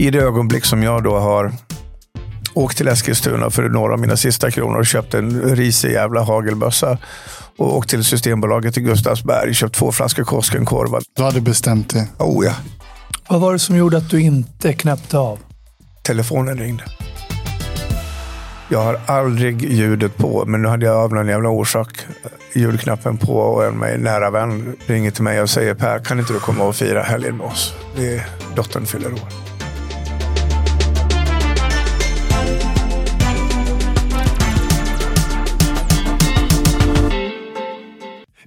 [0.00, 1.52] I det ögonblick som jag då har
[2.54, 6.98] åkt till Eskilstuna för några av mina sista kronor och köpt en risig jävla hagelbössa
[7.56, 11.00] och åkt till Systembolaget i Gustavsberg och köpt två flaskor Koskenkorva.
[11.16, 12.08] Du hade bestämt det.
[12.18, 12.52] Oh ja.
[13.28, 15.38] Vad var det som gjorde att du inte knäppte av?
[16.02, 16.84] Telefonen ringde.
[18.68, 21.88] Jag har aldrig ljudet på, men nu hade jag av någon jävla orsak
[22.54, 26.32] ljudknappen på och en mig nära vän ringer till mig och säger Per, kan inte
[26.32, 27.74] du komma och fira helgen med oss?
[27.96, 28.26] Det är,
[28.56, 29.47] dottern fyller år.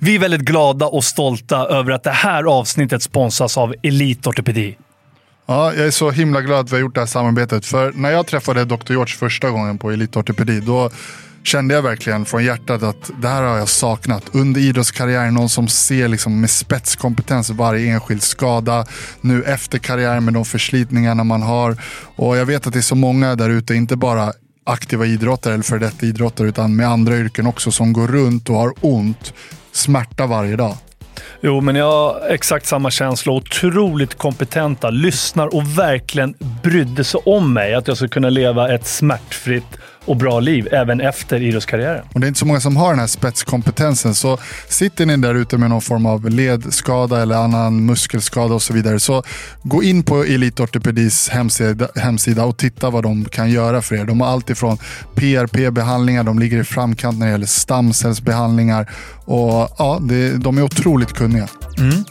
[0.04, 4.77] Vi är väldigt glada och stolta över att det här avsnittet sponsras av Elite Ortopedi.
[5.46, 7.66] Ja, jag är så himla glad att vi har gjort det här samarbetet.
[7.66, 8.91] För när jag träffade Dr.
[8.91, 10.90] George första gången på Elite Ortopedi, då
[11.44, 14.24] kände jag verkligen från hjärtat att det här har jag saknat.
[14.32, 18.86] Under idrottskarriären, någon som ser liksom med spetskompetens varje enskild skada.
[19.22, 21.77] Nu efter karriären med de förslitningarna man har.
[22.16, 25.63] Och jag vet att det är så många där ute, inte bara aktiva idrottare eller
[25.63, 29.34] för detta idrottare, utan med andra yrken också, som går runt och har ont,
[29.72, 30.77] smärta varje dag.
[31.41, 33.32] Jo, men jag har exakt samma känsla.
[33.32, 37.74] Otroligt kompetenta, lyssnar och verkligen brydde sig om mig.
[37.74, 42.04] Att jag ska kunna leva ett smärtfritt och bra liv även efter idrottskarriären.
[42.13, 44.16] Och det är inte så många som har den här spetskompetensen.
[44.16, 48.74] Så sitter ni där ute med någon form av ledskada eller annan muskelskada och så
[48.74, 48.99] vidare.
[48.99, 49.24] Så
[49.63, 54.05] gå in på Elite Ortopedis hemsida, hemsida och titta vad de kan göra för er.
[54.05, 54.77] De har allt ifrån
[55.16, 58.90] PRP-behandlingar, de ligger i framkant när det gäller stamcellsbehandlingar.
[59.26, 61.48] Och ja, det, de är otroligt kunniga.
[61.77, 62.04] Mm.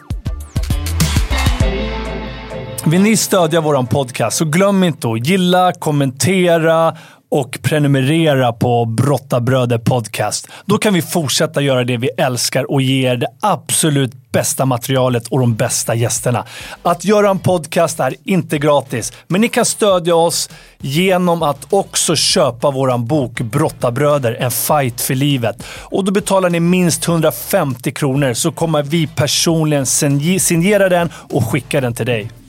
[2.87, 6.97] Vill ni stödja vår podcast så glöm inte att gilla, kommentera
[7.31, 10.49] och prenumerera på Brottabröder Podcast.
[10.65, 15.29] Då kan vi fortsätta göra det vi älskar och ge er det absolut bästa materialet
[15.29, 16.45] och de bästa gästerna.
[16.83, 22.17] Att göra en podcast är inte gratis, men ni kan stödja oss genom att också
[22.17, 25.67] köpa vår bok Brottabröder, en fight för livet.
[25.67, 31.81] Och då betalar ni minst 150 kronor så kommer vi personligen signera den och skicka
[31.81, 32.40] den till dig.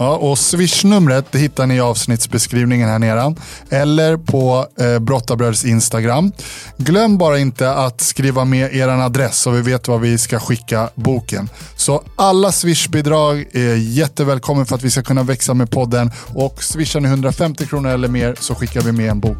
[0.00, 3.34] Ja, och swishnumret hittar ni i avsnittsbeskrivningen här nere.
[3.70, 6.32] Eller på eh, Brottabröds Instagram.
[6.76, 10.90] Glöm bara inte att skriva med er adress så vi vet vad vi ska skicka
[10.94, 11.48] boken.
[11.76, 16.10] Så alla Swish-bidrag är jättevälkommen för att vi ska kunna växa med podden.
[16.34, 19.38] Och swishar ni 150 kronor eller mer så skickar vi med en bok.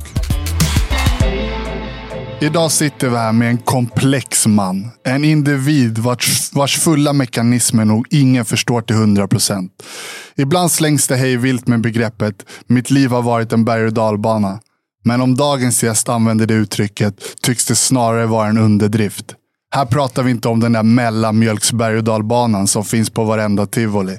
[2.43, 4.91] Idag sitter vi här med en komplex man.
[5.05, 9.69] En individ vars, vars fulla mekanismer nog ingen förstår till 100%.
[10.37, 14.61] Ibland slängs det hej vilt med begreppet “mitt liv har varit en berg och dalbana”.
[15.05, 19.35] Men om dagens gäst använder det uttrycket tycks det snarare vara en underdrift.
[19.75, 24.19] Här pratar vi inte om den där mellanmjölksberg och dalbanan som finns på varenda tivoli.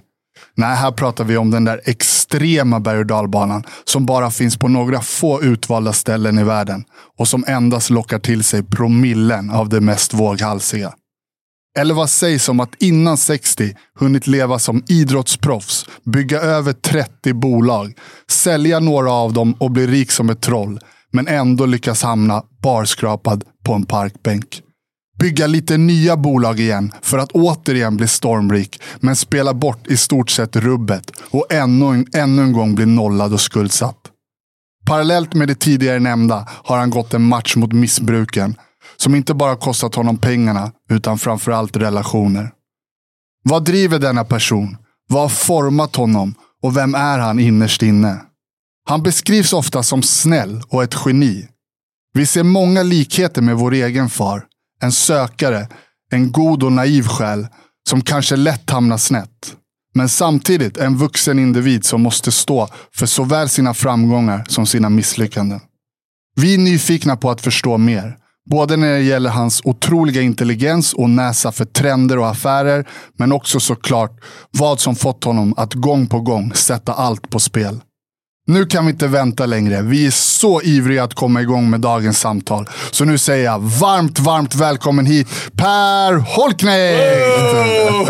[0.62, 4.68] Nej, här pratar vi om den där extrema berg och dalbanan som bara finns på
[4.68, 6.84] några få utvalda ställen i världen
[7.18, 10.94] och som endast lockar till sig promillen av det mest våghalsiga.
[11.80, 17.94] Eller vad sägs om att innan 60 hunnit leva som idrottsproffs, bygga över 30 bolag,
[18.30, 20.80] sälja några av dem och bli rik som ett troll,
[21.12, 24.62] men ändå lyckas hamna barskrapad på en parkbänk.
[25.22, 30.30] Bygga lite nya bolag igen för att återigen bli stormrik, men spela bort i stort
[30.30, 33.98] sett rubbet och ännu, ännu en gång bli nollad och skuldsatt.
[34.86, 38.56] Parallellt med det tidigare nämnda har han gått en match mot missbruken
[38.98, 42.52] som inte bara kostat honom pengarna, utan framförallt relationer.
[43.44, 44.78] Vad driver denna person?
[45.09, 46.36] Vad har format honom?
[46.64, 48.22] Och vem är han innerst inne?
[48.88, 51.48] Han beskrivs ofta som snäll och ett geni.
[52.14, 54.46] Vi ser många likheter med vår egen far.
[54.81, 55.68] En sökare,
[56.12, 57.47] en god och naiv själ
[57.90, 59.56] som kanske lätt hamnar snett.
[59.94, 65.59] Men samtidigt en vuxen individ som måste stå för såväl sina framgångar som sina misslyckanden.
[66.36, 68.18] Vi är nyfikna på att förstå mer.
[68.50, 72.88] Både när det gäller hans otroliga intelligens och näsa för trender och affärer,
[73.18, 74.20] men också såklart
[74.52, 77.82] vad som fått honom att gång på gång sätta allt på spel.
[78.47, 79.82] Nu kan vi inte vänta längre.
[79.82, 82.70] Vi är så ivriga att komma igång med dagens samtal.
[82.91, 85.28] Så nu säger jag varmt, varmt välkommen hit
[85.58, 86.99] Per Holknekt!
[87.90, 88.05] Oh,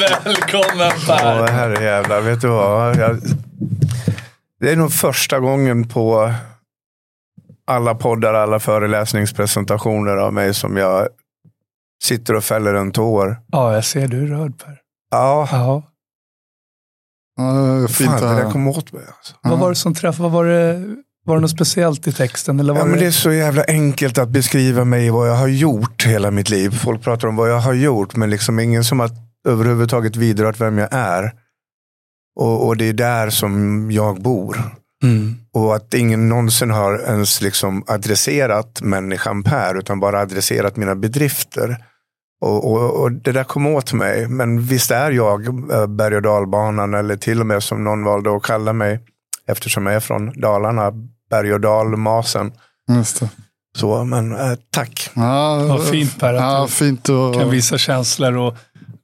[0.00, 1.40] välkommen Per!
[1.40, 2.96] Åh, herrejävlar, vet du vad?
[2.96, 3.20] Jag,
[4.60, 6.32] det är nog första gången på
[7.66, 11.08] alla poddar, alla föreläsningspresentationer av mig som jag
[12.02, 13.36] sitter och fäller en tår.
[13.52, 14.78] Ja, jag ser du är rörd Per.
[15.10, 15.48] Ja.
[15.52, 15.82] ja.
[17.36, 19.02] Ja, fint Fan, det där kom åt mig.
[19.06, 19.34] Alltså.
[19.42, 20.22] Vad var det som träffade?
[20.22, 22.60] Vad var det, var det något speciellt i texten?
[22.60, 22.90] Eller var Ja, det...
[22.90, 26.50] men det är så jävla enkelt att beskriva mig vad jag har gjort hela mitt
[26.50, 26.70] liv.
[26.70, 29.10] Folk pratar om vad jag har gjort, men liksom ingen som har
[29.48, 31.32] överhuvudtaget vidrört vem jag är.
[32.40, 34.56] Och, och det är där som jag bor.
[35.02, 35.36] Mm.
[35.54, 41.84] Och att ingen någonsin har ens liksom adresserat människan Per, utan bara adresserat mina bedrifter.
[42.44, 44.28] Och, och, och det där kom åt mig.
[44.28, 48.36] Men visst är jag eh, berg och dalbanan, eller till och med som någon valde
[48.36, 49.00] att kalla mig,
[49.48, 50.92] eftersom jag är från Dalarna,
[51.30, 52.52] berg och dalmasen.
[52.88, 53.28] Just det.
[53.78, 55.10] Så, men eh, tack.
[55.14, 58.36] Ja, Vad fint Per att Ja, du fint och, kan visa känslor.
[58.36, 58.54] Och,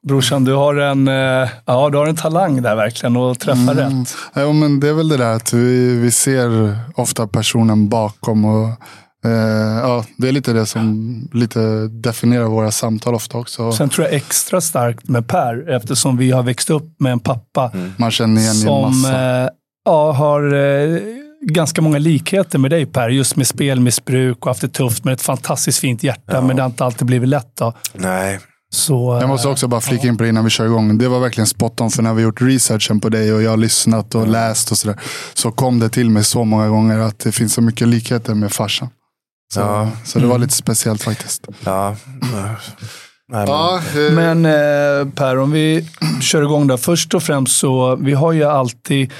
[0.08, 3.76] brorsan, du har, en, eh, ja, du har en talang där verkligen och träffa Mm.
[4.00, 4.14] rätt.
[4.34, 8.44] Ja, men det är väl det där att vi, vi ser ofta personen bakom.
[8.44, 8.68] och
[9.24, 9.30] eh,
[9.82, 13.72] ja, Det är lite det som lite definierar våra samtal ofta också.
[13.72, 17.72] Sen tror jag extra starkt med Per, eftersom vi har växt upp med en pappa
[17.96, 19.42] Man känner igen en som massa.
[19.42, 19.48] eh,
[19.84, 20.98] ja, har eh,
[21.42, 23.08] ganska många likheter med dig Per.
[23.08, 26.40] Just med spelmissbruk och haft det tufft, men ett fantastiskt fint hjärta.
[26.42, 27.56] Men det har inte alltid blivit lätt.
[27.58, 27.74] Då.
[27.94, 28.38] Nej,
[28.72, 30.98] Så, Jag måste också bara flika in på det innan vi kör igång.
[30.98, 33.56] Det var verkligen spot on, för när vi gjort researchen på dig och jag har
[33.56, 35.00] lyssnat och läst och sådär.
[35.34, 38.52] Så kom det till mig så många gånger att det finns så mycket likheter med
[38.52, 38.88] farsan.
[39.54, 39.88] Så, Ja.
[40.04, 41.46] så det var lite speciellt faktiskt.
[41.64, 41.96] ja.
[43.32, 43.48] Nej, men,
[44.06, 45.88] eh, Men eh, Per, om vi
[46.20, 46.76] kör igång då.
[46.76, 49.12] Först och främst så, vi har ju alltid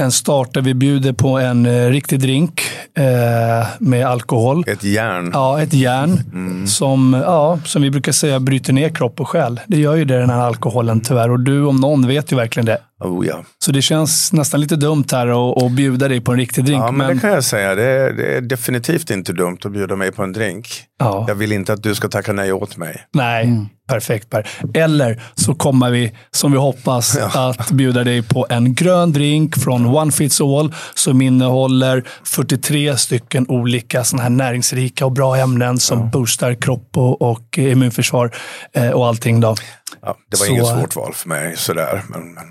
[0.00, 2.60] en start där vi bjuder på en eh, riktig drink
[2.98, 4.64] eh, med alkohol.
[4.68, 5.30] ett järn.
[5.32, 6.20] Ja, ett järn
[6.68, 9.60] som, ja, som vi brukar säga bryter ner kropp och själ.
[9.66, 12.66] Det gör ju det den här alkoholen tyvärr och du om någon vet ju verkligen
[12.66, 12.78] det.
[13.04, 13.44] Oh, ja.
[13.58, 16.80] Så det känns nästan lite dumt här att, bjuda dig på en riktig drink.
[16.82, 17.74] ja, men men, det kan jag säga.
[17.74, 20.68] Det är, det är definitivt inte dumt att bjuda mig på en drink.
[20.98, 23.06] ja, Jag vill inte att du ska tacka nej åt mig.
[23.12, 24.48] nej, perfekt Per.
[24.74, 29.86] Eller så kommer vi, som vi hoppas, att bjuda dig på en grön drink från
[29.86, 36.10] One Fits All som innehåller 43 stycken olika såna här näringsrika och bra ämnen som
[36.10, 38.30] boostar kropp och, och immunförsvar
[38.72, 39.40] eh, och allting.
[39.40, 39.54] Då.
[40.02, 41.56] Ja, det var Så- inget svårt val för mig.
[41.56, 42.02] Sådär.
[42.08, 42.44] Men, men,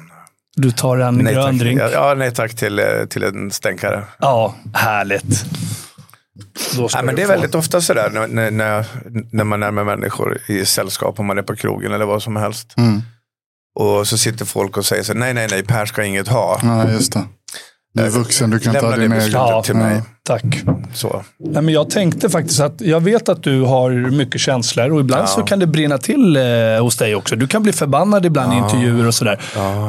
[0.55, 1.59] Du tar en nej, grön tack.
[1.59, 1.81] drink.
[1.93, 4.03] Ja, nej tack till, eh, till en stänkare.
[4.19, 5.45] Ja, härligt.
[6.77, 8.85] Ja, men det är få- väldigt ofta sådär när, när, när,
[9.31, 12.35] när man är med människor i sällskap, om man är på krogen eller vad som
[12.35, 12.73] helst.
[12.77, 13.01] Mm.
[13.79, 16.59] Och så sitter folk och säger så nej, nej, nej, Per ska inget ha.
[16.63, 17.23] Ja, just det.
[17.95, 19.31] Du är vuxen, du kan ta Lämna det din egen.
[19.31, 19.63] Ja.
[19.63, 20.01] till mig.
[20.23, 20.43] Tack.
[20.93, 21.23] Så.
[21.39, 25.29] Nej, men jag tänkte faktiskt att jag vet att du har mycket känslor och ibland
[25.29, 26.43] så kan det brinna till eh,
[26.81, 27.35] hos dig också.
[27.35, 29.39] Du kan bli förbannad ibland i intervjuer och sådär.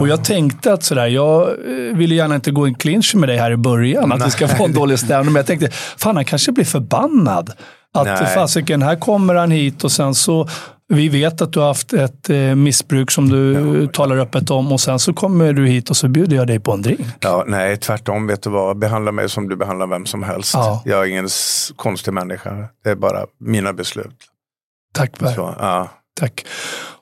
[0.01, 3.39] Och jag tänkte att sådär, jag eh, ville gärna inte gå i clinch med dig
[3.39, 5.33] här i början, att det ska vara en dålig stämning.
[5.33, 7.53] Men jag tänkte, fan han kanske blir förbannad.
[7.95, 8.35] Att Nej.
[8.35, 10.49] fasiken, här kommer han hit och sen så
[10.89, 14.81] vi vet att du har haft ett eh, missbruk som du talar öppet om och
[14.81, 17.07] sen så kommer du hit och så bjuder jag dig på en drink.
[17.21, 18.27] Ja, nej, tvärtom.
[18.27, 18.79] Vet du vad?
[18.79, 20.55] Behandla mig som du behandlar vem som helst.
[20.55, 20.83] Ja.
[20.85, 21.29] Jag är ingen
[21.77, 22.69] konstig människa.
[22.85, 24.17] Det är bara mina beslut.
[24.95, 25.35] Tack Per.
[25.35, 25.89] Så, ja.
[26.21, 26.47] Tack.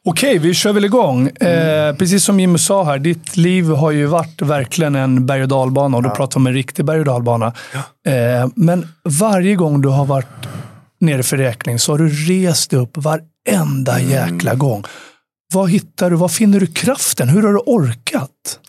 [0.04, 1.28] Okej, vi kör väl igång.
[1.28, 5.48] Eh, precis som Jimmy sa här, ditt liv har ju varit verkligen en berg och
[5.48, 7.52] dalbana och då pratar vi om en riktig berg och dalbana.
[8.06, 8.88] Eh, men
[9.20, 10.46] varje gång du har varit
[11.00, 14.84] nere för räkning så har du rest upp varenda jäkla gång.
[15.54, 16.16] Vad hittar du?
[16.16, 17.28] Var finner du kraften?
[17.28, 18.60] Hur har du orkat?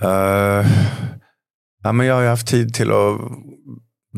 [0.00, 0.66] Eh,
[1.82, 3.18] ja, men jag har haft tid till att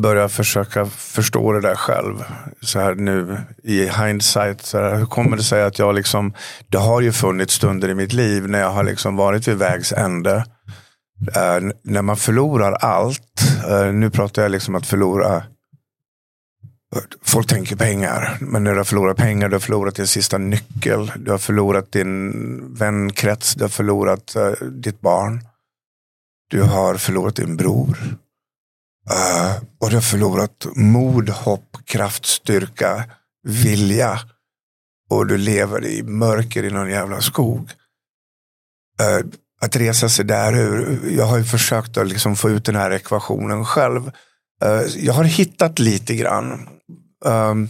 [0.03, 2.15] börja försöka förstå det där själv.
[2.63, 4.63] Så här nu i hindsight.
[4.63, 6.35] Så här, hur kommer det sig att jag liksom,
[6.69, 9.93] det har ju funnits stunder i mitt liv när jag har liksom varit vid vägs
[9.93, 10.45] ände.
[11.37, 15.43] N- när man förlorar allt, eh, nu pratar jag liksom att förlora
[17.23, 21.12] Folk tänker pengar, men när du har förlorat pengar, du har förlorat din sista nyckel,
[21.16, 25.44] du har förlorat din vänkrets, du har förlorat uh, ditt barn.
[26.50, 27.99] Du har förlorat din bror.
[29.11, 33.04] Uh, och du har förlorat mod, hopp, kraft, styrka,
[33.42, 34.20] vilja.
[35.11, 37.70] Och du lever i mörker i någon jävla skog.
[39.00, 39.30] Uh,
[39.61, 41.00] att resa sig där ur.
[41.16, 44.11] Jag har ju försökt att liksom få ut den här ekvationen själv.
[44.64, 46.69] Eh, jag har hittat lite grann.
[47.26, 47.69] Ehm,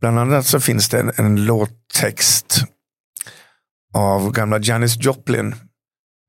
[0.00, 2.64] bland annat så finns det en, en låttext
[3.94, 5.54] av gamla Janis Joplin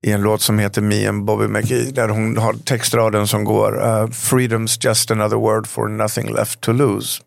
[0.05, 3.75] i en låt som heter Me and Bobby McGee där hon har textraden som går
[3.75, 7.21] uh, Freedom's just another word for nothing left to lose.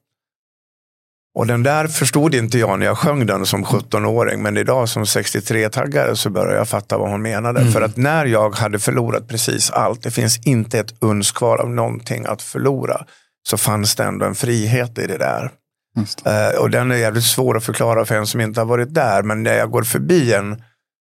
[1.37, 5.05] Och den där förstod inte jag när jag sjöng den som 17-åring men idag som
[5.05, 7.73] 63-taggare så börjar jag fatta vad hon menade.
[7.73, 11.71] För att när jag hade förlorat precis allt, det finns inte ett uns kvar av
[11.71, 13.07] någonting att förlora,
[13.49, 15.51] så fanns det ändå en frihet i det där.
[16.25, 16.55] Det.
[16.55, 19.23] Eh, och den är jävligt svår att förklara för en som inte har varit där.
[19.23, 20.63] Men när jag går förbi en,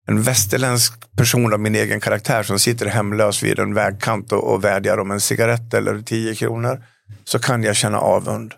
[0.09, 4.65] en västerländsk person av min egen karaktär som sitter hemlös vid en vägkant och, och
[4.65, 6.83] vädjar om en cigarett eller 10 kronor.
[7.25, 8.55] Så kan jag känna avund.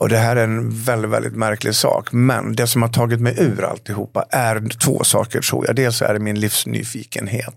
[0.00, 2.12] Och det här är en väldigt, väldigt märklig sak.
[2.12, 5.76] Men det som har tagit mig ur alltihopa är två saker tror jag.
[5.76, 7.56] Dels är det min livsnyfikenhet.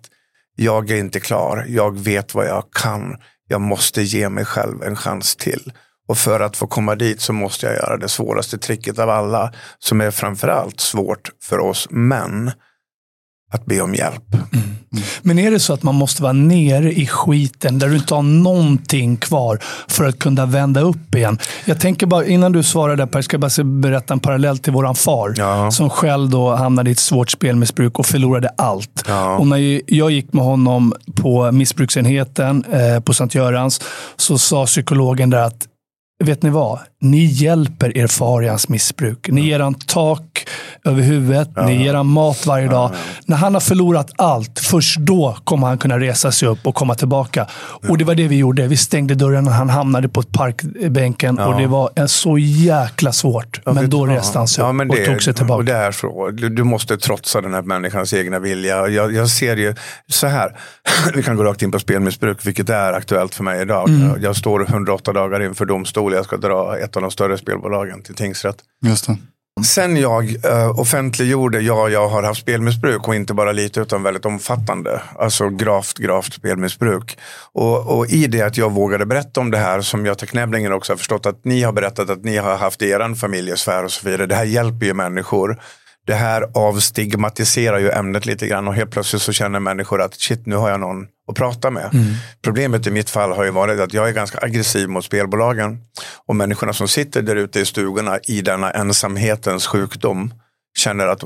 [0.56, 1.65] Jag är inte klar.
[1.67, 3.15] Jag vet vad jag kan.
[3.48, 5.72] Jag måste ge mig själv en chans till.
[6.08, 9.53] Och för att få komma dit så måste jag göra det svåraste tricket av alla.
[9.79, 12.51] Som är framförallt svårt för oss män.
[13.54, 14.34] Att be om hjälp.
[14.54, 14.77] Mm.
[15.22, 18.22] Men är det så att man måste vara nere i skiten där du inte har
[18.22, 21.38] någonting kvar för att kunna vända upp igen?
[21.66, 24.74] Jag tänker bara, innan du svarar där Per, ska jag bara berätta en parallell till
[24.74, 25.34] våran far.
[25.38, 25.72] Ja.
[25.72, 29.04] Som själv då hamnade i ett svårt spelmissbruk och förlorade allt.
[29.08, 29.38] Ja.
[29.38, 33.82] Och när jag gick med honom på missbruksenheten eh, på Sankt Görans
[34.16, 35.68] så sa psykologen där att
[36.24, 36.80] vet ni vad?
[37.02, 39.30] Ni hjälper er far i hans missbruk.
[39.32, 40.48] Ni ger han tak
[40.86, 41.66] över huvudet, ja.
[41.66, 42.92] ni ger han mat varje dag.
[42.94, 46.76] Ja, När han har förlorat allt, först då kommer han kunna resa sig upp och
[46.76, 47.48] komma tillbaka.
[47.90, 48.68] Och det var det vi gjorde.
[48.68, 53.62] Vi stängde dörren och han hamnade på parkbänken och det var så jäkla svårt.
[53.66, 55.58] men då reste han sig upp och tog sig tillbaka.
[55.58, 56.32] Och det är så.
[56.32, 58.88] Du, du, måste trotsa den här människans egna vilja.
[58.88, 59.76] Jag, jag ser ju
[60.08, 60.56] så här.
[61.16, 63.90] vi kan gå rakt in på spelmissbruk, vilket är aktuellt för mig idag.
[63.90, 64.22] Mm.
[64.22, 66.07] Jag står 108 dagar inför domstol.
[66.16, 68.58] Jag ska dra ett av de större spelbolagen till tingsrätt.
[68.86, 69.18] Just det.
[69.66, 74.26] Sen jag uh, offentliggjorde, ja jag har haft spelmissbruk och inte bara lite utan väldigt
[74.26, 75.02] omfattande.
[75.20, 77.18] Alltså gravt, gravt spelmissbruk.
[77.54, 80.94] Och, och i det att jag vågade berätta om det här som jag tacknämligen också
[80.94, 84.10] har förstått att ni har berättat att ni har haft i er familjesfär och så
[84.10, 84.26] vidare.
[84.26, 85.60] Det här hjälper ju människor
[86.08, 90.46] det här avstigmatiserar ju ämnet lite grann och helt plötsligt så känner människor att shit,
[90.46, 91.90] nu har jag någon att prata med.
[91.94, 92.06] Mm.
[92.42, 95.78] Problemet i mitt fall har ju varit att jag är ganska aggressiv mot spelbolagen
[96.28, 100.34] och människorna som sitter där ute i stugorna i denna ensamhetens sjukdom
[100.78, 101.24] känner att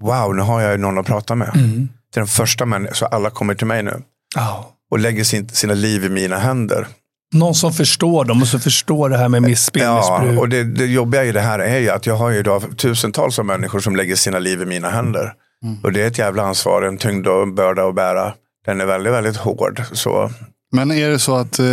[0.00, 1.50] wow, nu har jag någon att prata med.
[1.54, 1.88] Mm.
[2.12, 4.02] Det är den första människan, så alla kommer till mig nu.
[4.36, 4.66] Oh.
[4.90, 6.86] Och lägger sin, sina liv i mina händer.
[7.34, 9.84] Någon som förstår dem och som förstår det här med missbruk.
[9.84, 12.62] Ja, och det, det jobbiga i det här är ju att jag har ju idag
[12.76, 15.32] tusentals av människor som lägger sina liv i mina händer.
[15.64, 15.78] Mm.
[15.82, 18.32] Och det är ett jävla ansvar, en tyngd och börda att bära.
[18.66, 19.82] Den är väldigt, väldigt hård.
[19.92, 20.30] Så
[20.72, 21.64] men är det så att eh,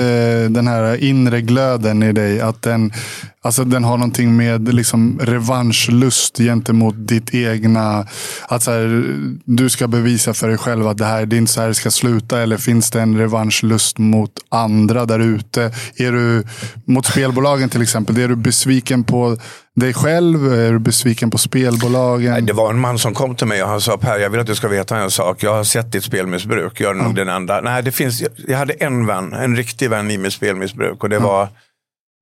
[0.50, 2.94] den här inre glöden i dig, att den,
[3.42, 8.08] alltså den har någonting med liksom revanschlust gentemot ditt egna,
[8.48, 11.52] att så här, du ska bevisa för dig själv att det här det är inte
[11.52, 12.42] så här det ska sluta.
[12.42, 15.72] Eller finns det en revanschlust mot andra där ute?
[15.96, 16.44] Är du,
[16.86, 19.38] mot spelbolagen till exempel, är du besviken på
[19.80, 20.54] dig själv?
[20.54, 22.32] Är du besviken på spelbolagen?
[22.32, 24.40] Nej, det var en man som kom till mig och han sa Per, jag vill
[24.40, 25.44] att du ska veta en sak.
[25.44, 26.82] Jag har sett ditt spelmissbruk.
[26.82, 27.62] Jag är nog den enda.
[27.62, 31.04] Nej, det finns, jag hade en vän, en riktig vän i mitt spelmissbruk.
[31.04, 31.44] Och det var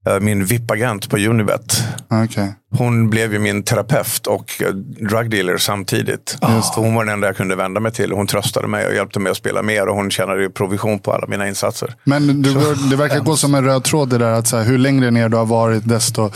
[0.09, 1.83] uh, min VIP-agent på Unibet.
[2.25, 2.47] Okay.
[2.77, 4.74] Hon blev ju min terapeut och eh,
[5.10, 6.38] drug dealer samtidigt.
[6.41, 6.75] Oh.
[6.75, 8.12] Hon var den enda jag kunde vända mig till.
[8.12, 11.13] Hon tröstade mig och hjälpte mig att spela mer och hon tjänade ju provision på
[11.13, 11.96] alla mina insatser.
[12.03, 12.53] Men du,
[12.89, 15.29] det verkar gå som en röd tråd det där att så här, hur längre ner
[15.29, 16.32] du har varit desto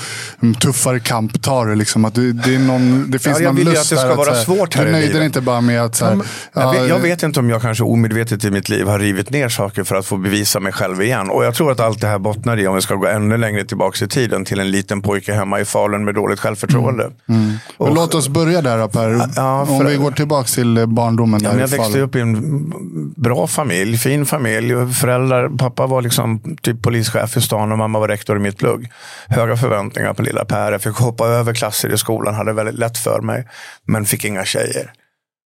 [0.61, 1.75] tuffare kamp tar du.
[1.75, 2.05] Liksom.
[2.05, 4.43] Att du, det, är någon, det finns ja, någon lust att det ska vara att,
[4.43, 5.95] svårt här Du nöjde dig inte bara med att...
[5.95, 6.19] Så här,
[6.53, 9.29] ja, jag, vet, jag vet inte om jag kanske omedvetet i mitt liv har rivit
[9.29, 11.29] ner saker för att få bevisa mig själv igen.
[11.29, 13.65] Och jag tror att allt det här bottnar i, om vi ska gå ännu längre
[13.65, 17.03] tillbaka i tiden, till en liten pojke hemma i Falun med dåligt självförtroende.
[17.03, 17.41] Mm.
[17.41, 17.57] Mm.
[17.77, 19.29] Och, låt oss börja där Per.
[19.35, 21.39] Ja, Om vi går tillbaka till barndomen.
[21.43, 24.93] Ja, jag växte upp i en bra familj, fin familj.
[24.93, 28.87] Föräldrar, pappa var liksom typ polischef i stan och mamma var rektor i mitt plugg.
[29.27, 30.71] Höga förväntningar på lilla Per.
[30.71, 33.47] Jag fick hoppa över klasser i skolan, hade väldigt lätt för mig.
[33.85, 34.93] Men fick inga tjejer.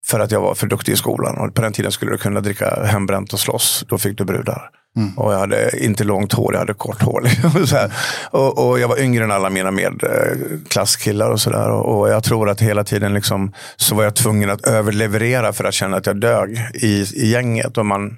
[0.06, 1.38] För att jag var för duktig i skolan.
[1.38, 3.84] Och på den tiden skulle du kunna dricka hembränt och slåss.
[3.88, 4.70] Då fick du brudar.
[4.96, 5.18] Mm.
[5.18, 7.24] Och jag hade inte långt hår, jag hade kort hår.
[8.30, 11.70] och, och, jag var yngre än alla mina medklasskillar och sådär.
[11.70, 15.64] Och, och, jag tror att hela tiden liksom, så var jag tvungen att överleverera för
[15.64, 17.78] att känna att jag dög i, i gänget.
[17.78, 18.16] Och man,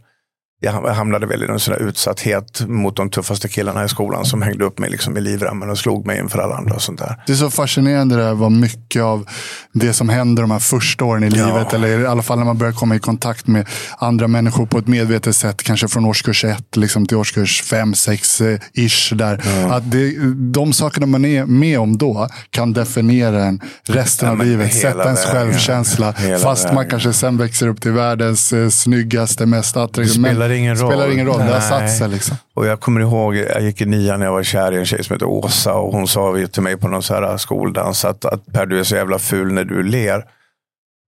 [0.65, 4.65] jag hamnade väl i en sån utsatthet mot de tuffaste killarna i skolan som hängde
[4.65, 6.75] upp mig liksom i livremmen och slog mig inför alla andra.
[6.75, 7.23] Och sånt där.
[7.27, 9.27] Det är så fascinerande det där vad mycket av
[9.73, 11.75] det som händer de här första åren i livet, ja.
[11.75, 13.69] eller i alla fall när man börjar komma i kontakt med
[13.99, 18.41] andra människor på ett medvetet sätt, kanske från årskurs ett liksom till årskurs fem, sex
[18.41, 19.13] eh, ish.
[19.15, 19.43] Där.
[19.45, 19.75] Ja.
[19.75, 24.47] Att det, de sakerna man är med om då kan definiera en resten ja, av
[24.47, 26.13] livet, sätta ens självkänsla.
[26.43, 26.75] Fast vägen.
[26.75, 30.91] man kanske sen växer upp till världens eh, snyggaste, mest attraktiva ingen roll.
[30.91, 31.47] spelar ingen roll, Nej.
[31.49, 32.37] det har satt sig liksom.
[32.55, 35.05] Och jag kommer ihåg, jag gick i nian när jag var kär i en tjej
[35.05, 38.47] som heter Åsa och hon sa till mig på någon så här skoldans att, att
[38.53, 40.25] Per du är så jävla ful när du ler.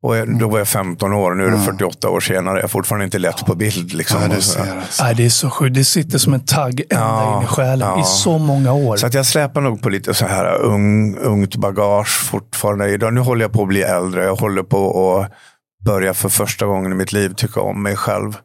[0.02, 2.56] Och jag, då var jag 15 år, nu är det 48 år senare.
[2.56, 3.92] Jag är fortfarande inte lätt på bild.
[3.92, 4.22] Liksom.
[4.22, 5.04] Ja, det, ser, alltså.
[5.04, 5.74] Nej, det är så sjukt.
[5.74, 8.00] Det sitter som en tagg ända ja, in i själen ja.
[8.00, 8.96] i så många år.
[8.96, 12.88] Så att jag släpar nog på lite så här ung, ungt bagage fortfarande.
[12.88, 13.14] Idag.
[13.14, 14.24] Nu håller jag på att bli äldre.
[14.24, 15.32] Jag håller på att
[15.84, 18.36] börja för första gången i mitt liv tycka om mig själv.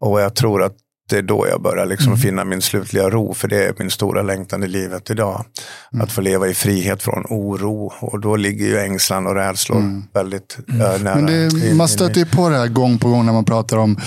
[0.00, 0.76] Och jag tror att
[1.08, 2.18] det är då jag börjar liksom mm.
[2.18, 3.34] finna min slutliga ro.
[3.34, 5.44] För det är min stora längtan i livet idag.
[5.92, 6.04] Mm.
[6.04, 7.92] Att få leva i frihet från oro.
[8.00, 10.04] Och då ligger ju ängslan och rädslor mm.
[10.14, 11.14] väldigt äh, nära.
[11.14, 14.00] Men det, man stöter ju på det här gång på gång när man pratar om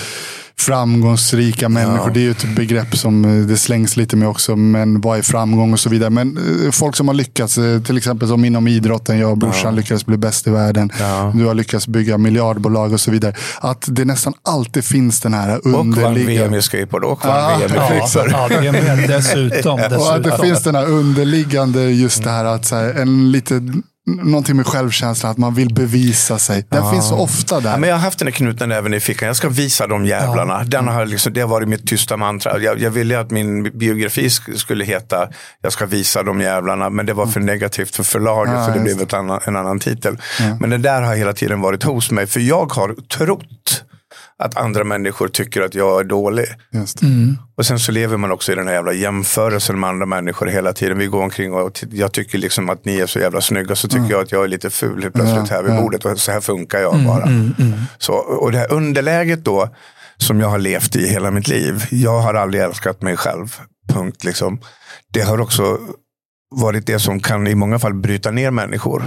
[0.60, 2.06] framgångsrika människor.
[2.06, 2.12] Ja.
[2.14, 4.56] Det är ju ett begrepp som eh, det slängs lite med också.
[4.56, 6.10] Men vad är framgång och så vidare.
[6.10, 9.18] Men eh, folk som har lyckats, eh, till exempel som inom idrotten.
[9.18, 9.70] Jag och brorsan ja.
[9.70, 10.92] lyckades bli bäst i världen.
[11.00, 11.32] Ja.
[11.34, 13.34] Du har lyckats bygga miljardbolag och så vidare.
[13.60, 16.06] Att det nästan alltid finns den här underliggande...
[16.06, 17.74] Och vann VM i skateboard och vann VM i.
[17.76, 18.48] Ja, ja,
[19.08, 19.80] dessutom, dessutom.
[20.00, 23.60] Och att det finns den här underliggande, just det här att så här, en lite
[24.16, 26.66] någonting med självkänsla, att man vill bevisa sig.
[26.68, 26.92] Den ja.
[26.92, 27.70] finns ofta där.
[27.70, 29.26] Ja, men jag har haft den här knuten även i fickan.
[29.26, 30.54] Jag ska visa de jävlarna.
[30.58, 30.64] Ja.
[30.64, 32.58] Den har liksom, det har varit mitt tysta mantra.
[32.58, 35.28] Jag, jag ville att min biografi skulle heta
[35.62, 36.90] Jag ska visa de jävlarna.
[36.90, 40.18] Men det var för negativt för förlaget så det blev ett annan, en annan titel.
[40.60, 42.26] Men det där har hela tiden varit hos mig.
[42.26, 43.84] För jag har trott
[44.40, 46.46] att andra människor tycker att jag är dålig.
[47.02, 47.38] Mm.
[47.56, 50.72] Och sen så lever man också i den här jävla jämförelsen med andra människor hela
[50.72, 50.98] tiden.
[50.98, 53.76] Vi går omkring och jag tycker liksom att ni är så jävla snygga.
[53.76, 54.10] Så tycker mm.
[54.10, 55.80] jag att jag är lite ful helt plötsligt här vid ja.
[55.80, 56.04] bordet.
[56.04, 57.22] Och så här funkar jag mm, bara.
[57.22, 57.78] Mm, mm.
[57.98, 59.68] Så, och det här underläget då
[60.16, 61.84] som jag har levt i hela mitt liv.
[61.90, 63.56] Jag har aldrig älskat mig själv.
[63.88, 64.60] Punkt liksom.
[65.12, 65.78] Det har också
[66.50, 69.04] varit det som kan i många fall bryta ner människor.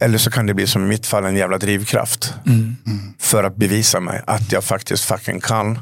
[0.00, 0.08] Mm.
[0.08, 2.34] Eller så kan det bli som i mitt fall en jävla drivkraft.
[2.46, 2.76] Mm.
[3.18, 5.78] För att bevisa mig att jag faktiskt fucking kan.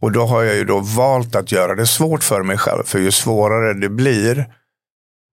[0.00, 2.82] Och då har jag ju då valt att göra det svårt för mig själv.
[2.84, 4.46] För ju svårare det blir,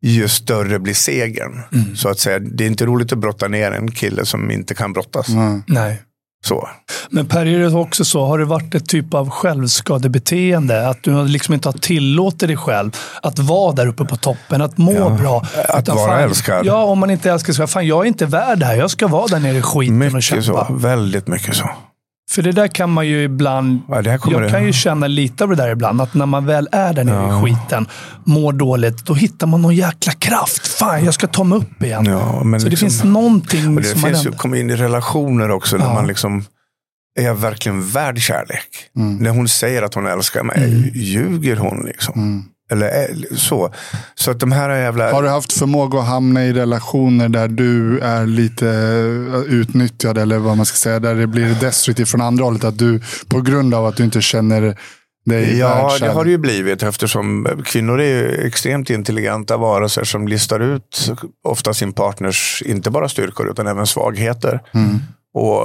[0.01, 1.61] ju större blir segern.
[1.71, 1.95] Mm.
[1.95, 4.93] Så att säga, det är inte roligt att brotta ner en kille som inte kan
[4.93, 5.29] brottas.
[5.29, 5.63] Mm.
[5.67, 6.01] Nej.
[6.45, 6.69] Så.
[7.09, 10.89] Men Per, är det också så, har det varit ett typ av självskadebeteende?
[10.89, 14.77] Att du liksom inte har tillåtit dig själv att vara där uppe på toppen, att
[14.77, 15.45] må ja, bra.
[15.69, 16.65] Att vara fan, älskad.
[16.65, 18.75] Ja, om man inte älskar sig Fan, jag är inte värd det här.
[18.75, 20.43] Jag ska vara där nere i skiten mycket och kämpa.
[20.43, 21.69] Så, väldigt mycket så.
[22.29, 23.81] För det där kan man ju ibland...
[23.87, 24.49] Ja, jag det.
[24.49, 26.01] kan ju känna lite av det där ibland.
[26.01, 27.39] Att när man väl är där nere ja.
[27.39, 27.87] i skiten,
[28.23, 30.67] mår dåligt, då hittar man någon jäkla kraft.
[30.67, 32.05] Fan, jag ska ta mig upp igen.
[32.05, 34.31] Ja, så liksom, det finns någonting det som finns man...
[34.33, 36.43] ju, kommer in i relationer också, när man liksom
[37.19, 38.89] är jag verkligen värd kärlek?
[38.95, 39.17] Mm.
[39.17, 40.89] När hon säger att hon älskar mig, mm.
[40.93, 42.13] ljuger hon liksom?
[42.13, 42.43] Mm.
[42.71, 43.73] Eller så.
[44.15, 45.11] Så att de här jävla...
[45.11, 48.65] Har du haft förmåga att hamna i relationer där du är lite
[49.47, 52.63] utnyttjad eller vad man ska säga, där det blir destruktivt från andra hållet?
[52.63, 54.61] Att du på grund av att du inte känner
[55.25, 60.59] dig Ja, det har det ju blivit eftersom kvinnor är extremt intelligenta varelser som listar
[60.59, 61.11] ut
[61.43, 64.61] ofta sin partners, inte bara styrkor utan även svagheter.
[64.73, 64.99] Mm.
[65.33, 65.61] Och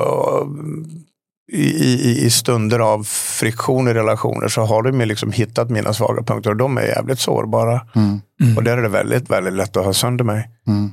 [1.53, 6.51] i, i, stunder av friktion i relationer så har de liksom hittat mina svaga punkter
[6.51, 7.81] och de är jävligt sårbara.
[7.95, 8.21] Mm.
[8.43, 8.57] Mm.
[8.57, 10.49] Och där är det väldigt, väldigt lätt att ha sönder mig.
[10.67, 10.93] Mm.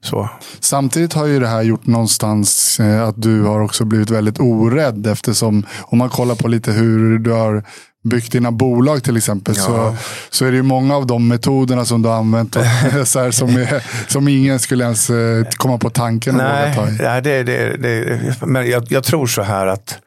[0.00, 0.28] Så.
[0.60, 5.06] Samtidigt har ju det här gjort någonstans eh, att du har också blivit väldigt orädd
[5.06, 7.64] eftersom om man kollar på lite hur du har
[8.08, 9.62] byggt dina bolag till exempel ja.
[9.62, 9.96] så,
[10.30, 12.62] så är det ju många av de metoderna som du har använt och,
[13.04, 16.96] så här, som, är, som ingen skulle ens eh, komma på tanken att ta i.
[17.00, 19.98] Nej, det, det, det, men jag, jag, tror så här att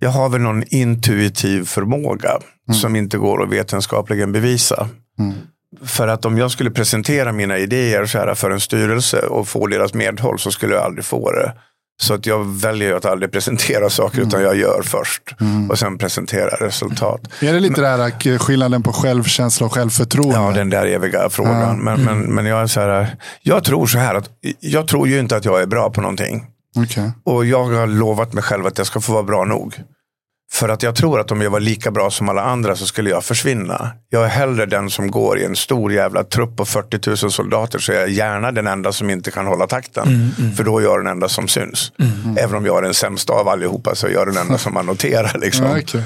[0.00, 2.30] jag har väl någon intuitiv förmåga
[2.68, 2.80] mm.
[2.80, 4.88] som inte går att vetenskapligen bevisa.
[5.18, 5.34] Mm.
[5.84, 9.66] För att om jag skulle presentera mina idéer så här för en styrelse och få
[9.66, 11.52] deras medhåll så skulle jag aldrig få det.
[12.02, 14.28] Så att jag väljer att aldrig presentera saker mm.
[14.28, 15.22] utan jag gör först.
[15.40, 15.70] Mm.
[15.70, 17.20] Och sen presenterar resultat.
[17.40, 20.36] Är det lite men, där eh, skillnaden på självkänsla och självförtroende?
[20.36, 21.60] Ja, den där eviga frågan.
[21.60, 21.72] Ja.
[21.72, 22.34] Men, men, mm.
[22.34, 24.30] men jag, är så här, jag tror så här att
[24.60, 26.44] jag tror ju inte att jag är bra på någonting.
[26.76, 27.10] Okay.
[27.24, 29.74] Och jag har lovat mig själv att jag ska få vara bra nog.
[30.52, 33.10] För att jag tror att om jag var lika bra som alla andra så skulle
[33.10, 33.90] jag försvinna.
[34.10, 37.78] Jag är hellre den som går i en stor jävla trupp på 40 000 soldater
[37.78, 40.08] så jag är gärna den enda som inte kan hålla takten.
[40.08, 40.54] Mm, mm.
[40.54, 41.92] För då är jag den enda som syns.
[41.98, 44.74] Mm, Även om jag är den sämsta av allihopa så är jag den enda som
[44.74, 45.38] man noterar.
[45.38, 45.66] Liksom.
[45.66, 46.02] okay.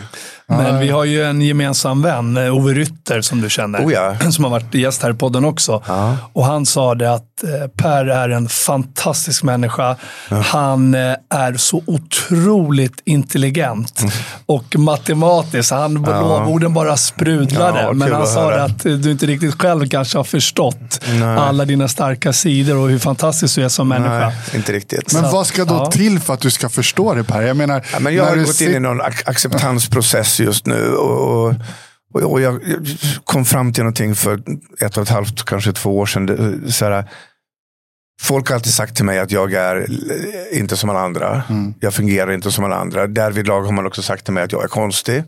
[0.51, 3.87] Men vi har ju en gemensam vän, eh, Ove Rytter, som du känner.
[3.87, 4.17] Oh ja.
[4.31, 5.83] Som har varit gäst här i podden också.
[5.87, 6.17] Ja.
[6.33, 9.97] Och han sa det att eh, Per är en fantastisk människa.
[10.29, 10.37] Ja.
[10.37, 14.13] Han eh, är så otroligt intelligent mm.
[14.47, 15.73] och matematisk.
[15.73, 16.21] Han ja.
[16.21, 17.93] lovorden bara sprudlade.
[17.93, 21.23] Men han sa det att du inte riktigt själv kanske har förstått Nej.
[21.23, 24.29] alla dina starka sidor och hur fantastisk du är som människa.
[24.29, 25.15] Nej, inte riktigt.
[25.15, 27.43] Men vad ska då till för att du ska förstå det Per?
[27.43, 30.95] Jag menar, men jag har gått in i någon acceptansprocess just nu.
[30.95, 31.55] Och,
[32.15, 32.61] och, och, jag
[33.25, 34.43] kom fram till någonting för
[34.81, 36.65] ett och ett halvt, kanske två år sedan.
[36.73, 37.11] Så här,
[38.23, 39.87] folk har alltid sagt till mig att jag är
[40.53, 41.43] inte som alla andra.
[41.49, 41.75] Mm.
[41.81, 43.07] Jag fungerar inte som alla andra.
[43.07, 45.25] Därvidlag har man också sagt till mig att jag är konstig.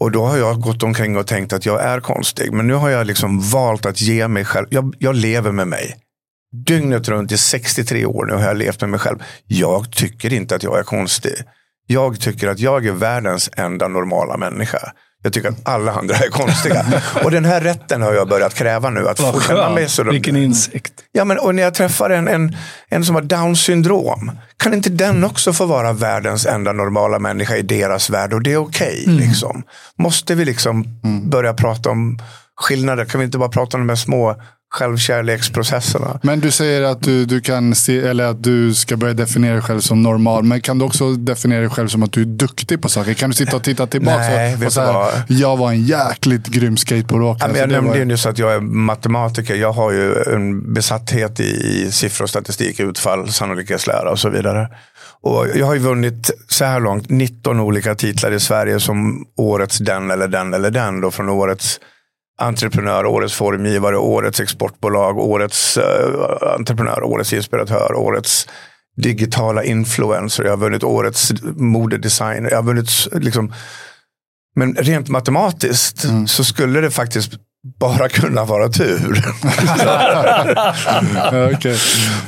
[0.00, 2.52] Och då har jag gått omkring och tänkt att jag är konstig.
[2.52, 4.66] Men nu har jag liksom valt att ge mig själv.
[4.70, 5.96] Jag, jag lever med mig.
[6.66, 9.18] Dygnet runt i 63 år nu har jag levt med mig själv.
[9.46, 11.34] Jag tycker inte att jag är konstig.
[11.86, 14.92] Jag tycker att jag är världens enda normala människa.
[15.22, 16.86] Jag tycker att alla andra är konstiga.
[17.24, 19.08] och den här rätten har jag börjat kräva nu.
[19.08, 19.58] Att Vad skönt.
[20.14, 20.92] Vilken insikt.
[21.12, 22.56] Ja, men, och när jag träffar en, en,
[22.88, 27.56] en som har down syndrom, kan inte den också få vara världens enda normala människa
[27.56, 28.32] i deras värld?
[28.32, 29.04] Och det är okej.
[29.06, 29.62] liksom.
[29.98, 32.18] Måste vi liksom börja prata om
[32.56, 33.04] skillnader?
[33.04, 34.36] Kan vi inte bara prata om de här små
[34.74, 36.20] självkärleksprocesserna?
[36.22, 39.62] Men du säger att du, du kan se, eller att du ska börja definiera dig
[39.62, 40.42] själv som normal.
[40.44, 43.14] Men kan du också definiera dig själv som att du är duktig på saker?
[43.14, 45.12] Kan du sitta och titta tillbaka Nej, och, och vad?
[45.28, 47.50] jag var en jäkligt grym skateboardåkare.
[47.54, 49.54] Ja, jag nämnde var- ju nyss att jag är matematiker.
[49.54, 54.68] Jag har ju en besatthet i, i siffror, statistik, utfall, sannolikhetslära och så vidare.
[55.22, 59.78] Och jag har ju vunnit så här långt 19 olika titlar i Sverige som årets
[59.78, 61.00] den eller den eller den.
[61.00, 61.80] Då, från årets
[62.38, 68.48] entreprenör, årets formgivare, årets exportbolag, årets eh, entreprenör, årets inspiratör, årets
[68.96, 70.44] digitala influencer.
[70.44, 72.50] Jag har vunnit årets modedesigner.
[72.50, 73.52] Jag har vunnit liksom,
[74.56, 77.32] men rent matematiskt så skulle det faktiskt
[77.80, 79.24] bara kunna vara tur.
[81.32, 81.78] Ja, okej.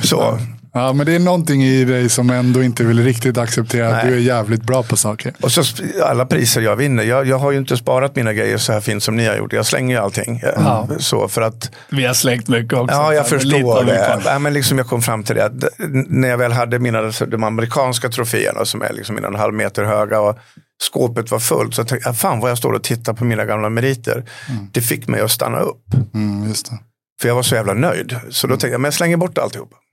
[0.03, 0.39] Så.
[0.77, 4.13] Ja, men det är någonting i dig som ändå inte vill riktigt acceptera att du
[4.13, 5.33] är jävligt bra på saker.
[5.41, 5.63] Och så
[6.03, 7.03] alla priser jag vinner.
[7.03, 9.53] Jag, jag har ju inte sparat mina grejer så här fint som ni har gjort.
[9.53, 10.37] Jag slänger ju allting.
[10.43, 10.87] eh, Ja.
[10.99, 12.95] Så för att, Vi har slängt mycket också.
[12.95, 14.21] ja, jag förstår det.
[14.25, 15.45] Ja, men liksom jag kom fram till det.
[15.45, 15.67] Att d-
[16.07, 19.39] när jag väl hade mina, alltså, de amerikanska troféerna som är liksom en och en
[19.39, 20.19] halv meter höga.
[20.21, 20.37] Och
[20.83, 21.75] skåpet var fullt.
[21.75, 24.23] Så jag tänkte, ah, fan vad jag står och tittar på mina gamla meriter.
[24.71, 25.83] Det fick mig att stanna upp.
[26.13, 26.77] Mm, just det.
[27.21, 28.15] För jag var så jävla nöjd.
[28.29, 29.37] Så då tänkte jag, men jag slänger bort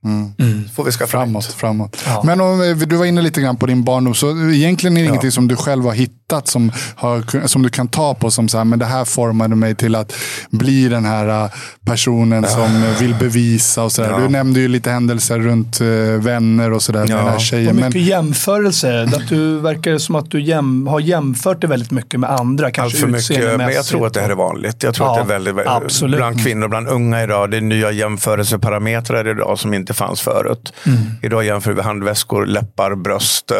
[0.04, 0.74] alltihop.
[0.76, 2.02] Får vi skaffa Framåt, framåt.
[2.06, 2.22] Ja.
[2.24, 4.14] Men om, eh, du var inne lite grann på din barndom.
[4.14, 7.88] Så egentligen är det ingenting som du själv har hittat som, har, som du kan
[7.88, 8.30] ta på.
[8.30, 10.12] Som så här, men det här formade mig till att
[10.50, 11.50] bli den här eh,
[11.86, 13.82] personen som eh, vill bevisa.
[13.82, 14.10] och så där.
[14.10, 14.18] Ja.
[14.18, 15.86] Du nämnde ju lite händelser runt eh,
[16.24, 17.16] vänner och sådär med Ja.
[17.16, 17.76] den här Och tjejen.
[17.76, 19.02] Men, mycket jämförelse.
[19.02, 22.66] Att du verkar som att du jäm, har jämfört det väldigt mycket med andra.
[22.66, 24.82] Allt Kanske för mycket, men jag tror att det här är vanligt.
[24.82, 27.50] Jag tror Ja, att det är väldigt, väldigt bland kvinnor, bland unga idag.
[27.50, 30.72] Det är nya jämförelseparametrar idag som inte fanns förut.
[30.86, 30.98] Mm.
[31.22, 33.56] Idag jämför vi handväskor, läppar, bröst, eh,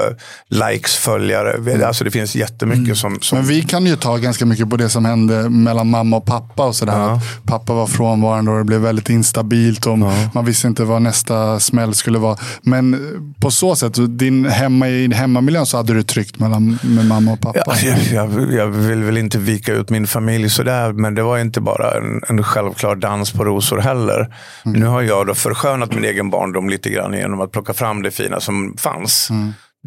[0.49, 1.53] likes, följare.
[1.53, 1.85] Mm.
[1.87, 4.89] Alltså det finns jättemycket som, som men vi kan ju ta ganska mycket på det
[4.89, 6.67] som hände mellan mamma och pappa.
[6.67, 6.99] och sådär.
[6.99, 7.21] Ja.
[7.47, 9.87] Pappa var frånvarande och det blev väldigt instabilt.
[9.87, 9.99] Och
[10.33, 12.37] Man visste inte vad nästa smäll skulle vara.
[12.63, 13.01] Men eh,
[13.41, 17.41] på så sätt, din hemma, i hemmamiljön så hade du tryggt mellan med mamma och
[17.41, 17.75] pappa.
[17.83, 21.61] Ja, jag, jag, vill väl inte vika ut min familj sådär, men det var inte
[21.61, 24.35] bara en, en självklar dans på rosor heller.
[24.65, 28.11] Nu har jag då förskönat min egen barndom lite grann genom att plocka fram det
[28.11, 29.29] fina som fanns.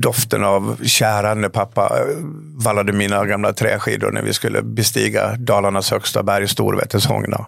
[0.02, 2.16] Doften av kära när pappa eh,
[2.64, 7.46] vallade mina gamla träskidor när vi skulle bestiga Dalarnas högsta berg, Storväteshångna.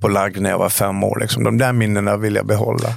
[0.00, 1.18] På lagg när jag var fem år.
[1.20, 1.44] Liksom.
[1.44, 2.88] De där minnena vill jag behålla.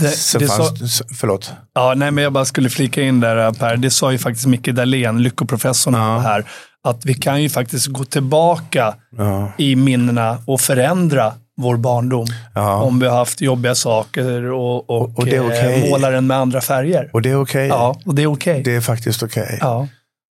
[0.00, 1.52] Det- Sen det fanns, Förlåt.
[1.74, 3.76] Ja, nej, men jag bara skulle flika in där Per.
[3.76, 6.18] Det sa ju faktiskt Micke Dahlén, lyckoprofessorn Ja.
[6.18, 6.44] här,
[6.84, 9.52] att vi kan ju faktiskt gå tillbaka Ja.
[9.58, 12.26] i minnena och förändra vår barndom.
[12.54, 12.82] Ja.
[12.82, 15.90] Om vi har haft jobbiga saker och, och, Och är eh, okej.
[15.90, 17.10] målar den med andra färger.
[17.12, 17.66] Och det är okej.
[17.68, 18.62] Ja, och det är okej.
[18.64, 19.58] Det är faktiskt okej.
[19.60, 19.88] Ja.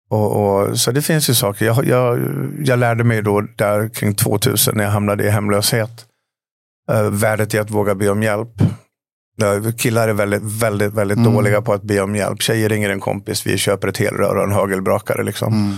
[0.10, 1.66] Och, och, så det finns ju saker.
[1.66, 2.20] Jag, jag,
[2.66, 6.06] jag lärde mig då där kring 2000 när jag hamnade i hemlöshet.
[6.92, 8.62] Uh, värdet i att våga be om hjälp.
[9.44, 11.34] Uh, killar är väldigt, väldigt, väldigt Mm.
[11.34, 12.42] dåliga på att be om hjälp.
[12.42, 15.24] Tjejer ringer en kompis, vi köper ett helrör och en hagelbrakare.
[15.24, 15.54] Liksom.
[15.54, 15.78] Mm.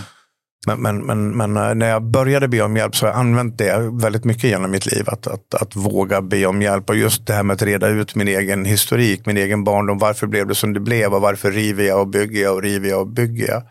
[0.66, 3.58] Men, men, men, men eh, när jag började be om hjälp så har jag använt
[3.58, 5.04] det väldigt mycket genom mitt liv.
[5.06, 6.90] Att, att, att våga be om hjälp.
[6.90, 9.98] Och just det här med att reda ut min egen historik, min egen barndom.
[9.98, 12.88] Varför blev det som det blev och varför river jag och bygger jag och river
[12.88, 13.62] jag och bygger jag.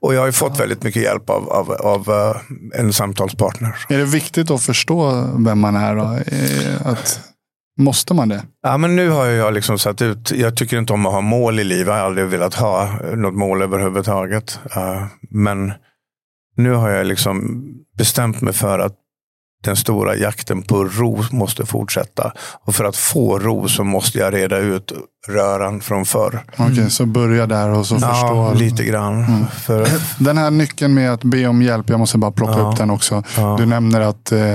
[0.00, 3.76] Och jag har ju fått väldigt mycket hjälp av, av, av eh, en samtalspartner.
[3.88, 5.96] Är det viktigt att förstå vem man är?
[5.96, 6.02] Då?
[6.04, 7.20] Eh, Att,
[7.78, 8.42] måste man det?
[8.62, 11.60] Ja, men nu har jag liksom satt ut, jag tycker inte om att ha mål
[11.60, 11.86] i livet.
[11.86, 14.58] Jag har aldrig velat ha något mål överhuvudtaget.
[14.76, 15.72] Uh, men
[16.56, 17.64] nu har jag liksom
[17.98, 18.92] bestämt mig för att
[19.64, 22.32] den stora jakten på ro måste fortsätta.
[22.64, 24.92] Och för att få ro så måste jag reda ut
[25.28, 26.42] röran från förr.
[26.56, 28.54] Okej, så börja där och så Ja, förstå.
[28.64, 29.46] lite grann.
[29.46, 29.88] För,
[30.24, 32.70] Den här nyckeln med att be om hjälp, jag måste bara plocka Ja.
[32.72, 33.22] upp den också.
[33.36, 33.56] Ja.
[33.58, 34.54] Du nämner att eh,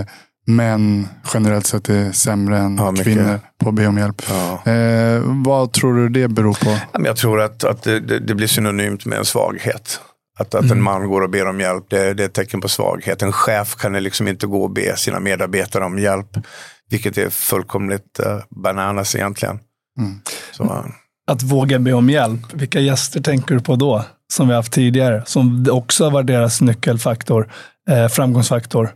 [0.49, 4.21] män generellt sett är sämre än Ja, kvinnor på att be om hjälp.
[4.29, 4.71] ja.
[4.71, 6.77] Eh, vad tror du det beror på?
[7.05, 9.99] Jag tror att, att det, det, blir synonymt med en svaghet.
[10.39, 12.69] Att, att en man går och ber om hjälp, det, det är ett tecken på
[12.69, 13.21] svaghet.
[13.21, 16.37] En chef kan liksom inte gå och be sina medarbetare om hjälp.
[16.89, 19.59] Vilket är fullkomligt uh, bananas egentligen.
[19.99, 20.19] Mm.
[20.51, 20.85] Så, uh,
[21.31, 22.53] Att våga be om hjälp.
[22.53, 24.05] Vilka gäster tänker du på då?
[24.33, 25.23] Som vi har haft tidigare.
[25.25, 27.51] Som också var deras nyckelfaktor.
[27.89, 28.89] Eh, framgångsfaktor.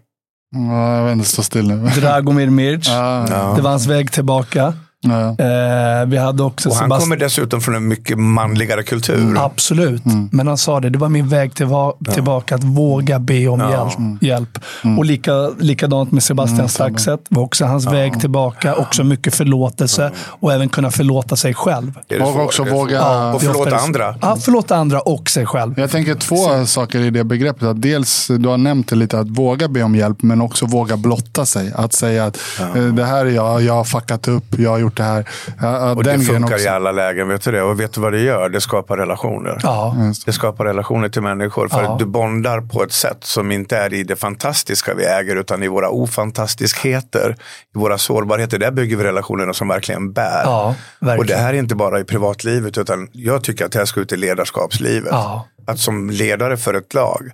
[0.53, 1.87] Ja, jag vet inte, stå still nu.
[1.95, 2.87] Dragomir Mirc.
[2.87, 3.53] Ja, Ja.
[3.55, 4.73] Det var hans väg tillbaka.
[5.05, 5.29] Ja.
[5.45, 9.35] Eh, vi hade också Och han Sebast- kommer dessutom från en mycket manligare kultur.
[9.39, 10.89] Absolut, men han sa det.
[10.89, 14.21] Det var min väg tillva- tillbaka, att våga be om hjälp.
[14.21, 14.59] hjälp.
[14.97, 17.19] Och lika, likadant med Sebastian Staxet.
[17.29, 18.75] var också hans väg tillbaka.
[18.75, 21.91] Också mycket förlåtelse och även kunna förlåta sig själv.
[22.07, 22.95] Det det Och också Det våga-.
[22.95, 24.15] Ja, Och det förlåta andra.
[24.21, 25.73] Ja, förlåta andra och sig själv.
[25.79, 27.63] Jag tänker två saker i det begreppet.
[27.63, 30.97] Att dels, du har nämnt det lite, att våga be om hjälp, men också våga
[30.97, 31.71] blotta sig.
[31.75, 32.37] Att säga att
[32.75, 35.29] eh, det här är jag, jag har fuckat upp, jag har gjort det här.
[35.61, 36.65] Ja, Och den det funkar också.
[36.65, 37.61] i alla lägen, vet du det?
[37.61, 38.49] Och vet du vad det gör?
[38.49, 39.57] Det skapar relationer.
[39.63, 39.95] Ja.
[40.25, 41.67] Det skapar relationer till människor.
[41.67, 41.93] För Ja.
[41.93, 45.63] att du bondar på ett sätt som inte är i det fantastiska vi äger, utan
[45.63, 47.35] i våra ofantastiskheter.
[47.75, 48.59] I våra sårbarheter.
[48.59, 50.41] Där bygger vi relationerna som verkligen bär.
[50.43, 51.19] Ja, verkligen.
[51.19, 53.99] Och det här är inte bara i privatlivet, utan jag tycker att det här ska
[53.99, 55.09] ut i ledarskapslivet.
[55.11, 55.47] Ja.
[55.67, 57.29] Att som ledare för ett lag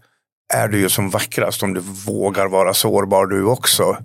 [0.54, 3.98] är du ju som vackrast om du vågar vara sårbar du också.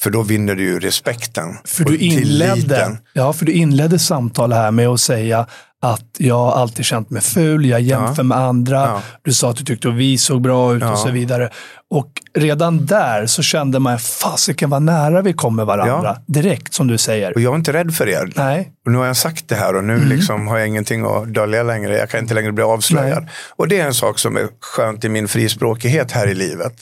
[0.00, 1.56] För då vinner du ju respekten.
[1.64, 2.98] För du, inledde, tilliten.
[3.12, 5.46] ja, för du inledde samtal här med att säga
[5.82, 8.76] att jag alltid känt mig ful, jag jämför med andra.
[8.76, 9.02] Ja.
[9.22, 10.92] Du sa att du tyckte att vi såg bra ut Ja.
[10.92, 11.50] och så vidare.
[11.90, 16.16] Och redan där så kände man, fasiken vad nära vi kommer varandra.
[16.26, 17.34] Direkt som du säger.
[17.34, 18.32] Och jag är inte rädd för er.
[18.36, 20.08] Nej, Och nu har jag sagt det här och nu Mm.
[20.08, 21.96] liksom har jag ingenting att dölja längre.
[21.98, 23.22] Jag kan inte längre bli avslöjad.
[23.22, 23.32] Nej.
[23.56, 26.74] Och det är en sak som är skönt i min frispråkighet här i livet.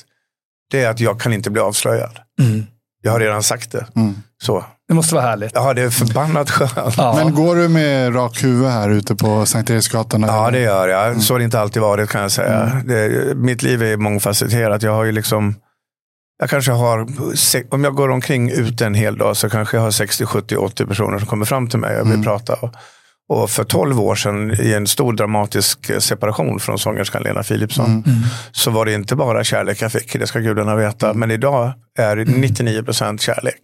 [0.71, 2.19] Det är att jag kan inte bli avslöjad.
[2.41, 2.67] Mm.
[3.07, 3.87] Jag har redan sagt det.
[4.43, 4.65] Så.
[4.89, 5.51] det måste vara härligt.
[5.55, 6.95] Ja, det är förbannat skönt.
[6.97, 7.15] Ja.
[7.17, 10.23] Men går du med rak huvud här ute på Sankt Eriksgatan?
[10.23, 11.07] Ja, det gör jag.
[11.07, 11.21] Mm.
[11.21, 12.83] Så har det inte alltid varit kan jag säga.
[12.85, 14.83] Det, mitt liv är mångfacetterat.
[14.83, 15.55] Jag har ju liksom,
[16.39, 17.07] jag kanske har,
[17.75, 20.87] om jag går omkring ute en hel dag så kanske jag har 60, 70, 80
[20.87, 22.55] personer som kommer fram till mig och vill prata.
[22.55, 22.75] Och,
[23.29, 28.05] och för 12 år sedan i en stor dramatisk separation från sångerskan Lena Philipsson
[28.53, 31.15] så var det inte bara kärlek jag fick, det ska gudarna veta.
[31.15, 33.57] Men idag är det 99% kärlek.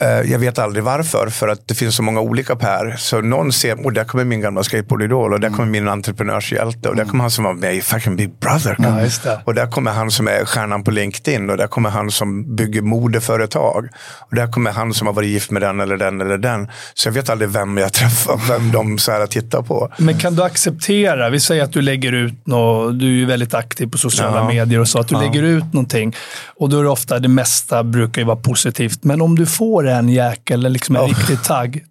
[0.00, 2.94] Eh, Jag vet aldrig varför, för att det finns så många olika Per.
[2.98, 6.96] Så någon ser, och där kommer min gamla skateboardidol och där kommer min entreprenörshjälte och
[6.96, 8.76] där kommer han som var med i fucking Big Brother.
[9.24, 9.40] Ja.
[9.44, 12.82] Och där kommer han som är stjärnan på LinkedIn och där kommer han som bygger
[12.82, 13.88] modeföretag.
[14.30, 16.68] Och där kommer han som har varit gift med den eller den eller den.
[16.94, 19.92] Så jag vet aldrig vem jag träffar, vem de så här tittar på.
[19.98, 23.54] Men kan du acceptera, vi säger att du lägger ut något, du är ju väldigt
[23.54, 24.48] aktiv på sociala Ja.
[24.48, 26.16] medier och så, att du lägger ut någonting.
[26.56, 29.04] Och då är det ofta, det mesta brukar ju vara positivt.
[29.04, 31.08] Men om du får en jäkel eller liksom en Oh.
[31.08, 31.82] riktig tagg,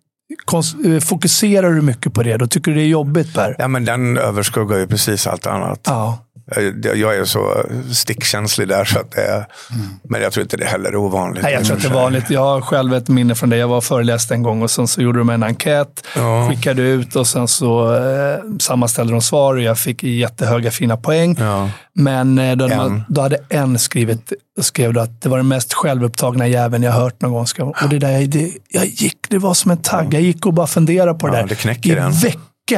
[0.86, 2.38] eh, fokuserar du mycket på det?
[2.38, 3.55] Då tycker du det är jobbigt Per?
[3.60, 5.81] Ja, men den överskuggar ju precis allt annat.
[5.84, 6.19] Ja.
[6.56, 9.46] Jag- Jag är så stickkänslig där så att det är,
[10.04, 11.44] Men jag tror inte det heller är ovanligt.
[11.44, 12.30] Nej, jag tror att det är vanligt.
[12.30, 13.58] Jag har själv ett minne från det.
[13.58, 16.50] Jag var och föreläste en gång och sen så gjorde de en enkät, Ja.
[16.50, 21.36] skickade ut och sen så eh, sammanställde de svar och jag fick jättehöga fina poäng.
[21.40, 21.70] Ja.
[21.94, 23.04] Men eh, då hade, man, En.
[23.10, 27.22] då hade en skrivit, skrev då att det var den mest självupptagna jäveln jag hört
[27.22, 27.74] någon gång.
[27.84, 30.14] Och det där, det, jag gick, det var som en tagg.
[30.14, 32.14] Jag gick och bara funderade på det Ja, där det knäcker i den.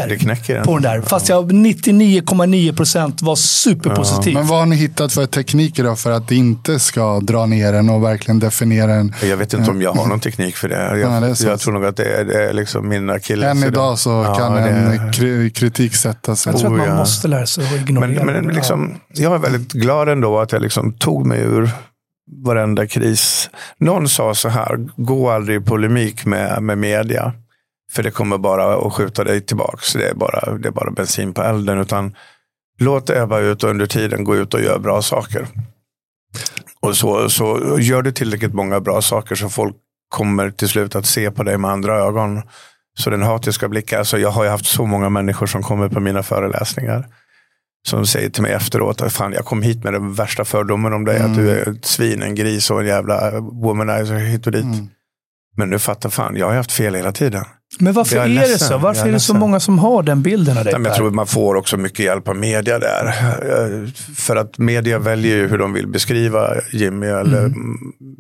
[0.02, 0.10] Veckor.
[0.10, 0.64] Det knäcker den.
[0.64, 1.02] På den där.
[1.02, 4.34] Fast jag 99,9 procent var superpositiv.
[4.34, 7.74] Men vad har ni hittat för tekniker då för att det inte ska dra ner
[7.74, 9.14] en och verkligen definiera en?
[9.24, 10.76] Jag vet inte om jag har någon teknik för det.
[11.00, 13.46] Jag, Ja, det jag tror nog att det är, det är liksom min akilles.
[13.52, 16.52] Än idag så Ja, kan det en är- kritik sätta sig.
[16.54, 16.98] jag tror att man Oh, ja.
[17.00, 18.24] måste lära sig att ignorera.
[18.26, 21.70] Men, men liksom, jag är väldigt glad ändå att jag liksom tog mig ur
[22.46, 23.50] varenda kris.
[23.80, 27.34] Någon sa så här, gå aldrig i polemik med, med media.
[27.94, 29.94] För det kommer bara att skjuta dig tillbaks.
[29.94, 31.78] Det är bara, det är bara bensin på elden.
[31.78, 32.16] Utan
[32.80, 35.48] låt ebba ut och under tiden gå ut och göra bra saker.
[36.80, 39.76] Och så, så gör du tillräckligt många bra saker så folk
[40.10, 42.42] kommer till slut att se på dig med andra ögon.
[43.00, 46.00] Så den hatiska blicken, alltså jag har ju haft så många människor som kommer på
[46.00, 47.08] mina föreläsningar.
[47.88, 51.06] Som säger till mig efteråt att fan, jag kom hit med den värsta fördomen om
[51.06, 51.20] dig.
[51.20, 54.66] Att du är ett svin, en gris och en jävla womanizer hit och dit.
[55.56, 57.46] Men nu fattar fan, jag har haft fel hela tiden.
[57.80, 58.78] Men varför är, är det så?
[58.78, 60.74] Varför är är det så många som har den bilden av dig?
[60.84, 63.08] Jag tror man får också mycket hjälp av media där.
[63.08, 67.78] Eh, För att media väljer ju hur de vill beskriva Jimmy eller mm.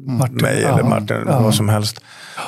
[0.07, 1.39] Martin, mig ja, eller Martin, ja.
[1.41, 2.01] vad som helst.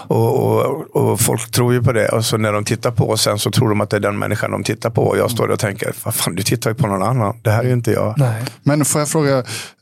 [0.07, 2.09] Och, och, och folk tror ju på det.
[2.09, 4.51] Och så när de tittar på sen så tror de att det är den människan
[4.51, 5.03] de tittar på.
[5.03, 7.35] Och jag står där och tänker, vad fan du tittar ju på någon annan.
[7.41, 8.13] Det här är ju inte jag.
[8.17, 8.43] Nej.
[8.63, 9.37] Men får jag fråga,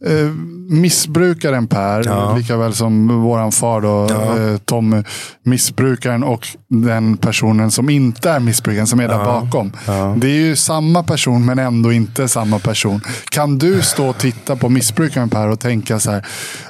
[0.06, 0.30] eh,
[0.70, 2.36] missbrukaren Per, Ja.
[2.38, 4.40] lika väl som våran far då, Ja.
[4.40, 5.04] eh, Tom,
[5.44, 9.71] missbrukaren och den personen som inte är missbrukaren, som är där bakom.
[9.88, 10.15] Ja.
[10.17, 13.02] Det är ju samma person men ändå inte samma person.
[13.32, 16.26] Kan du stå och titta på missbrukaren Per och tänka så här,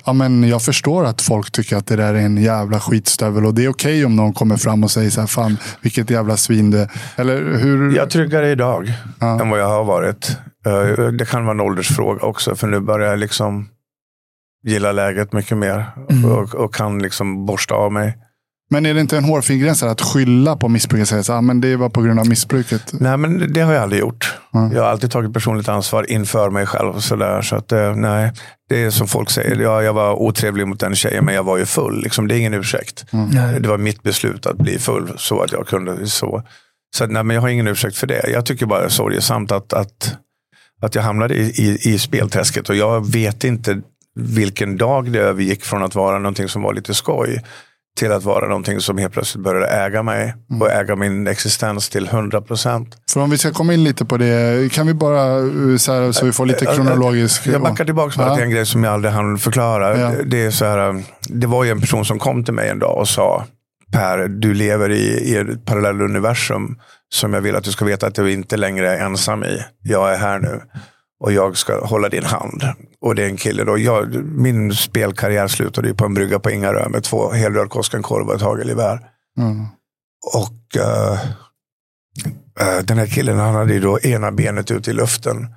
[0.05, 3.53] ja men jag förstår att folk tycker att det där är en jävla skitstövel och
[3.53, 6.71] det är okej om någon kommer fram och säger så här, fan vilket jävla svin
[6.71, 7.95] det Eller hur?
[7.95, 9.41] Jag är tryggare idag Ja.
[9.41, 10.37] än vad jag har varit.
[10.65, 12.55] Eh, Det kan vara en åldersfråga också.
[12.55, 13.67] För nu börjar jag liksom
[14.67, 15.85] gilla läget mycket mer.
[16.09, 16.25] Mm.
[16.31, 18.17] Och, och kan liksom borsta av mig.
[18.73, 21.07] Men är det inte en hårfin gräns att skylla på missbruket?
[21.07, 22.93] Säga så, ah, men det var på grund av missbruket.
[22.93, 24.37] Nej, men det har jag aldrig gjort.
[24.53, 24.71] Mm.
[24.71, 26.89] Jag har alltid tagit personligt ansvar inför mig själv.
[26.89, 28.31] Och så där, så att, eh, nej,
[28.69, 31.57] det är som folk säger, ja, jag var otrevlig mot den tjejen, men jag var
[31.57, 32.03] ju full.
[32.03, 33.05] Liksom, det är ingen ursäkt.
[33.11, 33.61] Mm.
[33.61, 36.07] Det var mitt beslut att bli full, så att jag kunde.
[36.07, 36.43] Så,
[36.95, 38.29] så nej, men jag har ingen ursäkt för det.
[38.29, 40.17] Jag tycker bara det är sorgesamt att, att,
[40.81, 42.69] att jag hamnade i, i, i spelträsket.
[42.69, 43.81] Och jag vet inte
[44.15, 47.41] vilken dag det övergick från att vara någonting som var lite skoj
[47.97, 50.61] till att vara någonting som helt plötsligt började äga mig mm.
[50.61, 52.97] och äga min existens till 100 procent.
[53.13, 56.11] För om vi ska komma in lite på det, kan vi bara eh, så, här,
[56.11, 57.47] så vi får lite kronologisk...
[57.47, 58.35] Jag backar tillbaka ja.
[58.35, 59.99] till en grej som jag aldrig hann förklara.
[59.99, 60.11] Ja.
[60.25, 62.97] Det, är så här, det var ju en person som kom till mig en dag
[62.97, 63.45] och sa
[63.91, 66.77] Per, du lever i, i ett parallelluniversum
[67.13, 69.59] som jag vill att du ska veta att du inte längre är ensam i.
[69.83, 70.61] Jag är här nu
[71.19, 72.63] och jag ska hålla din hand.
[73.01, 73.77] Och det är en kille då.
[73.77, 78.35] Jag, min spelkarriär slutade ju på en brygga på Ingarö med två helröd Koskenkorv och
[78.35, 78.99] ett hagelgevär.
[79.37, 79.65] Mm.
[80.35, 81.13] Och uh,
[82.61, 85.47] uh, den här killen han hade ju då ena benet ut i luften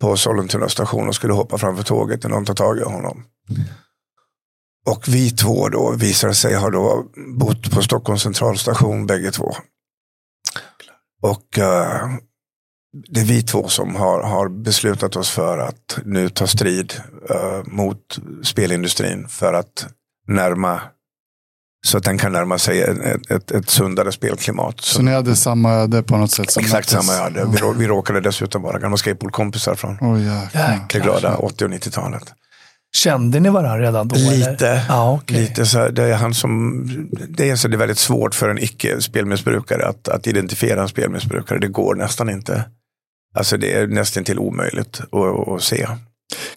[0.00, 3.24] på Sollentuna station och skulle hoppa framför tåget när någon tar tag i honom.
[4.86, 7.04] Och vi två då visade sig ha då
[7.38, 9.54] bott på Stockholms centralstation bägge två.
[11.22, 12.16] Och uh,
[12.94, 16.94] det är vi två som har, har beslutat oss för att nu ta strid
[17.30, 19.86] uh, mot spelindustrin för att
[20.28, 20.80] närma
[21.86, 24.80] så att den kan närma sig ett, ett, ett sundare spelklimat.
[24.80, 26.56] Så, så ni hade samma öde på något sätt?
[26.56, 27.06] exakt möttes.
[27.06, 27.46] samma öde.
[27.52, 30.18] Vi, vi råkade dessutom vara gamla skateboardkompisar från oh,
[30.92, 32.32] det glada 80 och 90-talet.
[32.96, 34.16] Kände ni varandra redan då?
[34.16, 34.84] Lite.
[34.88, 35.40] Ja, okay.
[35.40, 36.84] lite så det, är han som,
[37.28, 41.58] det, är så det är väldigt svårt för en icke-spelmissbrukare att, att identifiera en spelmissbrukare.
[41.58, 42.64] Det går nästan inte.
[43.34, 45.86] Alltså det är nästan till omöjligt att, att se.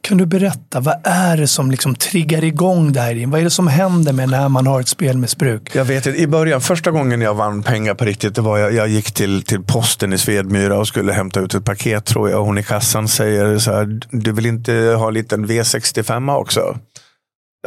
[0.02, 3.28] Kan du berätta, vad är det som liksom triggar igång det här?
[3.28, 5.76] Vad är det som händer med när man har ett spelmissbruk?
[5.76, 8.74] Jag vet inte, i början, första gången jag vann pengar på riktigt, det var jag,
[8.74, 12.44] jag gick till, till posten i Svedmyra och skulle hämta ut ett paket tror jag.
[12.44, 16.78] Hon i kassan säger så här, du vill inte ha en liten V65 också?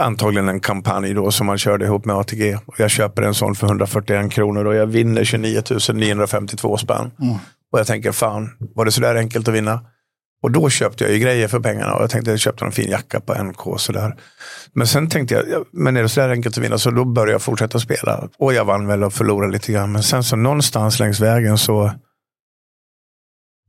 [0.01, 2.59] Antagligen en kampanj då som man körde ihop med ATG.
[2.79, 7.11] Jag köper en sån för 141 kronor och jag vinner 29 952 spänn.
[7.21, 7.39] Mm.
[7.73, 9.81] Och jag tänker, fan, var det sådär enkelt att vinna?
[10.43, 12.91] Och då köpte jag ju grejer för pengarna och jag tänkte jag köpte en fin
[12.91, 13.81] jacka på NK.
[13.81, 14.17] Sådär.
[14.73, 16.79] Men sen tänkte jag, men är det sådär enkelt att vinna?
[16.79, 18.29] Så då började jag fortsätta spela.
[18.39, 19.93] Och jag vann väl och förlorade lite grann.
[19.93, 21.93] Men sen så någonstans längs vägen så,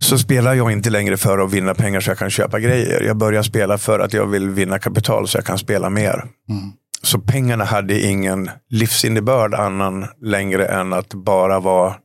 [0.02, 3.02] så spelar jag inte längre för att vinna pengar så jag kan köpa grejer.
[3.02, 6.14] Jag börjar spela för att jag vill vinna kapital så jag kan spela mer.
[6.50, 6.72] Mm.
[7.04, 11.96] Så pengarna hade ingen livsinnebörd annan längre än att bara vara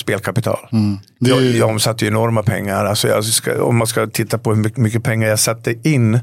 [0.00, 0.68] spelkapital.
[0.72, 0.98] Mm.
[1.18, 2.84] Jag, jag omsatte enorma pengar.
[2.84, 6.20] Alltså ska, om man ska titta på hur mycket, mycket pengar jag satte in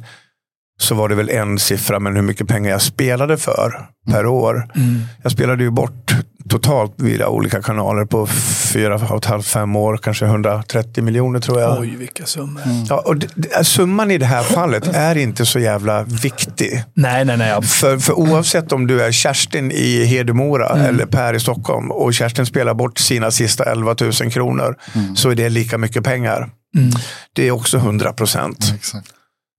[0.81, 4.71] så var det väl en siffra, men hur mycket pengar jag spelade för per år.
[4.75, 5.01] Mm.
[5.23, 6.15] Jag spelade ju bort
[6.49, 8.27] totalt via olika kanaler på
[8.73, 11.79] fyra och ett halvt, fem år, kanske 130 miljoner tror jag.
[11.79, 12.61] Oj, vilka summor.
[12.65, 12.85] Mm.
[12.89, 16.83] Ja, och det, summan i det här fallet är inte så jävla viktig.
[16.93, 17.61] Nej, nej, nej.
[17.61, 20.85] För, för oavsett om du är Kerstin i Hedemora mm.
[20.85, 25.15] eller Per i Stockholm och Kerstin spelar bort sina sista 11 000 kronor mm.
[25.15, 26.49] så är det lika mycket pengar.
[26.75, 26.91] Mm.
[27.33, 28.73] Det är också 100 procent.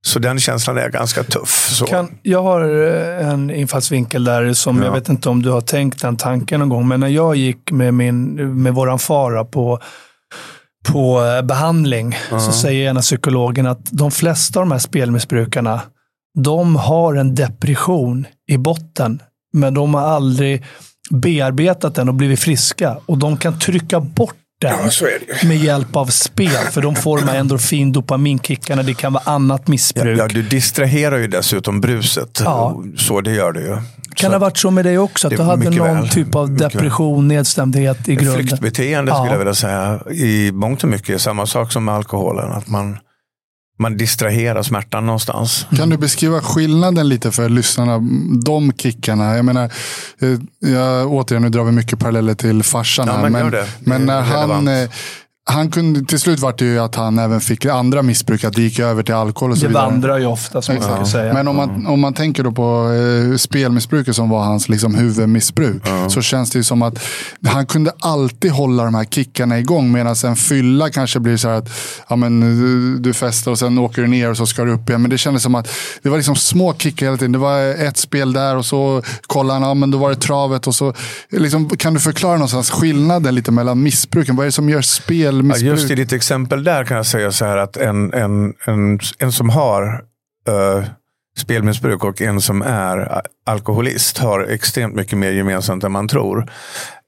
[0.07, 1.83] Så den känslan är ganska tuff.
[1.89, 4.85] Kan, jag har eh, en infallsvinkel där som ja.
[4.85, 6.89] jag vet inte om du har tänkt den tanken någon gång.
[6.89, 9.79] Men när jag gick med, min, med våran fara på,
[10.89, 12.39] på eh, behandling uh -huh.
[12.39, 15.81] så säger ena psykologen att de flesta av de här spelmissbrukarna
[16.39, 19.23] de har en depression i botten.
[19.53, 20.65] Men de har aldrig
[21.11, 22.99] bearbetat den och blivit friska.
[23.07, 26.51] Och de kan trycka bort den ja, med hjälp av spel.
[26.51, 28.83] För de får de här endorfin, dopaminkickarna.
[28.83, 30.18] Det kan vara annat missbruk.
[30.18, 32.40] Ja, ja, du distraherar ju dessutom bruset.
[32.44, 32.83] Ja.
[32.96, 33.77] Så det gör du ju.
[34.14, 35.29] Kan det ha varit så med dig också?
[35.29, 36.09] Att du hade någon väl.
[36.09, 38.35] typ av depression, nedstämdhet i grunden?
[38.35, 40.01] Flyktbeteende skulle jag vilja säga.
[40.11, 42.53] I mångt och mycket samma sak som med alkoholen.
[42.53, 42.99] Att man
[43.81, 45.66] man distraherar smärtan någonstans.
[45.77, 47.99] Kan du beskriva skillnaden lite för lyssnarna?
[48.45, 49.37] De kickarna.
[49.37, 49.64] Jag menar,
[50.21, 53.07] eh, jag, återigen, nu drar vi mycket paralleller till farsan.
[53.07, 54.69] Ja, här, men, men när han
[55.44, 58.62] han kunde, till slut var det ju att han även fick andra missbruk, att det
[58.62, 59.85] gick över till alkohol och så det vidare.
[59.85, 61.35] Det vandrar ju ofta som man säga.
[61.35, 61.87] Men om man, mm.
[61.87, 65.88] om man tänker då på eh, spelmissbruket som var hans liksom, huvudmissbruk.
[65.88, 66.11] Mm.
[66.11, 66.99] Så känns det ju som att
[67.47, 69.93] han kunde alltid hålla de här kickarna igång.
[69.93, 71.68] Medan en fylla kanske blir så här att
[72.09, 74.88] ja, men, du, du festar och sen åker du ner och så ska du upp
[74.88, 75.03] igen.
[75.03, 75.68] Men det kändes som att
[76.03, 77.32] det var liksom små kickar hela tiden.
[77.32, 80.66] Det var ett spel där och så kollade han, ja, men då var det travet.
[80.66, 80.95] Och så,
[81.30, 84.36] liksom, kan du förklara någonstans skillnaden lite mellan missbruken?
[84.36, 87.33] Vad är det som gör spel Ja, just i ditt exempel där kan jag säga
[87.33, 90.05] så här att en, en, en, en som har
[90.49, 90.85] uh,
[91.37, 96.51] spelmissbruk och en som är alkoholist har extremt mycket mer gemensamt än man tror.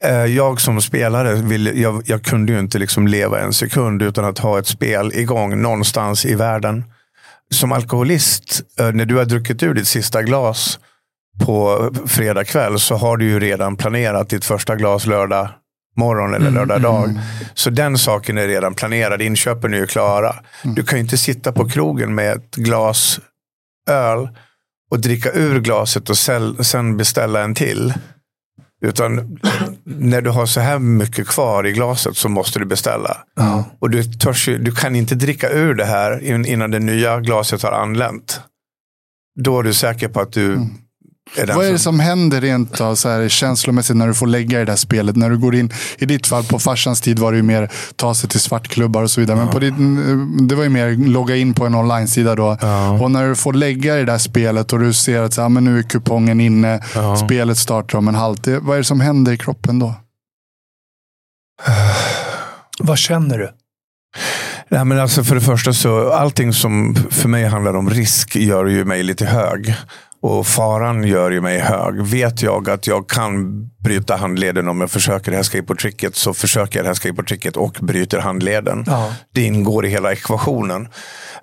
[0.05, 4.25] Eh, jag som spelare, vill, jag, jag kunde ju inte liksom leva en sekund utan
[4.25, 6.85] att ha ett spel igång någonstans i världen.
[7.51, 10.79] Som alkoholist, eh, när du har druckit ur ditt sista glas
[11.45, 15.49] på fredag kväll så har du ju redan planerat ditt första glas lördag
[15.97, 17.05] morgon eller lördag dag.
[17.05, 17.23] Mm.
[17.55, 19.23] Så den saken är redan planerad.
[19.23, 20.37] Inköpen är ju klara.
[20.65, 20.75] Mm.
[20.75, 23.21] Du kan ju inte sitta på krogen med ett glas
[23.91, 24.29] öl
[24.91, 27.95] och dricka ur glaset och sen beställa en till.
[28.85, 29.39] Utan
[29.85, 33.17] när du har så här mycket kvar i glaset så måste du beställa.
[33.41, 33.63] Mm.
[33.79, 37.73] Och du, törs, du kan inte dricka ur det här innan det nya glaset har
[37.73, 38.41] anlänt.
[39.41, 40.69] Då är du säker på att du mm.
[41.37, 44.57] Är Vad är det som händer rent då, så här, känslomässigt när du får lägga
[44.57, 45.17] i det där spelet?
[45.17, 48.15] När du går in, i ditt fall, på farsans tid var det ju mer ta
[48.15, 49.37] sig till svartklubbar och så vidare.
[49.37, 52.59] Men på din, det var ju mer logga in på en online-sida då.
[52.61, 52.91] Ja.
[52.91, 55.49] Och när du får lägga i det där spelet och du ser att så här,
[55.49, 57.17] men nu är kupongen inne, ja.
[57.17, 58.59] spelet startar om en halvtimme.
[58.63, 59.95] Vad är det som händer i kroppen då?
[62.79, 63.51] Vad känner du?
[64.69, 68.67] Nej, men alltså för det första så allting som för mig handlar om risk gör
[68.67, 69.75] ju mig lite hög.
[70.23, 72.03] Och faran gör ju mig hög.
[72.03, 76.79] Vet jag att jag kan bryta handleden om jag försöker det här skateboardtricket så försöker
[76.79, 78.85] jag det här skateboardtricket och bryter handleden.
[78.87, 79.15] Ja.
[79.35, 80.89] Det ingår i hela ekvationen.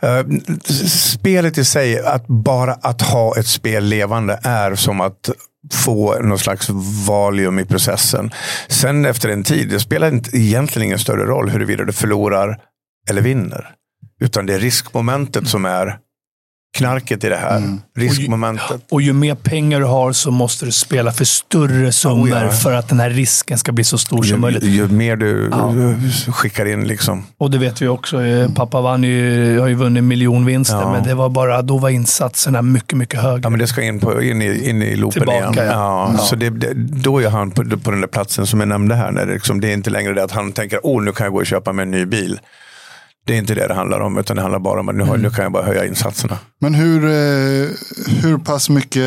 [0.04, 0.40] Uh,
[0.88, 5.30] spelet i sig, att bara att ha ett spel levande är som att
[5.74, 6.70] få någon slags
[7.08, 8.32] valium i processen.
[8.68, 12.62] Sen efter en tid, det spelar inte, egentligen ingen större roll huruvida du förlorar
[13.10, 13.70] eller vinner.
[14.22, 15.98] Utan det är riskmomentet som är
[16.78, 17.58] knarket i det här.
[17.58, 17.82] Mm.
[17.98, 18.70] Riskmomentet.
[18.72, 22.28] Och ju, och ju, mer pengar du har så måste du spela för större summor
[22.28, 22.50] oh, ja.
[22.50, 24.64] för att den här risken ska bli så stor ju, som möjligt.
[24.64, 25.74] Ju, mer du ja.
[26.32, 26.88] skickar in.
[26.88, 27.24] liksom.
[27.38, 28.24] Och det vet vi också.
[28.24, 30.92] Eh, pappa vann ju, har ju vunnit miljonvinster, ja.
[30.92, 33.42] men det var bara, då var insatserna mycket, mycket högre.
[33.44, 35.74] Ja, men det ska in, på, in, i, in i loopen Tillbaka, igen.
[35.74, 36.18] Ja.
[36.18, 39.12] Så det, det, då är han på, på den där platsen som jag nämnde här.
[39.12, 41.34] När det, liksom, det är inte längre det att han tänker, oh nu kan jag
[41.34, 42.40] gå och köpa mig en ny bil.
[43.26, 45.22] Det är inte det det handlar om, utan det handlar bara om att nu, mm.
[45.22, 46.38] nu kan jag bara höja insatserna.
[46.60, 47.70] Men hur, eh,
[48.22, 49.06] hur pass mycket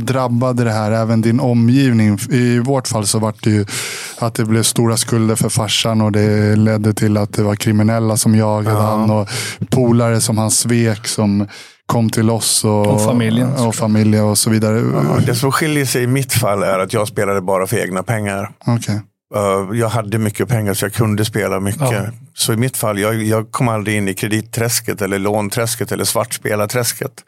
[0.00, 2.18] drabbade det här även din omgivning?
[2.30, 3.64] I vårt fall så var det ju
[4.18, 8.16] att det blev stora skulder för farsan och det ledde till att det var kriminella
[8.16, 8.82] som jagade ja.
[8.82, 9.28] han och
[9.70, 11.46] polare som han svek som
[11.86, 13.52] kom till oss och, och familjen.
[13.52, 14.76] Och, familjen och så vidare.
[14.78, 18.02] Ja, det som skiljer sig i mitt fall är att jag spelade bara för egna
[18.02, 18.50] pengar.
[18.66, 18.98] Okay.
[19.36, 21.92] Uh, jag hade mycket pengar så jag kunde spela mycket.
[21.92, 22.06] Ja.
[22.34, 27.24] Så i mitt fall, jag, jag kom aldrig in i kreditträsket eller lånträsket eller svartspelarträsket.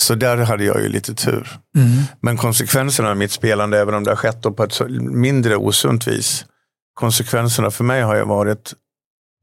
[0.00, 1.58] Så där hade jag ju lite tur.
[1.76, 1.88] Mm.
[2.20, 6.44] Men konsekvenserna av mitt spelande, även om det har skett på ett mindre osunt vis.
[6.94, 8.74] Konsekvenserna för mig har ju varit,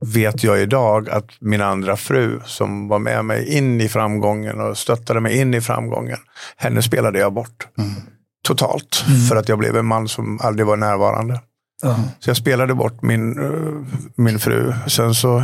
[0.06, 4.78] vet jag idag, att min andra fru som var med mig in i framgången och
[4.78, 6.18] stöttade mig in i framgången.
[6.58, 7.68] Henne spelade jag bort.
[7.78, 7.92] Mm.
[8.48, 9.06] Totalt.
[9.08, 9.22] Mm.
[9.22, 11.42] För att jag blev en man som aldrig var närvarande.
[11.86, 14.74] Uh Så jag spelade bort min, uh, min fru.
[14.88, 15.44] Sen så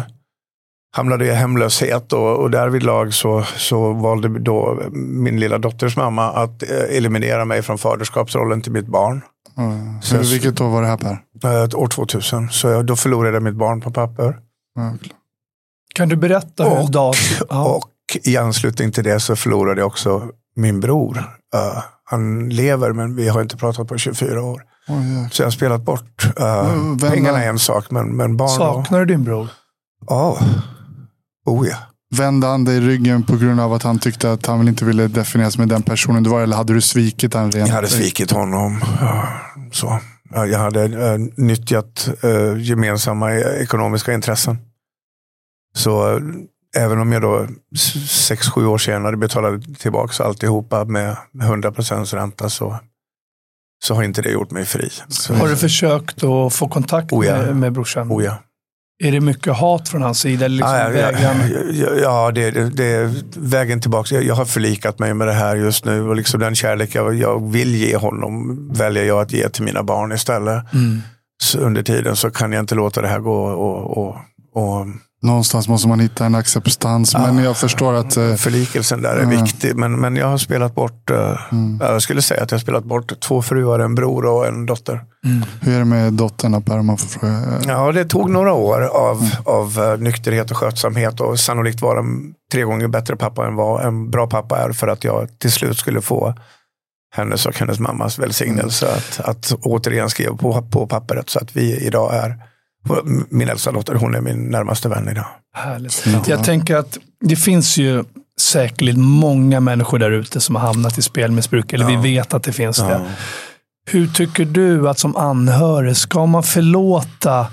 [0.91, 6.31] hamnade jag i hemlöshet och, och därvidlag så, så valde då min lilla dotters mamma
[6.31, 9.21] att eh, eliminera mig från faderskapsrollen till mitt barn.
[9.57, 10.01] Mm.
[10.01, 11.17] Sen, vilket år var det här Per?
[11.45, 12.49] Uh, år 2000.
[12.49, 14.37] Så jag, då förlorade jag mitt barn på papper.
[14.77, 14.99] Mm.
[15.95, 17.15] Kan du berätta och, hur dag...
[17.49, 17.65] Ja.
[17.75, 17.91] Och
[18.23, 21.17] i anslutning till det så förlorade jag också min bror.
[21.55, 24.63] Uh, han lever men vi har inte pratat på 24 år.
[24.89, 26.25] Oh, så jag har spelat bort.
[26.39, 29.47] Uh, pengarna är en sak, men, men barn Saknar du din bror?
[30.07, 30.39] Ja.
[31.45, 31.75] Oh ja.
[32.15, 35.57] Vände han dig ryggen på grund av att han tyckte att han inte ville definieras
[35.57, 36.41] med den personen du var?
[36.41, 37.51] Eller hade du svikit honom?
[37.53, 38.81] Jag hade svikit honom.
[39.71, 39.99] så.
[40.33, 44.57] Jag hade uh, nyttjat uh, gemensamma ekonomiska intressen.
[45.75, 46.21] Så uh,
[46.77, 47.47] även om jag då
[48.07, 52.79] sex, sju år senare betalade tillbaka alltihopa med 100 procents ränta så
[53.83, 54.89] så har inte det gjort mig fri.
[55.07, 55.33] Så.
[55.33, 57.37] Har du försökt att få kontakt oh ja.
[57.37, 58.11] med, med brorsan?
[58.11, 58.37] Oh ja.
[59.03, 60.47] Är det mycket hat från hans sida?
[60.47, 61.11] Liksom ja, ja,
[61.71, 64.15] ja, ja det, det, det, är vägen tillbaka.
[64.15, 67.15] Jag, jag, har förlikat mig med det här just nu och liksom den kärlek jag,
[67.15, 70.73] jag vill ge honom väljer jag att ge till mina barn istället.
[70.73, 71.01] Mm.
[71.57, 74.17] under tiden så kan jag inte låta det här gå och, och,
[74.53, 74.85] och
[75.21, 77.13] Någonstans måste man hitta en acceptans.
[77.13, 78.17] Ja, men jag förstår att...
[78.17, 79.41] Eh, förlikelsen där är ja.
[79.41, 79.75] viktig.
[79.75, 81.79] Men, men jag har spelat bort, uh, mm.
[81.81, 85.03] jag skulle säga att jag har spelat bort två fruar, en bror och en dotter.
[85.25, 85.45] Mm.
[85.61, 87.61] Hur är det med dottern Per, man får fråga?
[87.67, 89.31] Ja, det tog några år av, mm.
[89.45, 91.19] av uh, nykterhet och skötsamhet.
[91.19, 94.71] Och sannolikt var en tre gånger bättre pappa än vad en bra pappa är.
[94.71, 96.35] För att jag till slut skulle få
[97.15, 98.85] hennes och hennes mammas välsignelse.
[98.85, 98.97] Mm.
[98.97, 102.35] Att, att återigen skriva på, på pappret så att vi idag är
[103.29, 105.25] min äldsta dotter, hon är min närmaste vän idag.
[105.55, 106.03] Härligt.
[106.07, 106.21] Ja.
[106.27, 108.03] Jag tänker att det finns ju
[108.41, 111.73] säkerligen många människor där ute som har hamnat i spelmissbruk.
[111.73, 112.01] Eller Ja.
[112.01, 112.83] vi vet att det finns det.
[112.91, 113.01] Ja.
[113.91, 117.47] Hur tycker du att som anhörig, ska man förlåta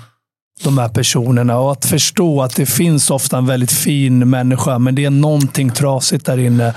[0.63, 4.95] de här personerna och att förstå att det finns ofta en väldigt fin människa, men
[4.95, 6.73] det är någonting trasigt där inne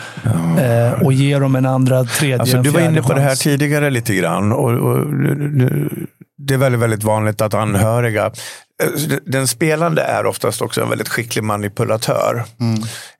[0.58, 3.28] eh, och ge dem en andra, tredje, Alltså, en du var inne på det här
[3.28, 3.38] chans.
[3.40, 4.52] tidigare lite grann.
[4.52, 6.06] Och, och, du-
[6.46, 8.26] det är väldigt, väldigt vanligt att anhöriga...
[8.82, 8.88] eh,
[9.26, 12.44] Den spelande är oftast också en väldigt skicklig manipulatör.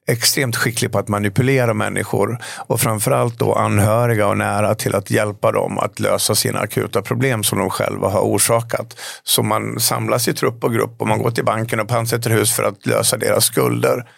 [0.08, 2.38] Extremt skicklig på att manipulera människor.
[2.66, 7.44] Och framförallt då anhöriga och nära till att hjälpa dem att lösa sina akuta problem
[7.44, 8.96] som de själva har orsakat.
[9.22, 12.52] Så man samlas i trupp och grupp och man går till banken och pantsätter hus
[12.52, 14.08] för att lösa deras skulder.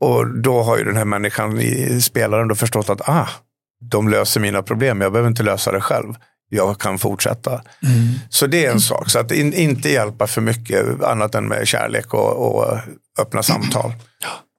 [0.00, 1.60] Och då har ju den här människan,
[2.00, 3.28] spelaren, då förstått att ah,
[3.90, 5.00] de löser mina problem.
[5.00, 6.14] Jag behöver inte lösa det själv.
[6.52, 7.60] Jag kan fortsätta.
[8.28, 9.10] Så det är en sak.
[9.10, 12.78] Så att in, inte hjälpa för mycket annat än med kärlek och, och
[13.20, 13.92] öppna samtal.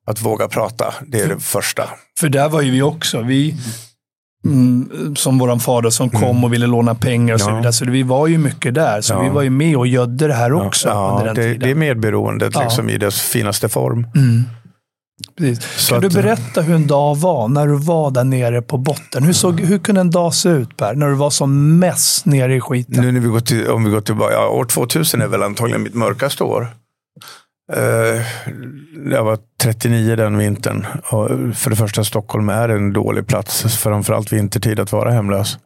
[0.08, 1.90] Att våga prata, det är det första.
[2.20, 3.22] För där var ju vi också.
[3.22, 3.56] Vi,
[4.46, 7.56] mm, som våran fader som kom och ville låna pengar och så Ja.
[7.56, 7.74] vidare.
[7.74, 9.02] Så vi var ju mycket där.
[9.02, 9.22] Så Ja.
[9.22, 11.60] vi var ju med och gödde det här också Ja, under den det, tiden.
[11.60, 14.08] det är medberoendet liksom, i dess finaste form.
[15.38, 15.90] Precis.
[15.90, 19.24] Kan du berätta hur en dag var när du var där nere på botten?
[19.24, 20.96] Hur, såg, hur kunde en dag se ut Per?
[20.96, 23.02] När du var som mest nere i skiten?
[23.04, 25.84] Nu när vi går till, om vi går tillbaka, ja, år 2000 är väl antagligen
[25.84, 26.68] mitt mörkaste år.
[27.74, 28.22] Eh,
[29.12, 30.88] jag var 39 den vintern.
[31.10, 35.58] Och för det första, Stockholm är en dålig plats, framförallt vintertid, att vara hemlös.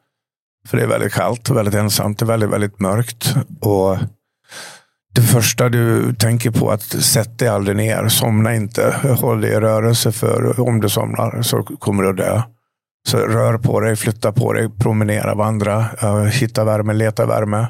[0.68, 2.20] För det är väldigt kallt och väldigt ensamt.
[2.20, 3.36] Det är väldigt, väldigt mörkt.
[3.62, 3.98] Och
[5.16, 8.08] det första du tänker på är att sätt dig aldrig ner.
[8.08, 8.96] Somna inte.
[9.20, 12.42] Håll dig i rörelse för om du somnar så kommer du att dö.
[13.08, 17.68] Så rör på dig, flytta på dig, promenera, vandra, eh, hitta värme, leta värme.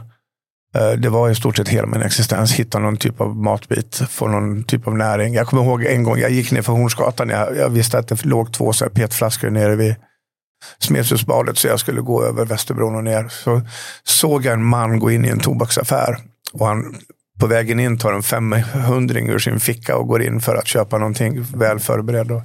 [0.75, 2.53] Eh, det var i stort sett hela min existens.
[2.53, 5.33] Hitta någon typ av matbit, få någon typ av näring.
[5.33, 7.29] Jag kommer ihåg en gång jag gick ner för Hornsgatan.
[7.29, 9.95] Jag, jag visste att det låg två så här petflaskor nere vid
[10.79, 13.27] Smedshusbadet så jag skulle gå över Västerbron och ner.
[13.29, 13.61] Så
[14.03, 16.17] såg jag en man gå in i en tobaksaffär.
[16.53, 16.95] Och han
[17.39, 20.97] på vägen in tar en 500 ur sin ficka och går in för att köpa
[20.97, 22.31] någonting väl förberedd.
[22.31, 22.41] Och,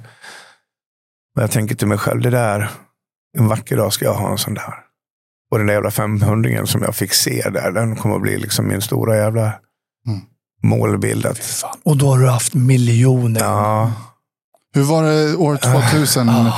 [1.35, 2.69] men jag tänker till mig själv, det där,
[3.37, 4.73] en vacker dag ska jag ha en sån där.
[5.51, 8.67] Och den där jävla 500 som jag fick se där, den kommer att bli liksom
[8.67, 9.53] min stora jävla
[10.07, 10.19] Mm.
[10.63, 11.25] målbild.
[11.25, 11.77] Att, Fan.
[11.83, 13.41] Och då har du haft miljoner.
[13.41, 13.91] ja,
[14.73, 15.57] Hur var det år
[15.91, 16.29] 2000?
[16.29, 16.53] Ah.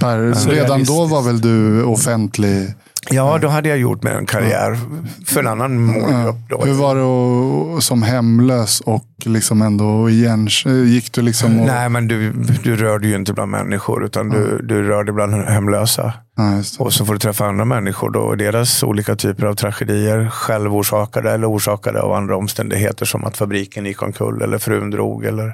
[0.00, 0.48] Per?
[0.50, 2.74] Redan då var väl du offentlig?
[3.10, 4.78] Ja, då hade jag gjort mig en karriär
[5.26, 6.36] för en annan målgrupp.
[6.48, 6.64] Då.
[6.64, 10.48] Hur var det att, som hemlös och liksom ändå igen,
[10.86, 11.66] gick du liksom och...
[11.66, 12.32] Nej, men du,
[12.62, 16.12] du rörde ju inte bland människor, utan du, du rörde bland hemlösa.
[16.36, 16.62] Det.
[16.78, 21.30] Och så får du träffa andra människor då, och deras olika typer av tragedier, självorsakade
[21.30, 25.52] eller orsakade av andra omständigheter som att fabriken gick omkull eller frun drog eller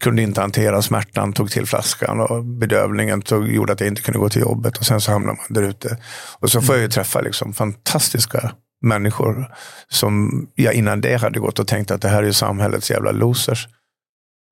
[0.00, 4.18] kunde inte hantera smärtan, tog till flaskan och bedövningen tog, gjorde att jag inte kunde
[4.18, 5.96] gå till jobbet och sen så hamnar man där ute.
[6.40, 9.46] Och så får jag ju träffa liksom fantastiska människor
[9.88, 13.12] som jag innan det hade gått och tänkt att det här är ju samhällets jävla
[13.12, 13.68] losers.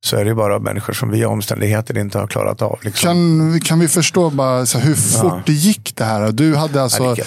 [0.06, 2.78] Så är det ju bara människor som via omständigheter inte har klarat av.
[2.82, 3.08] Liksom.
[3.08, 6.32] Kan, kan vi förstå bara så här, hur fort det gick det här?
[6.32, 7.24] Du hade alltså, Ja,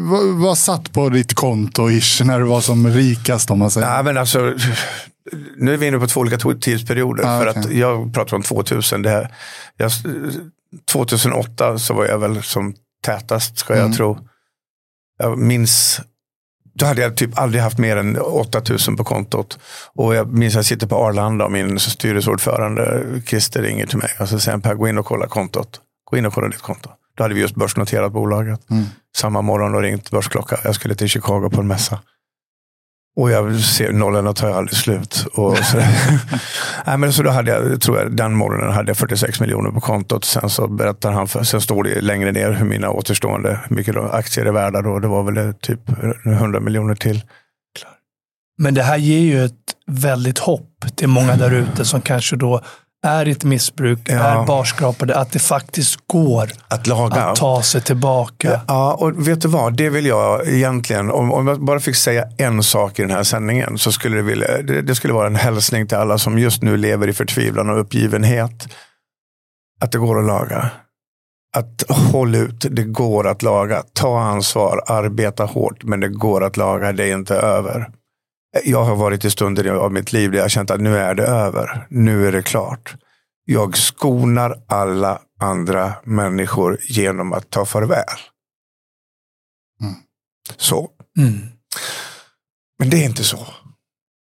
[0.00, 3.88] vad, vad satt på ditt konto ish när du var som rikast om man säger?
[3.88, 4.54] Nej, men alltså,
[5.56, 7.24] nu är vi inne på två olika tidsperioder.
[7.24, 9.02] Ah, för att jag pratar om 2000.
[9.02, 9.34] Det här,
[9.76, 9.90] jag,
[10.92, 12.74] 2008 så var jag väl som
[13.04, 13.92] tätast, ska jag Mm.
[13.96, 14.18] tro.
[15.18, 16.00] Jag minns,
[16.74, 19.58] då hade jag typ aldrig haft mer än 8000 på kontot.
[19.94, 24.10] Och jag minns att jag sitter på Arlanda och min styrelseordförande Christer ringer till mig.
[24.20, 25.80] Och så säger han, Per, gå in och kolla kontot.
[26.10, 26.90] Gå in och kolla ditt konto.
[27.16, 28.70] Då hade vi just börsnoterat bolaget.
[28.70, 28.84] Mm.
[29.16, 30.60] Samma morgon och ringt börsklocka.
[30.64, 31.98] Jag skulle till Chicago på en mässa.
[33.18, 35.26] Och jag ser nollorna tar ju aldrig slut.
[35.34, 35.76] Och så,
[36.86, 39.80] Nej, men så då hade jag, tror jag, den morgonen hade jag 46 miljoner på
[39.80, 40.24] kontot.
[40.24, 43.94] Sen så berättar han, för, sen står det längre ner hur mina återstående, hur mycket
[43.94, 44.98] då aktier är värda då.
[44.98, 45.80] Det var väl typ
[46.26, 47.22] 100 miljoner till.
[48.58, 52.60] Men det här ger ju ett väldigt hopp till många där ute som kanske då
[53.06, 54.14] är i ett missbruk, Ja.
[54.14, 57.14] är barskrapade, att det faktiskt går Att laga.
[57.24, 58.60] att ta sig tillbaka.
[58.68, 59.76] Ja, och vet du vad?
[59.76, 63.22] Det vill jag egentligen, om, om jag bara fick säga en sak i den här
[63.22, 66.62] sändningen, så skulle det, vilja, det, det skulle vara en hälsning till alla som just
[66.62, 68.68] nu lever i förtvivlan och uppgivenhet.
[69.80, 70.70] Att det går att laga.
[71.56, 73.82] Att håll ut, det går att laga.
[73.92, 77.88] Ta ansvar, arbeta hårt, men det går att laga, det är inte över.
[78.64, 81.14] Jag har varit i stunder av mitt liv där jag har känt att nu är
[81.14, 81.86] det över.
[81.90, 82.94] Nu är det klart.
[83.44, 88.04] Jag skonar alla andra människor genom att ta farväl.
[89.82, 89.94] Mm.
[90.56, 90.90] Så.
[91.18, 91.38] Mm.
[92.78, 93.46] Men det är inte så.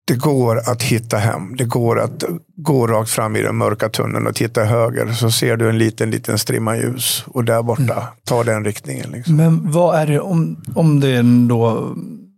[0.07, 1.57] det går att hitta hem.
[1.57, 2.25] Det går att
[2.57, 6.11] gå rakt fram i den mörka tunneln och titta höger så ser du en liten,
[6.11, 7.25] liten strimma ljus.
[7.27, 8.05] Och där borta, mm.
[8.25, 9.11] ta den riktningen.
[9.11, 9.37] Liksom.
[9.37, 11.95] Men vad är det, om, om det är då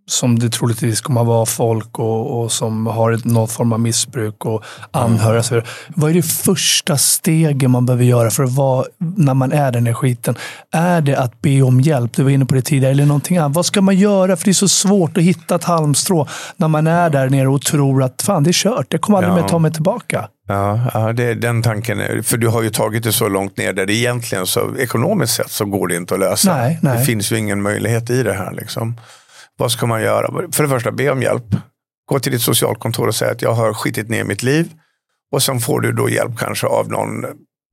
[0.08, 4.44] som det troligtvis kommer att vara folk och, och som har någon form av missbruk
[4.44, 5.42] och anhöriga.
[5.50, 5.64] Mm.
[5.88, 9.86] Vad är det första steget man behöver göra för att vara, när man är den
[9.86, 10.34] här skiten?
[10.72, 12.12] Är det att be om hjälp?
[12.16, 12.92] Du var inne på det tidigare.
[12.92, 13.56] Eller någonting annat.
[13.56, 14.36] Vad ska man göra?
[14.36, 17.62] För det är så svårt att hitta ett halmstrå när man är där nere och
[17.62, 18.86] tror att fan, det är kört.
[18.88, 19.42] Jag kommer aldrig ja.
[19.42, 20.28] mer ta mig tillbaka.
[20.48, 22.22] Ja, ja det är den tanken.
[22.22, 25.50] För du har ju tagit det så långt ner där det egentligen så ekonomiskt sett
[25.50, 26.56] så går det inte att lösa.
[26.56, 26.98] Nej, nej.
[26.98, 28.52] Det finns ju ingen möjlighet i det här.
[28.52, 28.96] Liksom.
[29.58, 30.52] Vad ska man göra?
[30.52, 31.44] För det första, be om hjälp.
[32.06, 34.72] Gå till ditt socialkontor och säg att jag har skitit ner mitt liv.
[35.32, 37.24] Och sen får du då hjälp kanske av någon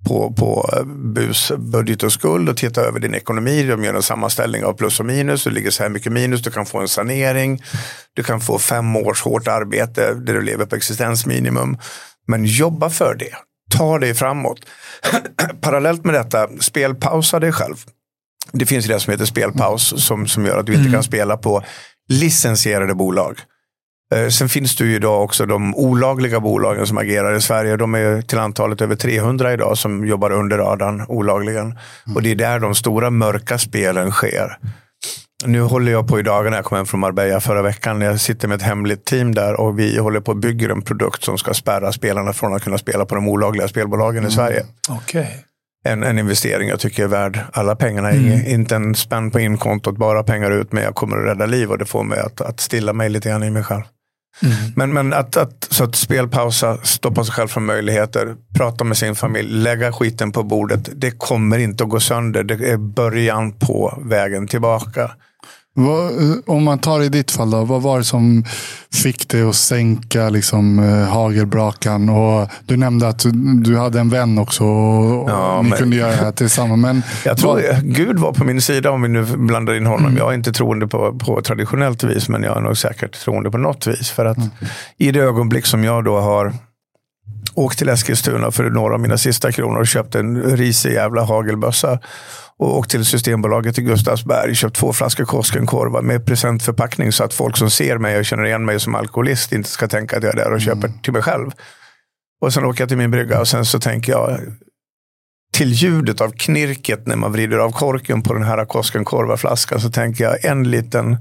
[0.07, 3.63] på, på eh, BUS budget och skuld och titta över din ekonomi.
[3.63, 5.43] De gör en sammanställning av plus och minus.
[5.43, 6.41] Du ligger så här mycket minus.
[6.41, 7.63] Du kan få en sanering.
[8.13, 11.77] Du kan få fem års hårt arbete där du lever på existensminimum.
[12.27, 13.35] Men jobba för det.
[13.77, 14.59] Ta dig framåt.
[15.61, 17.75] Parallellt med detta, spelpausa dig själv.
[18.51, 20.93] Det finns det som heter spelpaus som, som gör att du inte mm.
[20.93, 21.63] kan spela på
[22.09, 23.39] licensierade bolag.
[24.15, 27.77] Eh, sen finns det ju idag också de olagliga bolagen som agerar i Sverige.
[27.77, 31.65] De är till antalet över 300 idag som jobbar under radarn olagligen.
[31.65, 32.15] Mm.
[32.15, 34.57] Och det är där de stora mörka spelen sker.
[35.45, 38.01] Nu håller jag på i dagarna, jag kom hem från Marbella förra veckan.
[38.01, 41.23] Jag sitter med ett hemligt team där och vi håller på att bygga en produkt
[41.23, 44.29] som ska spärra spelarna från att kunna spela på de olagliga spelbolagen mm.
[44.29, 44.63] i Sverige.
[44.89, 45.27] Okay
[45.83, 48.09] en, en investering jag tycker är värd alla pengarna.
[48.09, 48.45] Mm.
[48.47, 51.77] Inte en spänn på inkontot, bara pengar ut, men jag kommer att rädda liv och
[51.77, 53.83] det får mig att, att stilla mig lite grann i mig själv.
[54.41, 54.55] Mm.
[54.75, 59.15] Men, men att, att, så att spelpausa, stoppa sig själv från möjligheter, prata med sin
[59.15, 60.89] familj, lägga skiten på bordet.
[60.93, 62.43] Det kommer inte att gå sönder.
[62.43, 65.11] Det är början på vägen tillbaka.
[65.75, 66.11] Vad,
[66.45, 68.43] om man tar i ditt fall, då, vad var det som
[68.91, 72.09] fick dig att sänka liksom, eh, hagelbrakan?
[72.09, 73.25] Och du nämnde att
[73.63, 76.81] du hade en vän också och ja, ni men, kunde göra det här tillsammans.
[76.81, 80.05] Men, jag tror vad, Gud var på min sida om vi nu blandar in honom.
[80.05, 80.17] Mm.
[80.17, 83.57] Jag är inte troende på, på traditionellt vis, men jag är nog säkert troende på
[83.57, 84.09] något vis.
[84.09, 84.49] För att mm.
[84.97, 86.53] i det ögonblick som jag då har
[87.55, 91.99] åkt till Eskilstuna för några av mina sista kronor och köpt en risig jävla hagelbössa
[92.57, 97.57] och åkt till Systembolaget i Gustavsberg, köpt två flaskor Koskenkorva med presentförpackning så att folk
[97.57, 100.37] som ser mig och känner igen mig som alkoholist inte ska tänka att jag är
[100.37, 100.99] där och köper mm.
[100.99, 101.51] till mig själv.
[102.41, 104.39] Och sen åker jag till min brygga och sen så tänker jag
[105.53, 110.23] till ljudet av knirket när man vrider av korken på den här Koskenkorva-flaskan så tänker
[110.23, 111.17] jag en liten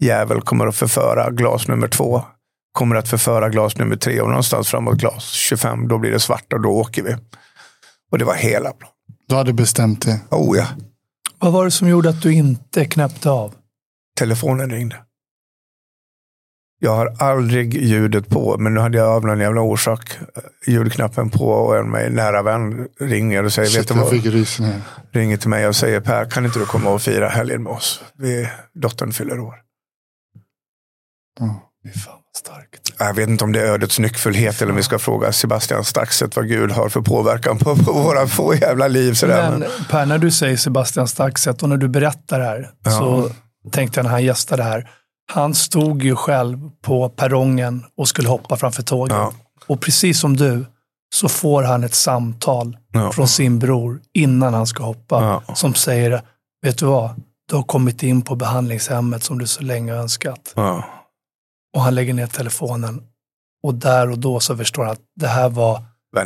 [0.00, 2.24] jävel kommer att förföra glas nummer två.
[2.72, 6.52] Kommer att förföra glas nummer tre och någonstans framåt glas 25 då blir det svart
[6.52, 7.16] och då åker vi.
[8.10, 8.94] Och det var hela planen.
[9.28, 10.20] Du hade bestämt det?
[10.30, 10.66] Oh ja.
[11.38, 13.54] Vad var det som gjorde att du inte knäppte av?
[14.18, 14.96] Telefonen ringde.
[16.80, 21.30] Jag har aldrig ljudet på, men nu hade jag av någon jävla orsak eh, ljudknappen
[21.30, 24.10] på och en mig nära vän ringer och säger, Shit, vet du vad?
[24.10, 24.80] Fick rysningar.
[25.12, 28.02] Ringer till mig och säger, Per, kan inte du komma och fira helgen med oss?
[28.14, 29.54] Vi, dottern fyller år.
[31.40, 31.54] Mm.
[32.04, 32.92] Fan starkt.
[32.98, 36.36] Jag vet inte om det är ödets nyckfullhet eller om vi ska fråga Sebastian Staxet
[36.36, 39.14] vad Gud har för påverkan på, på våra få jävla liv.
[39.14, 39.50] Sådär.
[39.50, 42.90] Men Per, när du säger Sebastian Staxet och när du berättar det här ja.
[42.90, 43.30] så
[43.70, 44.90] tänkte jag när han gästade här.
[45.32, 49.16] Han stod ju själv på perrongen och skulle hoppa framför tåget.
[49.16, 49.32] Ja.
[49.66, 50.64] Och precis som du
[51.14, 53.12] så får han ett samtal ja.
[53.12, 55.42] från sin bror innan han ska hoppa.
[55.54, 56.22] Som säger,
[56.62, 57.10] vet du vad?
[57.48, 60.54] Du har kommit in på behandlingshemmet som du så länge önskat.
[61.78, 63.00] Och han lägger ner telefonen.
[63.62, 65.82] Och där och då så förstår han att det här var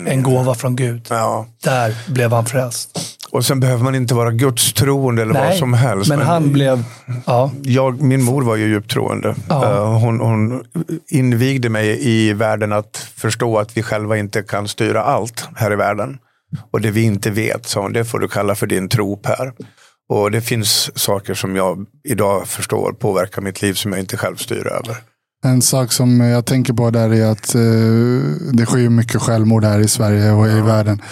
[0.07, 1.07] en gåva från Gud.
[1.11, 1.47] Ja.
[1.63, 2.99] Där blev han frälst.
[3.31, 6.09] Och sen behöver man inte vara gudstroende eller Nej, vad som helst.
[6.09, 6.85] Men, men han blev...
[7.27, 7.51] Ja.
[7.63, 9.35] Jag, min mor var ju djupt troende.
[9.49, 9.65] Ja.
[9.65, 10.65] Uh, hon, hon
[11.09, 15.77] invigde mig i världen att förstå att vi själva inte kan styra allt här i
[15.77, 16.19] världen.
[16.71, 19.53] Och det vi inte vet, sa hon, det får du kalla för din tro Per.
[20.09, 24.37] Och det finns saker som jag idag förstår påverkar mitt liv som jag inte själv
[24.37, 24.97] styr över.
[25.45, 27.61] En sak som jag tänker på där är att eh,
[28.53, 31.03] det sker mycket självmord här i Sverige och i världen.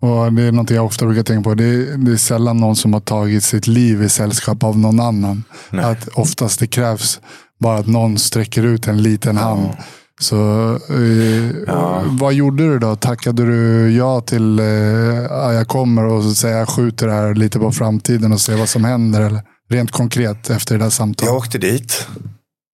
[0.00, 1.54] Och Det är något jag ofta brukar tänka på.
[1.54, 5.00] Det är, det är sällan någon som har tagit sitt liv i sällskap av någon
[5.00, 5.44] annan.
[5.70, 5.84] Nej.
[5.84, 7.20] Att oftast det krävs
[7.60, 9.42] bara att någon sträcker ut en liten ja.
[9.42, 9.68] hand.
[10.20, 10.36] Så
[10.90, 12.02] eh, ja.
[12.06, 12.96] Vad gjorde du då?
[12.96, 14.66] Tackade du ja till eh,
[15.54, 18.84] jag kommer och säger jag skjuter det här lite på framtiden och ser vad som
[18.84, 19.20] händer?
[19.20, 19.42] Eller?
[19.70, 21.30] Rent konkret efter det där samtalet.
[21.30, 22.06] Jag åkte dit.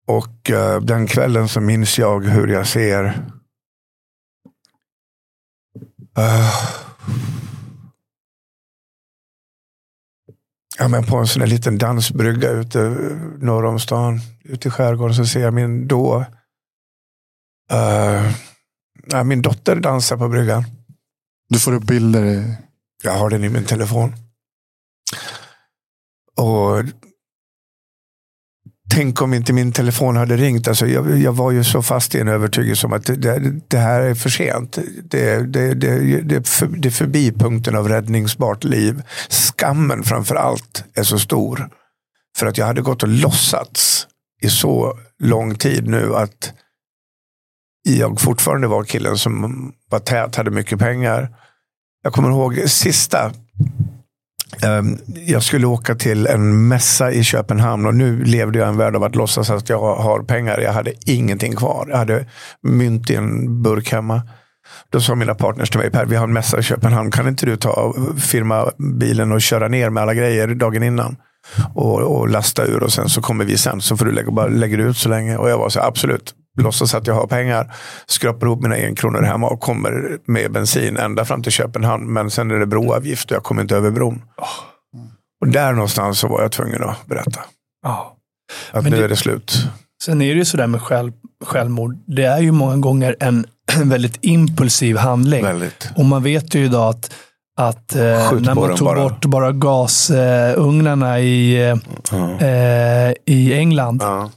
[0.06, 3.04] Och uh, den kvällen så minns jag hur jag ser
[6.18, 6.54] uh,
[10.78, 12.78] ja, men på en sån där liten dansbrygga ute
[13.38, 16.24] norr om stan, ute i skärgården, så ser jag min då
[17.72, 20.64] Uh, min dotter dansar på bryggan.
[21.48, 22.56] Du får upp bilder?
[23.02, 24.14] Jag har den i min telefon.
[26.36, 26.84] Och
[28.94, 30.68] Tänk om inte min telefon hade ringt.
[30.68, 34.00] Alltså jag, jag var ju så fast i en övertygelse om att det, det här
[34.00, 34.78] är för sent.
[35.04, 39.02] Det, det, det, det, är för, det är förbi punkten av räddningsbart liv.
[39.28, 41.68] Skammen framför allt är så stor.
[42.36, 44.06] För att jag hade gått och låtsats
[44.42, 46.52] i så lång tid nu att
[47.82, 51.28] jag fortfarande var killen som var tät, hade mycket pengar.
[52.02, 53.32] Jag kommer ihåg sista
[54.60, 58.96] Ehm, jag skulle åka till en mässa i Köpenhamn och nu levde jag en värld
[58.96, 60.58] av att låtsas att jag har pengar.
[60.58, 61.86] Jag hade ingenting kvar.
[61.90, 62.26] Jag hade
[62.62, 64.22] mynt i en burk hemma.
[64.90, 67.10] Då sa mina partners till mig, Per, vi har en mässa i Köpenhamn.
[67.10, 71.16] Kan inte du ta firma bilen och köra ner med alla grejer dagen innan?
[71.74, 73.80] Och, och lasta ur och sen så kommer vi sen.
[73.80, 75.36] Så får du lägga, bara lägger ut så länge.
[75.36, 77.74] Och jag var så absolut låtsas att jag har pengar,
[78.06, 82.12] skrapar ihop mina enkronor hemma och kommer med bensin ända fram till Köpenhamn.
[82.12, 84.22] Men sen är det broavgift och jag kommer inte över bron.
[85.40, 87.40] Och där någonstans så var jag tvungen att berätta.
[87.86, 88.06] Oh.
[88.72, 89.68] Att Men nu det, är det slut.
[90.04, 91.12] Sen är det ju sådär med själv,
[91.44, 91.96] självmord.
[92.06, 93.46] Det är ju många gånger en
[93.84, 95.44] väldigt impulsiv handling.
[95.44, 95.90] Väldigt.
[95.96, 97.14] Och man vet ju idag att
[97.56, 99.02] att eh, när man tog bara.
[99.02, 101.78] bort bara gasugnarna i, eh,
[102.12, 102.38] mm.
[102.38, 104.28] eh, i England mm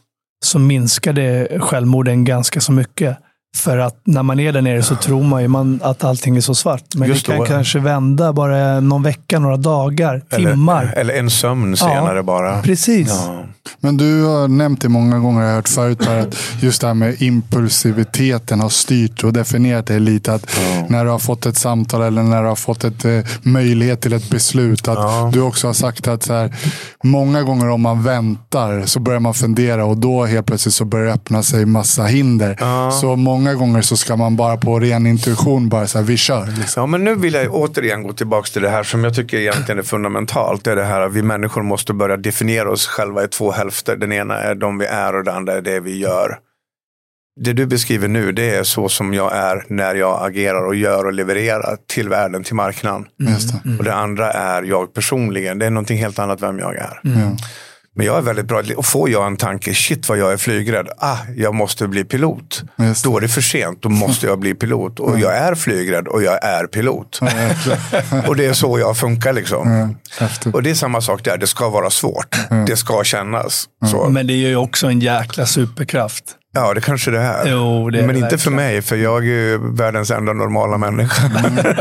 [0.46, 3.18] så minskade självmorden ganska så mycket.
[3.56, 6.42] För att när man är där nere så tror man ju man att allting är
[6.42, 6.84] så svart.
[6.96, 7.46] Men Just det kan då.
[7.46, 10.94] kanske vända bara någon vecka, några dagar, eller, timmar.
[10.98, 12.62] Eller en sömn senare ja, bara.
[12.62, 13.08] Precis.
[13.10, 13.44] Ja.
[13.80, 16.94] Men du har nämnt det många gånger, jag har hört förut, att just det här
[16.94, 20.34] med impulsiviteten har styrt och definierat dig lite.
[20.34, 20.86] Att ja.
[20.90, 24.14] När du har fått ett samtal eller när du har fått ett eh, möjlighet till
[24.14, 24.88] ett beslut.
[24.88, 25.30] Att ja.
[25.34, 26.56] Du också har sagt att så här,
[27.04, 31.06] många gånger om man väntar så börjar man fundera och då helt plötsligt så börjar
[31.06, 32.58] det öppna sig massa hinder.
[32.60, 32.92] Ja.
[32.92, 36.46] Så många gånger så ska man bara på ren intuition bara så här, vi kör.
[36.46, 36.82] Liksom.
[36.82, 39.80] Ja, men nu vill jag återigen gå tillbaka till det här som jag tycker egentligen
[39.80, 40.64] är fundamentalt.
[40.64, 43.96] Det är det här att vi människor måste börja definiera oss själva i två hälfter.
[43.96, 46.38] Den ena är de vi är och den andra är det vi gör.
[47.42, 51.06] Det du beskriver nu, det är så som jag är när jag agerar och gör
[51.06, 53.06] och levererar till världen, till marknaden.
[53.66, 53.78] Mm.
[53.78, 55.60] Och det andra är jag personligen.
[55.60, 57.02] Det är någonting helt annat vem jag är.
[57.04, 57.36] Mm.
[57.98, 58.64] Men jag är väldigt bra.
[58.78, 60.88] Och får jag en tanke, shit vad jag är flygrädd.
[60.98, 62.64] Ah, jag måste bli pilot.
[63.04, 65.00] Då är det för sent, då måste jag bli pilot.
[65.00, 67.20] Och jag är flygrädd och jag är pilot.
[68.28, 69.96] och det är så jag funkar liksom.
[70.54, 72.36] och det är samma sak där, det ska vara svårt.
[72.68, 73.66] Det ska kännas.
[73.92, 74.10] Så.
[74.10, 76.24] Men det är ju också en jäkla superkraft.
[76.56, 77.52] Ja, det kanske det är.
[77.52, 81.32] Jo, det är Men inte för mig, för jag är ju världens enda normala människa.
[81.46, 81.76] Mm.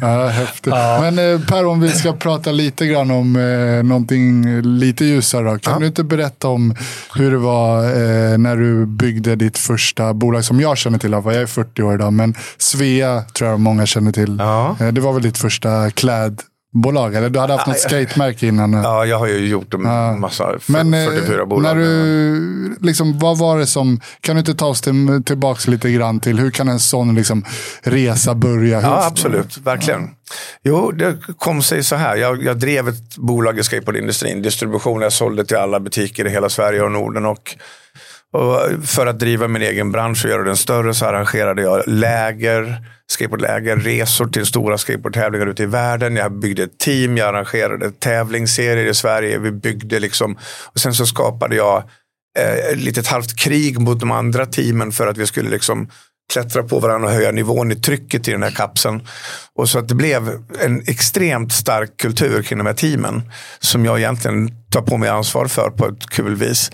[0.00, 0.72] Ja, häftigt.
[0.76, 0.98] Ja.
[1.00, 5.44] Men eh, Per, om vi ska prata lite grann om eh, någonting lite ljusare.
[5.44, 5.58] Då.
[5.58, 5.78] Kan ja.
[5.78, 6.74] du inte berätta om
[7.16, 11.12] hur det var eh, när du byggde ditt första bolag som jag känner till?
[11.12, 14.36] Jag är 40 år idag, men Svea tror jag många känner till.
[14.38, 14.76] Ja.
[14.80, 16.42] Eh, det var väl ditt första kläd
[16.80, 17.14] bolag?
[17.14, 18.72] Eller du hade haft något skatemärke innan?
[18.72, 20.16] Ja, jag har ju gjort en ja.
[20.16, 21.76] massa Men, 44 eh, bolag.
[21.76, 25.90] När du, liksom, vad var det som, kan du inte ta oss till, tillbaka lite
[25.90, 27.44] grann till hur kan en sån liksom,
[27.82, 28.80] resa börja?
[28.80, 29.58] Ja, absolut.
[29.58, 30.02] Verkligen.
[30.02, 30.08] Ja.
[30.62, 32.16] Jo, det kom sig så här.
[32.16, 34.42] Jag, jag drev ett bolag i skateboardindustrin.
[34.42, 37.26] Distribution, jag sålde till alla butiker i hela Sverige och Norden.
[37.26, 37.56] Och
[38.32, 42.84] och för att driva min egen bransch och göra den större så arrangerade jag läger,
[43.06, 46.16] skateboardläger, resor till stora skateboardtävlingar ute i världen.
[46.16, 49.38] Jag byggde ett team, jag arrangerade tävlingsserier i Sverige.
[49.38, 51.82] Vi byggde liksom, och sen så skapade jag
[52.38, 55.88] eh, ett litet halvt krig mot de andra teamen för att vi skulle liksom
[56.32, 59.02] klättra på varandra och höja nivån i trycket i den här kapseln.
[59.54, 63.22] Och så att det blev en extremt stark kultur kring de här teamen
[63.58, 66.70] som jag egentligen tar på mig ansvar för på ett kul vis.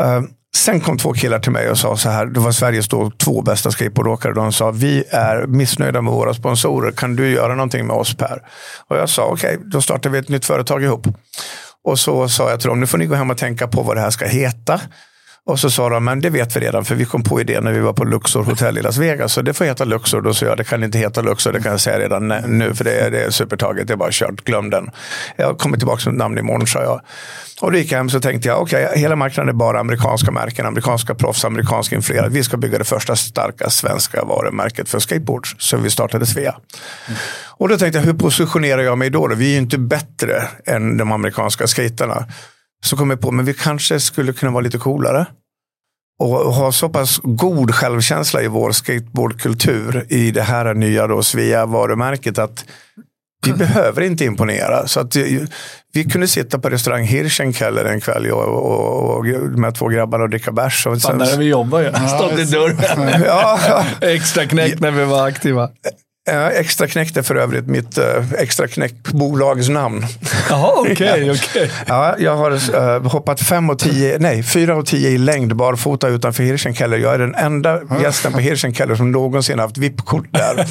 [0.00, 0.22] Uh,
[0.56, 3.42] Sen kom två killar till mig och sa så här, det var Sveriges då två
[3.42, 4.32] bästa skateboardåkare.
[4.32, 8.42] De sa, vi är missnöjda med våra sponsorer, kan du göra någonting med oss Per?
[8.88, 11.06] Och jag sa, okej, okay, då startar vi ett nytt företag ihop.
[11.84, 13.96] Och så sa jag till dem, nu får ni gå hem och tänka på vad
[13.96, 14.80] det här ska heta.
[15.48, 17.72] Och så sa de, men det vet vi redan för vi kom på idén när
[17.72, 19.32] vi var på Luxor hotell i Las Vegas.
[19.32, 20.20] Så det får heta Luxor.
[20.20, 22.84] Då sa jag, det kan inte heta Luxor, det kan jag säga redan nu för
[22.84, 24.90] det är, det är supertaget, det är bara kört, glöm den.
[25.36, 27.00] Jag kommer tillbaka med ett namn imorgon, sa jag.
[27.60, 30.30] Och då gick jag hem så tänkte jag, okej, okay, hela marknaden är bara amerikanska
[30.30, 32.28] märken, amerikanska proffs, amerikanska influerade.
[32.28, 35.54] Vi ska bygga det första starka svenska varumärket för skateboards.
[35.58, 36.54] Så vi startade Svea.
[37.06, 37.18] Mm.
[37.46, 39.34] Och då tänkte jag, hur positionerar jag mig då?
[39.36, 42.26] Vi är ju inte bättre än de amerikanska skaterna.
[42.84, 45.26] Så kom jag på, men vi kanske skulle kunna vara lite coolare.
[46.20, 51.66] Och ha så pass god självkänsla i vår skateboardkultur i det här nya då Svea
[51.66, 52.64] varumärket att
[53.46, 54.86] Vi behöver inte imponera.
[54.86, 55.16] Så att,
[55.92, 59.26] vi kunde sitta på restaurang Hirschenkeller en kväll och, och, och,
[59.58, 60.82] med två grabbar och dricka bärs.
[60.82, 61.92] Fan, där vi jobbar ju.
[61.92, 63.22] Stått i dörren.
[63.26, 63.84] ja, ja.
[64.08, 65.70] Extra knäck när vi var aktiva.
[66.52, 68.04] Extra knäckt är för övrigt mitt uh,
[68.38, 70.06] extra knäck-bolags namn.
[70.48, 70.94] Jaha, okej.
[71.08, 71.68] Okay, okay.
[71.86, 76.08] ja, jag har uh, hoppat fem och tio, nej, fyra och tio i längd barfota
[76.08, 76.98] utanför Hirschenkeller.
[76.98, 80.66] Jag är den enda gästen på Hirschenkeller som någonsin haft VIP-kort där.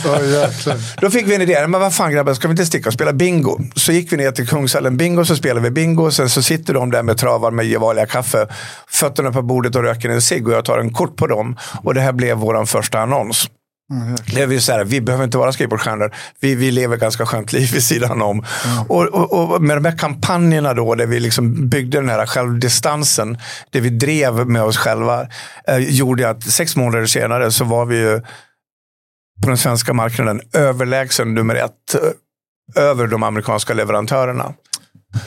[1.01, 3.14] Då fick vi en idé, men vad fan grabbar, ska vi inte sticka och spela
[3.14, 3.60] bingo?
[3.76, 6.12] Så gick vi ner till Kungshallen Bingo, så spelade vi bingo.
[6.12, 8.47] Sen så sitter de där med travar med Gevalia kaffe,
[8.88, 11.58] fötterna på bordet och röker en cigg och jag tar en kort på dem.
[11.84, 13.49] Och det här blev vår första annons.
[13.92, 16.16] Mm, det är så här, vi behöver inte vara skateboardstjärnor.
[16.40, 18.46] Vi, vi lever ganska skönt liv vid sidan om.
[18.66, 18.86] Mm.
[18.90, 23.38] Och, och, och, med de här kampanjerna då, där vi liksom byggde den här självdistansen,
[23.70, 25.28] det vi drev med oss själva,
[25.68, 28.22] eh, gjorde att sex månader senare så var vi ju
[29.44, 31.96] på den svenska marknaden överlägsen nummer ett
[32.76, 34.54] eh, över de amerikanska leverantörerna.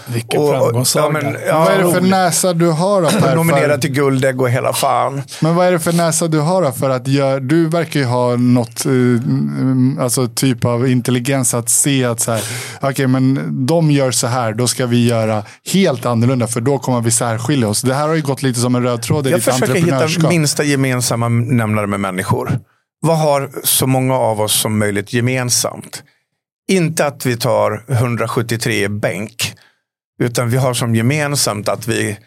[0.06, 1.20] Vilken framgångssaga.
[1.22, 3.02] Ja, ja, vad är det för näsa du har?
[3.02, 5.22] Då, Nominerad till Guldägg och hela fan.
[5.40, 6.72] Men vad är det för näsa du har då?
[6.72, 12.04] För att gör, du verkar ju ha något, eh, alltså typ av intelligens att se
[12.04, 12.42] att så här,
[12.82, 17.00] okay, men de gör så här, då ska vi göra helt annorlunda för då kommer
[17.00, 17.82] vi särskilja oss.
[17.82, 20.28] Det här har ju gått lite som en röd tråd i Jag ditt försöker hitta
[20.28, 22.58] minsta gemensamma nämnare med människor.
[23.00, 26.02] Vad har så många av oss som möjligt gemensamt?
[26.68, 29.54] Inte att vi tar 173 bänk
[30.20, 32.18] utan vi har som gemensamt att vi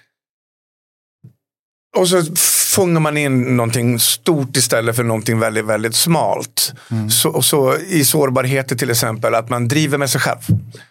[1.97, 2.23] och så
[2.75, 6.73] fångar man in någonting stort istället för någonting väldigt, väldigt smalt.
[6.91, 7.09] Mm.
[7.09, 10.39] Så, och så i sårbarheter till exempel, att man driver med sig själv.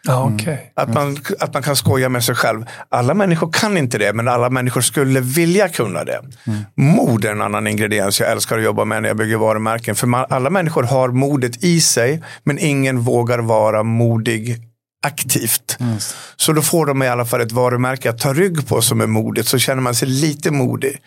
[0.08, 0.56] Ah, okay.
[0.74, 2.64] att, man, att man kan skoja med sig själv.
[2.88, 6.20] Alla människor kan inte det, men alla människor skulle vilja kunna det.
[6.46, 6.60] Mm.
[6.74, 9.94] Mod är en annan ingrediens jag älskar att jobba med när jag bygger varumärken.
[9.94, 14.71] För man, alla människor har modet i sig, men ingen vågar vara modig
[15.02, 15.76] aktivt.
[15.80, 15.96] Mm.
[16.36, 19.06] Så då får de i alla fall ett varumärke att ta rygg på som är
[19.06, 19.48] modigt.
[19.48, 20.98] Så känner man sig lite modig.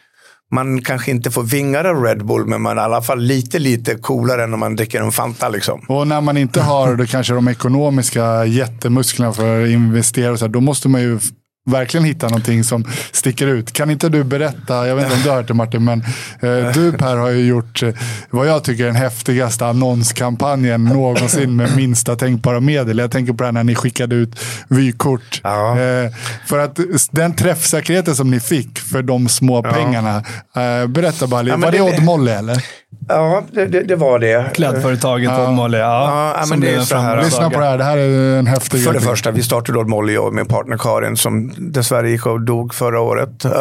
[0.52, 3.60] Man kanske inte får vingar av Red Bull, men man är i alla fall lite,
[3.60, 5.50] lite coolare än om man dricker en Fanta.
[5.50, 5.80] Liksom.
[5.88, 10.52] Och när man inte har då kanske de ekonomiska jättemusklerna för att investera, så här,
[10.52, 11.20] då måste man ju
[11.66, 13.72] verkligen hitta någonting som sticker ut.
[13.72, 16.03] Kan inte du berätta, jag vet inte om du har hört det Martin, men
[16.39, 17.89] eh, du Per har ju gjort eh,
[18.30, 22.97] vad jag tycker är den häftigaste annonskampanjen någonsin med minsta tänkbara medel.
[22.97, 25.41] Jag tänker på det här när ni skickade ut vykort.
[25.43, 25.80] Ja.
[25.80, 26.11] Eh,
[26.45, 26.80] för att
[27.11, 29.72] den träffsäkerheten som ni fick för de små ja.
[29.72, 30.24] pengarna.
[30.55, 32.63] Eh, berätta bara, ja, var det, det Odd Molly eller?
[33.08, 34.54] Ja, det, det, det, var det.
[34.54, 35.48] Klädföretaget ja.
[35.48, 35.78] Odd Molly.
[35.78, 37.24] Ja, ja men det är så här.
[37.24, 39.88] Lyssna på det här, det här är en häftig För det första, vi startade Odd
[39.88, 43.46] Molly och min partner Karin som dessvärre gick och dog förra året.
[43.46, 43.52] Uh,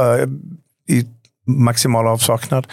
[0.89, 1.07] I
[1.47, 2.67] maximal avsaknad.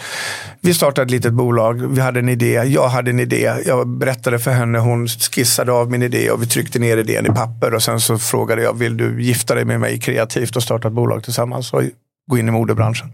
[0.60, 1.94] Vi startade ett litet bolag.
[1.94, 2.62] Vi hade en idé.
[2.66, 3.52] Jag hade en idé.
[3.66, 4.78] Jag berättade för henne.
[4.78, 7.74] Hon skissade av min idé och vi tryckte ner idén i papper.
[7.74, 10.94] Och sen så frågade jag, vill du gifta dig med mig kreativt och starta ett
[10.94, 11.82] bolag tillsammans och
[12.30, 13.08] gå in i modebranschen?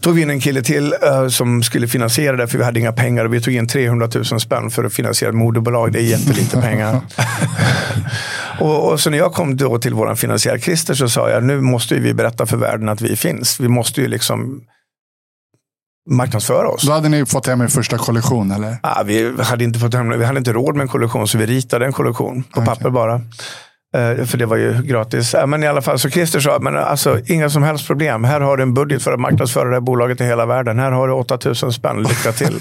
[0.00, 2.92] Tog vi in en kille till uh, som skulle finansiera det, för vi hade inga
[2.92, 3.24] pengar.
[3.24, 5.92] Och vi tog in 300 000 spänn för att finansiera ett moderbolag.
[5.92, 7.00] Det är jättelite pengar.
[8.60, 11.60] och, och, så när jag kom då till vår finansiär Christer så sa jag, nu
[11.60, 13.60] måste vi berätta för världen att vi finns.
[13.60, 14.60] Vi måste ju liksom
[16.10, 16.82] marknadsföra oss.
[16.82, 18.76] Då hade ni fått hem er första kollektion eller?
[18.82, 21.46] Ah, vi, hade inte fått hem, vi hade inte råd med en kollektion så vi
[21.46, 22.74] ritade en kollektion på okay.
[22.74, 23.20] papper bara.
[23.96, 25.34] Uh, för det var ju gratis.
[25.46, 28.24] Men i alla fall, så Christer sa, men alltså, inga som helst problem.
[28.24, 30.78] Här har du en budget för att marknadsföra det här bolaget i hela världen.
[30.78, 32.02] Här har du 8000 spänn.
[32.02, 32.56] Lycka till.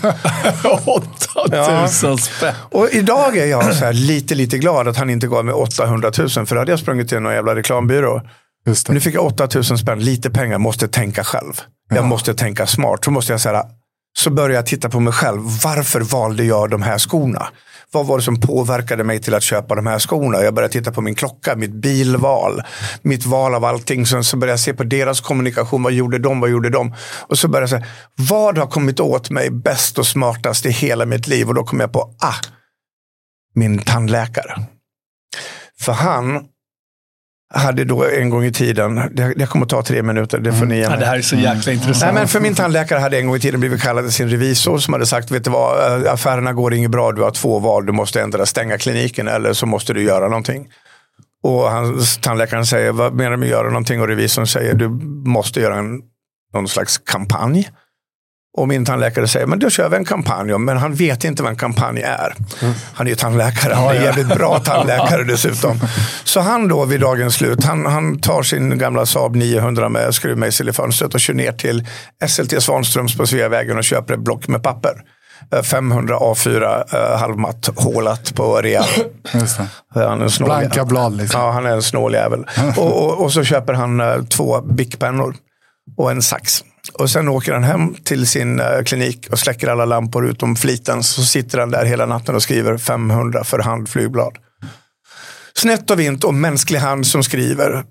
[0.86, 2.18] 8000 ja.
[2.18, 2.54] spänn.
[2.72, 6.12] Och idag är jag så här lite, lite glad att han inte gav mig 800
[6.18, 6.30] 000.
[6.30, 8.22] För då hade jag sprungit till någon jävla reklambyrå.
[8.90, 11.54] Nu fick jag 8000 spänn, lite pengar, måste tänka själv.
[11.90, 11.96] Ja.
[11.96, 13.06] Jag måste tänka smart.
[13.06, 13.64] Så måste jag säga,
[14.18, 15.42] så börjar jag titta på mig själv.
[15.64, 17.48] Varför valde jag de här skorna?
[17.92, 20.44] Vad var det som påverkade mig till att köpa de här skorna?
[20.44, 22.62] Jag började titta på min klocka, mitt bilval,
[23.02, 24.06] mitt val av allting.
[24.06, 25.84] Sen så började jag se på deras kommunikation.
[25.84, 26.40] Vad gjorde de?
[26.40, 26.96] Vad gjorde de?
[27.28, 31.06] Och så började jag säga, vad har kommit åt mig bäst och smartast i hela
[31.06, 31.48] mitt liv?
[31.48, 32.36] Och då kom jag på, ah,
[33.56, 34.56] min tandläkare.
[35.80, 36.46] För han
[37.54, 40.66] hade då en gång i tiden, det, det kommer att ta tre minuter, det får
[40.66, 42.14] ni ja, Det här är så jäkla intressant.
[42.14, 44.78] Nej, men för min tandläkare hade en gång i tiden blivit kallad till sin revisor
[44.78, 47.86] som hade sagt, vet du vad, eh, affärerna går inget bra, du har två val,
[47.86, 50.68] du måste ändra stänga kliniken eller så måste du göra någonting.
[51.44, 54.02] Och hans, tandläkaren säger, vad menar du med att göra någonting?
[54.02, 54.90] Och revisorn säger, du
[55.30, 56.02] måste göra en,
[56.54, 57.70] någon slags kampanj.
[58.58, 60.58] Och min tandläkare säger, men då kör vi en kampanj.
[60.58, 62.36] Men han vet inte vad en kampanj är.
[62.62, 62.74] Mm.
[62.94, 65.80] Han är ju tandläkare, han är en jävligt bra tandläkare dessutom.
[66.24, 70.70] Så han då vid dagens slut, han, han tar sin gamla Saab 900 med skruvmejsel
[70.70, 71.88] i fönstret och kör ner till
[72.28, 75.04] SLT Svanströms på Sveavägen och köper ett block med papper.
[75.52, 78.84] Eh, 500 A4 eh, halvmatt hålat på rea.
[79.34, 79.68] Just det.
[79.94, 81.42] Han är en snål Blanka blad liksom.
[81.42, 82.46] Ja, han är en snål jävel.
[82.78, 85.36] och, och, och så köper han eh, två bickpennor
[85.98, 86.64] och en sax.
[86.94, 91.04] Och sen åker han hem till sin eh, klinik och släcker alla lampor utom fliten.
[91.04, 94.38] Så sitter han där hela natten och skriver 500 för hand flygblad.
[95.54, 97.84] Snett och vint och mänsklig hand som skriver.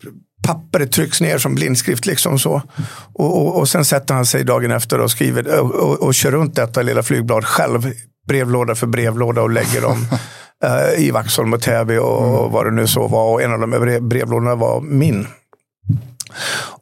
[0.47, 2.07] Pappret trycks ner som blindskrift.
[2.07, 2.63] liksom så.
[3.15, 6.31] Och, och, och sen sätter han sig dagen efter och skriver och, och, och kör
[6.31, 7.93] runt detta lilla flygblad själv.
[8.29, 10.07] Brevlåda för brevlåda och lägger dem
[10.65, 13.33] eh, i Vaxholm och Täby och, och vad det nu så var.
[13.33, 13.71] Och en av de
[14.09, 15.27] brevlådorna var min.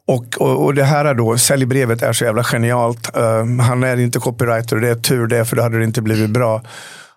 [0.07, 3.17] Och, och, och det här är då, säljbrevet är så jävla genialt.
[3.17, 6.01] Eh, han är inte copywriter och det är tur det, för då hade det inte
[6.01, 6.61] blivit bra.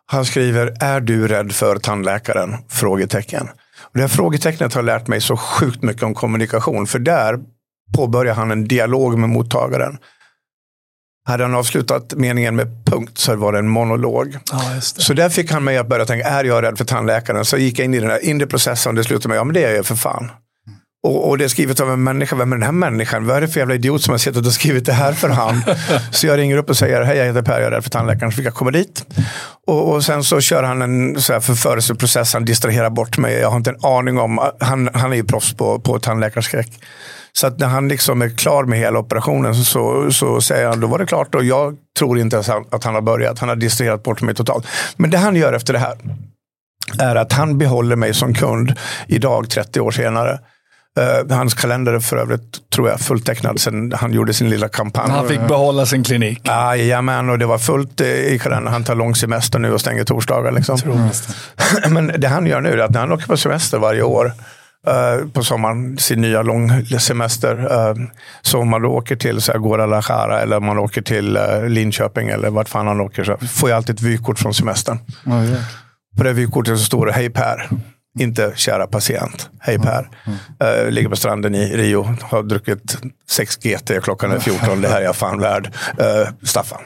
[0.07, 2.57] Han skriver, är du rädd för tandläkaren?
[2.68, 3.49] Frågetecken.
[3.82, 7.38] Och det här frågetecknet har lärt mig så sjukt mycket om kommunikation, för där
[7.97, 9.99] påbörjar han en dialog med mottagaren.
[11.24, 14.38] Hade han avslutat meningen med punkt så var det en monolog.
[14.53, 14.80] Ja.
[14.80, 17.45] Så där fick han mig att börja tänka, är jag rädd för tandläkaren?
[17.45, 19.55] Så gick jag in i den här inre processen och det slutade med, ja men
[19.55, 20.30] det är jag för fan.
[21.03, 22.37] Och, och det är skrivet av en människa.
[22.37, 23.27] Vem är den här människan?
[23.27, 25.63] Vad är det för jävla idiot som har suttit och skrivit det här för hand?
[26.11, 28.33] så jag ringer upp och säger, hej jag heter Per, jag är rädd för tandläkaren.
[28.33, 29.07] Så fick jag komma dit.
[29.67, 32.33] Och, och sen så kör han en så här förförelseprocess.
[32.33, 33.35] Han distraherar bort mig.
[33.35, 36.71] Jag har inte en aning om, han, han är ju proffs på, på tandläkarskräck.
[37.33, 40.87] Så att när han liksom är klar med hela operationen så, så, säger han, då
[40.87, 41.35] var det klart.
[41.35, 43.39] Och jag tror inte ens han- att han har börjat.
[43.39, 44.67] Han har distraherat bort mig totalt.
[44.97, 45.97] Men det han gör efter det här
[46.99, 48.75] är att han behåller mig som kund
[49.07, 50.39] idag 30 år senare.
[50.99, 55.11] Eh, hans kalender är för övrigt, tror jag, fulltecknad sen han gjorde sin lilla kampanj.
[55.11, 56.41] Han fick behålla sin klinik.
[56.45, 58.72] Jajamän, och det var fullt i kalendern.
[58.72, 60.53] Han tar lång semester nu och stänger torsdagar.
[60.53, 60.78] Liksom.
[61.91, 64.32] Men det han gör nu är att när han åker på semester varje år
[64.86, 67.72] eh, på sommaren, sin nya långsemester.
[67.72, 68.07] Uh,
[68.43, 71.38] så om man då åker till så här, Guadalajara eller man åker till
[71.68, 74.99] Linköping eller vart fan han åker så får jag alltid ett vykort från semestern.
[75.24, 75.32] Ja.
[76.16, 77.68] På det vykortet så står det Hej Per.
[78.19, 79.51] Inte kära patient.
[79.61, 80.09] Hej Per.
[80.63, 82.17] Eh, ligger på stranden i Rio.
[82.23, 82.97] Har druckit
[83.31, 84.01] 6 GT.
[84.03, 84.81] Klockan är 14.
[84.81, 85.75] Det här är jag fan värd.
[85.99, 86.81] Eh, Staffan.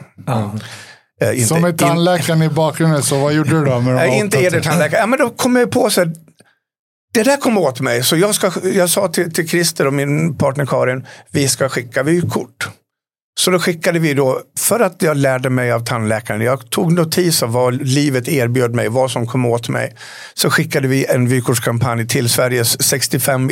[1.21, 3.79] Eh, inte- Som är in- tandläkaren i bakgrunden, så vad gjorde du då?
[3.79, 4.99] Med de här inte är det tandläkare.
[4.99, 6.11] Ja, men då kom jag på så här,
[7.13, 8.03] det där kom åt mig.
[8.03, 12.03] Så jag, ska, jag sa till, till Christer och min partner Karin, vi ska skicka
[12.03, 12.69] vykort.
[13.39, 17.43] Så då skickade vi då, för att jag lärde mig av tandläkaren, jag tog notis
[17.43, 19.95] av vad livet erbjöd mig, vad som kom åt mig.
[20.33, 23.49] Så skickade vi en vykortskampanj till Sveriges 65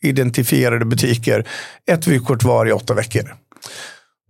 [0.00, 1.48] identifierade, butiker.
[1.90, 3.34] Ett vykort var i åtta veckor.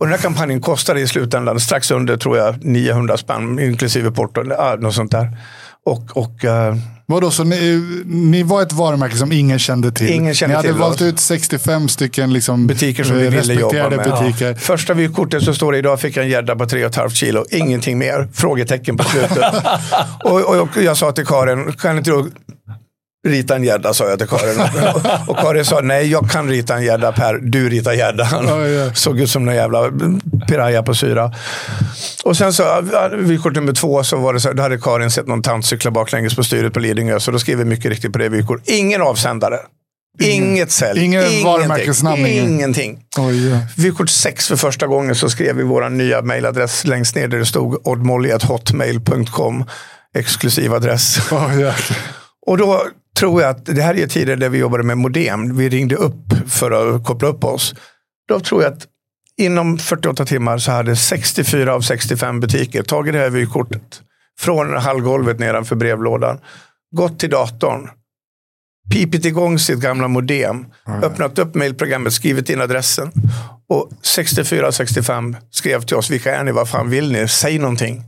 [0.00, 4.42] Och den här kampanjen kostade i slutändan strax under, tror jag, 900 spänn, inklusive porto,
[4.42, 5.38] något sånt där.
[5.84, 6.76] Och, och eh,
[7.06, 10.10] Vadå, så ni, ni var ett varumärke som ingen kände till?
[10.10, 11.02] Ingen kände ni hade till valt oss.
[11.02, 13.98] ut 65 stycken liksom, butiker som vi ville jobba med.
[13.98, 14.54] butiker.
[14.54, 17.44] Första vykortet så står det idag fick jag en gädda på 3,5 kilo.
[17.50, 18.28] Ingenting mer.
[18.32, 19.44] Frågetecken på slutet.
[20.24, 22.30] och, och, och jag sa till Karin, kan inte du
[23.24, 23.94] rita en gädda?
[23.94, 24.60] sa jag till Karin.
[24.94, 28.46] och, och Karin sa, nej jag kan rita en gädda Per, du ritar gäddan.
[28.48, 28.92] Ja, ja.
[28.94, 29.90] Såg ut som en jävla
[30.48, 31.32] piraya på syra.
[32.24, 35.42] Och sen så, vykort nummer två, så var det så, då hade Karin sett någon
[35.42, 37.20] tant cykla baklänges på styret på Lidingö.
[37.20, 38.60] Så då skrev vi mycket riktigt på det vykort.
[38.64, 39.58] Ingen avsändare.
[40.20, 41.04] Inget sälj.
[41.04, 41.44] ingenting.
[41.44, 42.48] varumärkesnamn, ingen.
[42.48, 42.98] Ingenting.
[43.18, 43.58] Oj, ja.
[43.76, 47.46] Vykort 6 för första gången så skrev vi vår nya mailadress längst ner där det
[47.46, 49.64] stod oddmolly.hotmail.com.
[50.14, 51.18] Exklusiv adress.
[51.30, 51.98] Oj, jäklar.
[52.46, 52.86] Och då
[53.18, 55.56] tror jag att det här är tider där vi jobbade med modem.
[55.56, 57.74] Vi ringde upp för att koppla upp oss.
[58.28, 58.86] Då tror jag att
[59.36, 64.02] inom 48 timmar så hade 64 av 65 butiker tagit det här vykortet
[64.38, 66.38] från hallgolvet nedanför brevlådan,
[66.96, 67.90] gått till datorn,
[68.92, 70.66] pipit igång sitt gamla modem,
[71.02, 73.10] öppnat upp mejlprogrammet, skrivit in adressen.
[73.68, 77.58] Och 64 av 65 skrev till oss, vilka är ni, vad fan vill ni, säg
[77.58, 78.02] någonting.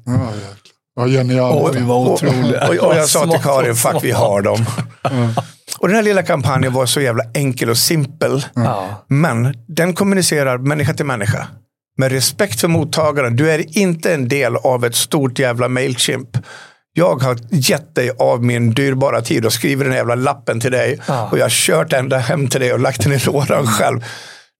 [0.96, 1.50] Ja.
[1.50, 2.62] Och, Oj, vad och, otroligt.
[2.62, 4.66] och, och, jag sa till Karin, fuck vi har dem.
[5.78, 8.44] Och den här lilla kampanjen var så jävla enkel och simpel.
[8.54, 9.04] Ja.
[9.08, 11.46] Men den kommunicerar människa till människa.
[11.98, 13.36] Med respekt för mottagaren.
[13.36, 16.28] Du är inte en del av ett stort jävla Mailchimp.
[16.92, 21.00] Jag har gett dig av min dyrbara tid och skriver den jävla lappen till dig.
[21.08, 21.28] Ja.
[21.32, 24.04] Och jag har kört ända hem till dig och lagt den i lådan själv.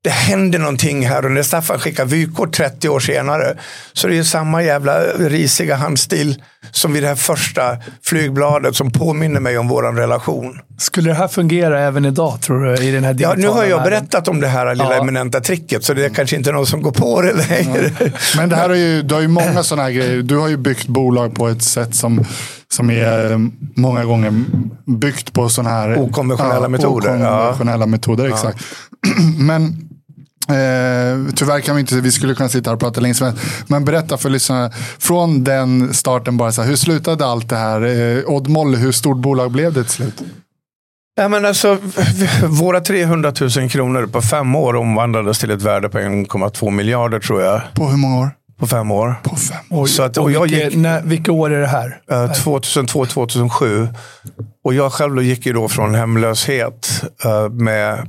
[0.07, 3.57] Det händer någonting här och när Staffan skickar vykort 30 år senare
[3.93, 9.41] så det är samma jävla risiga handstil som vid det här första flygbladet som påminner
[9.41, 10.59] mig om våran relation.
[10.79, 12.83] Skulle det här fungera även idag, tror du?
[12.83, 13.85] I den här Ja, nu har jag världen?
[13.91, 15.03] berättat om det här lilla Ja.
[15.03, 17.91] eminenta tricket så det är kanske inte någon som går på det längre.
[18.37, 20.23] Men det här är ju, du har ju många sådana här grejer.
[20.23, 22.25] Du har ju byggt bolag på ett sätt som,
[22.73, 23.39] som är eh,
[23.77, 24.33] många gånger
[24.99, 27.37] byggt på sådana här Okonventionella metoder, ja.
[27.39, 28.59] Okonventionella metoder, exakt.
[29.39, 29.83] Men
[30.49, 33.43] Eh, tyvärr kan vi inte, vi skulle kunna sitta här och prata länge som helst.
[33.67, 37.83] Men berätta för lyssnarna, från den starten bara, så här, hur slutade allt det här?
[38.17, 40.23] Eh, Odd Molle, hur stort bolag blev det till slut?
[41.19, 41.79] Ja, men alltså,
[42.49, 47.43] våra 300 000 kronor på fem år omvandlades till ett värde på 1,2 miljarder tror
[47.43, 47.61] jag.
[47.75, 48.31] På hur många år?
[48.59, 49.15] På fem år.
[49.23, 49.57] På fem.
[49.71, 52.01] Och, Så att- och och jag vilka, gick- när, vilka år är det här?
[52.11, 53.89] Eh, 2002, 2007.
[54.65, 58.09] Och jag själv då gick ju då från hemlöshet eh, med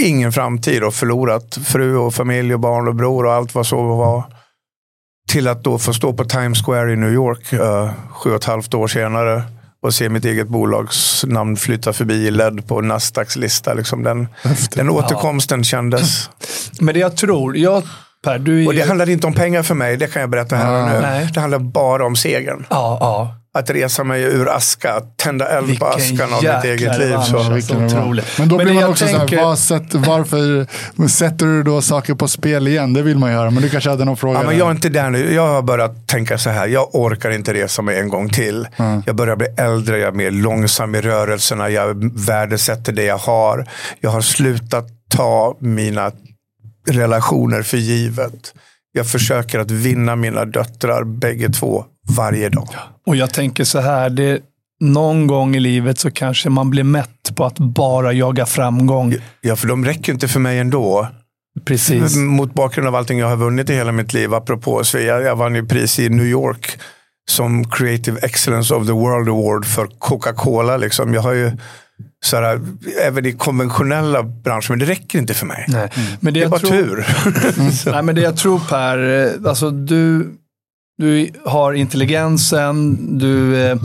[0.00, 3.82] ingen framtid och förlorat fru och familj och barn och bror och allt vad så
[3.82, 4.24] var.
[5.28, 8.44] Till att då få stå på Times Square i New York eh, sju och ett
[8.44, 9.42] halvt år senare
[9.82, 13.74] och se mitt eget bolags namn flytta förbi ledd på Nasdaqs lista.
[13.74, 14.28] Liksom den,
[14.74, 16.30] den återkomsten kändes.
[16.80, 17.82] Men det jag tror, jag,
[18.24, 18.86] Per, du Och det ju...
[18.86, 21.00] handlade inte om pengar för mig, det kan jag berätta här och nu.
[21.00, 21.30] Nej.
[21.34, 22.66] Det handlar bara om segern.
[22.70, 23.36] Ja, ja.
[23.58, 27.10] Att resa mig ur aska, att tända eld på askan av mitt eget liv.
[27.12, 27.38] Så.
[27.38, 27.72] alltså.
[28.38, 30.66] Men då Men blir man också så tänker- här, vad sätt, varför
[31.08, 32.92] sätter du då saker på spel igen?
[32.92, 34.38] Det vill man göra, men du kanske hade någon fråga?
[34.40, 35.34] Ja, men jag är inte där nu.
[35.34, 36.66] Jag har börjat tänka så här.
[36.66, 38.68] Jag orkar inte resa mig en gång till.
[39.06, 41.70] Jag börjar bli äldre, jag är mer långsam i rörelserna.
[41.70, 43.66] Jag värdesätter det jag har.
[44.00, 44.86] Jag har slutat
[45.16, 46.10] ta mina
[46.88, 48.54] relationer för givet.
[48.96, 51.84] Jag försöker att vinna mina döttrar, bägge två,
[52.16, 52.68] varje dag.
[53.06, 54.40] Och jag tänker så här, det,
[54.80, 59.14] någon gång i livet så kanske man blir mätt på att bara jaga framgång.
[59.40, 61.08] Ja, för de räcker inte för mig ändå.
[61.64, 62.16] Precis.
[62.16, 64.34] Mot bakgrund av allting jag har vunnit i hela mitt liv.
[64.34, 66.78] Apropå Svea, jag vann ju pris i New York
[67.30, 70.76] som Creative Excellence of the World Award för Coca-Cola.
[70.76, 71.14] Liksom.
[71.14, 71.52] Jag har ju
[72.24, 72.60] såhär,
[73.02, 75.64] även i konventionella branscher, men det räcker inte för mig.
[75.68, 75.88] Nej.
[76.20, 77.06] Men det, Det är jag bara tror, tur.
[77.92, 78.98] Nej, men det jag tror Per,
[79.44, 80.34] eh, alltså du,
[80.98, 83.76] du har intelligensen, du, eh,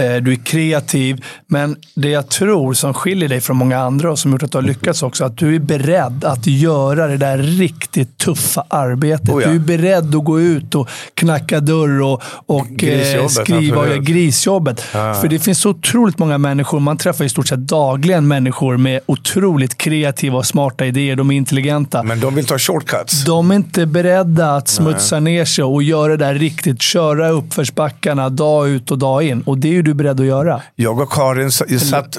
[0.00, 4.32] du är kreativ, men det jag tror som skiljer dig från många andra och som
[4.32, 8.18] gjort att du har lyckats också, att du är beredd att göra det där riktigt
[8.18, 9.28] tuffa arbetet.
[9.28, 9.48] Oh ja.
[9.48, 13.88] Du är beredd att gå ut och knacka dörr och, och eh, Grisjobbet, skriva och
[13.88, 14.80] göra grisjobbet.
[14.80, 19.00] För det finns så otroligt många människor, man träffar i stort sett dagligen människor med
[19.06, 21.16] otroligt kreativa och smarta idéer.
[21.16, 22.02] De är intelligenta.
[22.02, 23.24] Men de vill ta shortcuts.
[23.24, 26.82] De är inte beredda att smutsa ner sig och göra det där riktigt.
[26.82, 29.42] Köra uppförsbackarna dag ut och dag in.
[29.42, 30.62] Och det är ju du beredd att göra.
[30.74, 32.18] Jag och Karin satt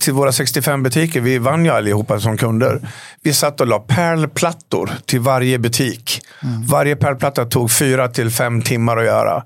[0.00, 1.20] till våra 65 butiker.
[1.20, 2.88] Vi vann ju allihopa som kunder.
[3.22, 6.20] Vi satt och la pärlplattor till varje butik.
[6.68, 9.42] Varje pärlplatta tog fyra till fem timmar att göra.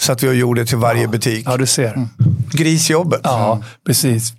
[0.00, 1.46] Så att vi och gjorde till varje butik.
[1.48, 1.92] Ja, du ser.
[1.92, 2.08] Mm.
[2.52, 4.32] Grisjobbet Ja, precis.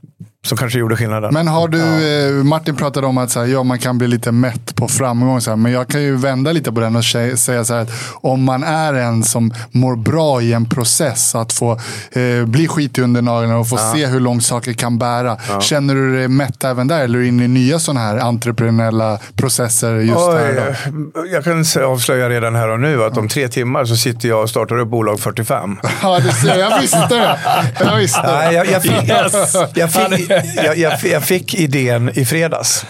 [0.46, 1.34] Som kanske gjorde skillnaden.
[1.34, 4.32] Men har du, eh, Martin pratade om att så här, ja, man kan bli lite
[4.32, 5.42] mätt på framgång.
[5.42, 7.82] Så här, men jag kan ju vända lite på den och sä- säga så här
[7.82, 11.72] att om man är en som mår bra i en process, att få
[12.12, 15.38] eh, bli skit under naglarna och få se hur långt saker kan bära.
[15.62, 17.00] Känner du dig mätt även där?
[17.04, 20.76] Eller är du inne i nya sådana här entreprenöriella processer just här?
[21.14, 21.22] Då?
[21.22, 24.30] Oj, jag kan säga- avslöja redan här och nu att om tre timmar så sitter
[24.30, 25.78] jag och startar upp bolag 45.
[26.02, 26.72] Ja, det ser jag.
[26.72, 27.40] Jag visste det.
[27.80, 28.28] Jag visste det.
[28.38, 29.56] Nej, jag, jag, fick, Yes!
[29.74, 32.86] jag, fick, jag, jag, jag fick idén i fredags.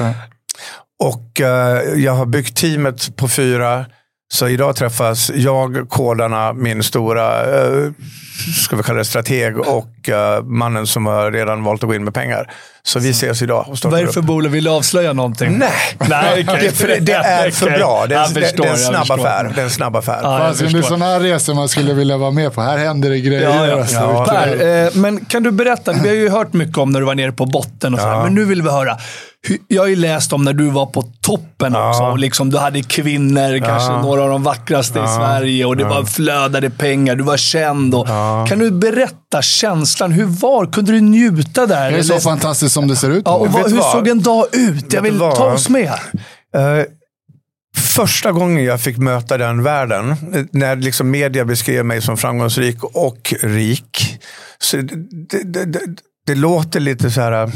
[0.99, 3.85] Och eh, jag har byggt teamet på fyra.
[4.33, 7.91] Så idag träffas jag, kodarna, min stora uh,
[8.65, 12.03] ska vi kalla det strateg och eh, mannen som har redan valt att gå in
[12.03, 12.51] med pengar.
[12.83, 14.49] Så vi ses idag Vad är det för bolag?
[14.49, 15.57] Vill du avslöja någonting?
[15.57, 15.69] Nej,
[16.09, 16.59] Nej, okej.
[16.61, 18.05] det, för det, är för bra.
[18.09, 19.51] Det är, förstår, det är en snabb affär.
[19.55, 20.19] Det är en snabb affär.
[20.21, 22.61] Ja, Alltså, det är sådana här resor man skulle vilja vara med på.
[22.61, 23.41] Här händer det grejer.
[23.41, 23.79] Ja, ja.
[23.79, 24.25] Alltså, Ja.
[24.25, 25.93] Per, eh, men kan du berätta?
[25.93, 28.13] Vi har ju hört mycket om när du var nere på botten och så här,
[28.13, 28.23] Ja.
[28.23, 28.97] men nu vill vi höra.
[29.67, 31.89] Jag har ju läst om när du var på toppen Ja.
[31.89, 32.03] också.
[32.03, 36.03] Och liksom, du hade kvinnor, kanske några av de vackraste i Sverige och det var
[36.03, 37.15] flödade pengar.
[37.15, 37.95] Du var känd.
[37.95, 38.07] Och,
[38.47, 40.11] Kan du berätta känslan?
[40.11, 41.91] Hur var Kunde du njuta där?
[41.91, 43.21] Det är så Eller- fantastiskt som det ser ut.
[43.25, 43.91] ja, och vad, hur vad?
[43.91, 44.93] såg en dag ut?
[44.93, 45.87] Jag vill ta oss med.
[46.55, 46.83] Eh,
[47.77, 52.83] första gången jag fick möta den världen, eh, när liksom media beskrev mig som framgångsrik
[52.83, 54.19] och rik.
[54.59, 54.83] Så det,
[55.29, 55.79] det, det, det,
[56.27, 57.51] det låter lite så här...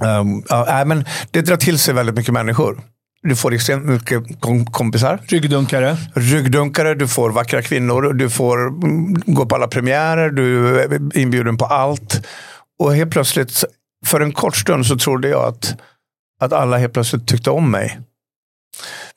[0.00, 2.80] Um, ja, men det drar till sig väldigt mycket människor.
[3.22, 5.96] Du får extremt mycket kom kompisar, Ryggdunkare.
[6.14, 11.56] ryggdunkare, du får vackra kvinnor, du får mm, gå på alla premiärer, du är inbjuden
[11.56, 12.26] på allt.
[12.78, 13.64] Och helt plötsligt,
[14.06, 15.74] för en kort stund så trodde jag att,
[16.40, 18.00] att alla helt plötsligt tyckte om mig.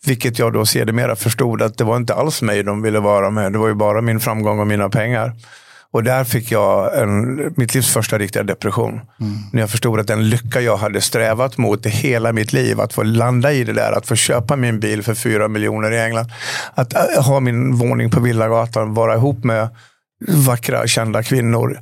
[0.05, 3.53] Vilket jag då sedermera förstod att det var inte alls mig de ville vara med.
[3.53, 5.34] Det var ju bara min framgång och mina pengar.
[5.94, 9.02] Och där fick jag en, mitt livs första riktiga depression.
[9.52, 12.94] När jag förstod att den lycka jag hade strävat mot i hela mitt liv, att
[12.94, 16.32] få landa i det där, att få köpa min bil för fyra miljoner i England.
[16.74, 19.70] Att äh, ha min våning på Villagatan, vara ihop med
[20.28, 21.80] vackra, kända kvinnor.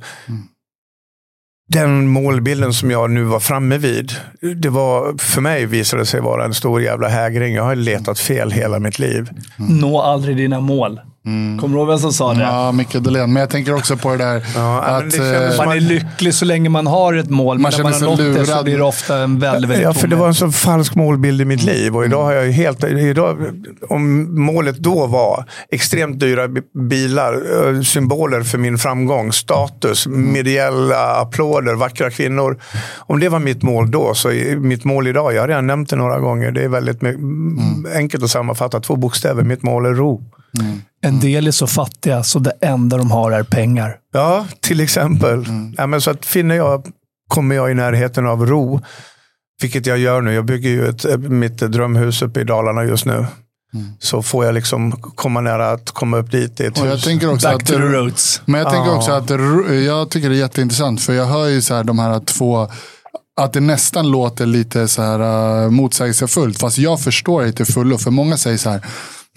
[1.68, 4.12] den målbilden som jag nu var framme vid,
[4.56, 7.54] det var, för mig visade det sig vara en stor jävla hägring.
[7.54, 9.30] Jag har letat fel hela mitt liv.
[9.56, 11.00] Nå aldrig dina mål.
[11.24, 12.42] Kommer du ihåg vem som sa det?
[12.42, 13.32] Ja, Micke Dolén.
[13.32, 15.10] Men jag tänker också på det där Ja, att...
[15.10, 17.92] det eh, Man är lycklig så länge man har ett mål, men Man när man
[17.92, 18.64] har nått det så lurad.
[18.64, 21.44] blir det ofta en väldigt, väldigt Ja, för det var en så falsk målbild i
[21.44, 21.96] mitt liv.
[21.96, 22.84] Och idag har jag ju helt...
[22.84, 23.36] Idag,
[23.88, 27.32] om målet då var extremt dyra bi- bilar,
[27.74, 32.58] eh, symboler för min framgång, status, mediella applåder, vackra kvinnor.
[32.98, 35.90] Om det var mitt mål då, så är mitt mål idag, jag har redan nämnt
[35.90, 37.16] det några gånger, det är väldigt my-
[37.94, 38.80] enkelt att sammanfatta.
[38.80, 40.22] Två bokstäver, mitt mål är ro.
[41.04, 43.96] En del är så fattiga så det enda de har är pengar.
[44.12, 45.44] Ja, till exempel.
[45.76, 46.86] Ja, men så att finner jag,
[47.28, 48.80] kommer jag i närheten av ro,
[49.62, 50.34] vilket jag gör nu.
[50.34, 53.26] Jag bygger ju ett, mitt drömhus uppe i Dalarna just nu.
[53.98, 57.04] Så får jag liksom komma nära att komma upp dit i ett och jag hus.
[57.04, 57.66] tänker också Back att...
[57.68, 58.42] to the roots.
[58.44, 58.96] Men jag tänker Ja.
[58.96, 59.30] också att
[59.84, 61.02] jag tycker det är jätteintressant.
[61.02, 62.68] För jag hör ju så här, de här två...
[63.40, 65.20] Att det nästan låter lite så här
[65.64, 66.58] uh, motsägelsefullt.
[66.58, 67.98] Fast jag förstår det till fullo.
[67.98, 68.80] För många säger så här.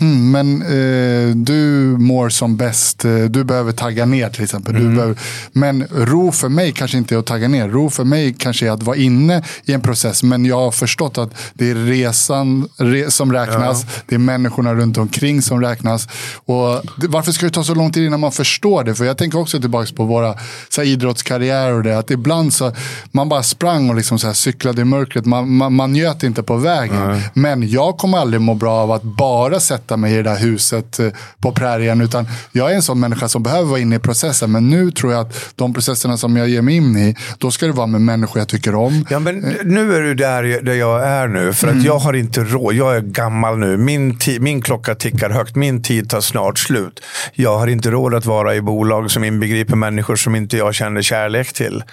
[0.02, 1.62] Mm, men eh, du
[2.00, 3.06] mår som bäst.
[3.06, 4.74] eh, Du behöver tagga ner till exempel.
[4.74, 5.16] Du behöver,
[5.52, 7.68] men ro för mig kanske inte är att tagga ner.
[7.70, 10.24] Ro för mig kanske är att vara inne i en process.
[10.24, 13.86] Men jag har förstått att det är resan re, som räknas.
[14.08, 16.08] Det är människorna runt omkring som räknas.
[16.46, 18.96] Och det, varför ska det ta så lång tid innan man förstår det?
[18.96, 20.36] För jag tänker också tillbaka på våra
[20.70, 21.98] så här, idrottskarriärer och det.
[21.98, 22.72] Att ibland så
[23.12, 25.26] man bara sprang och liksom så här, cyklade i mörkret.
[25.26, 27.22] Man, man, man njöt inte på vägen.
[27.34, 31.00] Men jag kommer aldrig må bra av att bara sätta mig i det där huset
[31.00, 31.08] eh,
[31.40, 32.02] på prärien.
[32.02, 34.52] Utan jag är en sån människa som behöver vara inne i processen.
[34.52, 37.66] Men nu tror jag att de processerna som jag ger mig in i, då ska
[37.66, 39.06] det vara med människor jag tycker om.
[39.10, 41.54] Ja, men nu är du där, där jag är nu.
[41.54, 42.74] För att jag har inte råd.
[42.74, 43.78] Jag är gammal nu.
[43.78, 45.56] Min, min klocka tickar högt.
[45.56, 47.04] Min tid tar snart slut.
[47.34, 51.02] Jag har inte råd att vara i bolag som inbegriper människor som inte jag känner
[51.02, 51.84] kärlek till.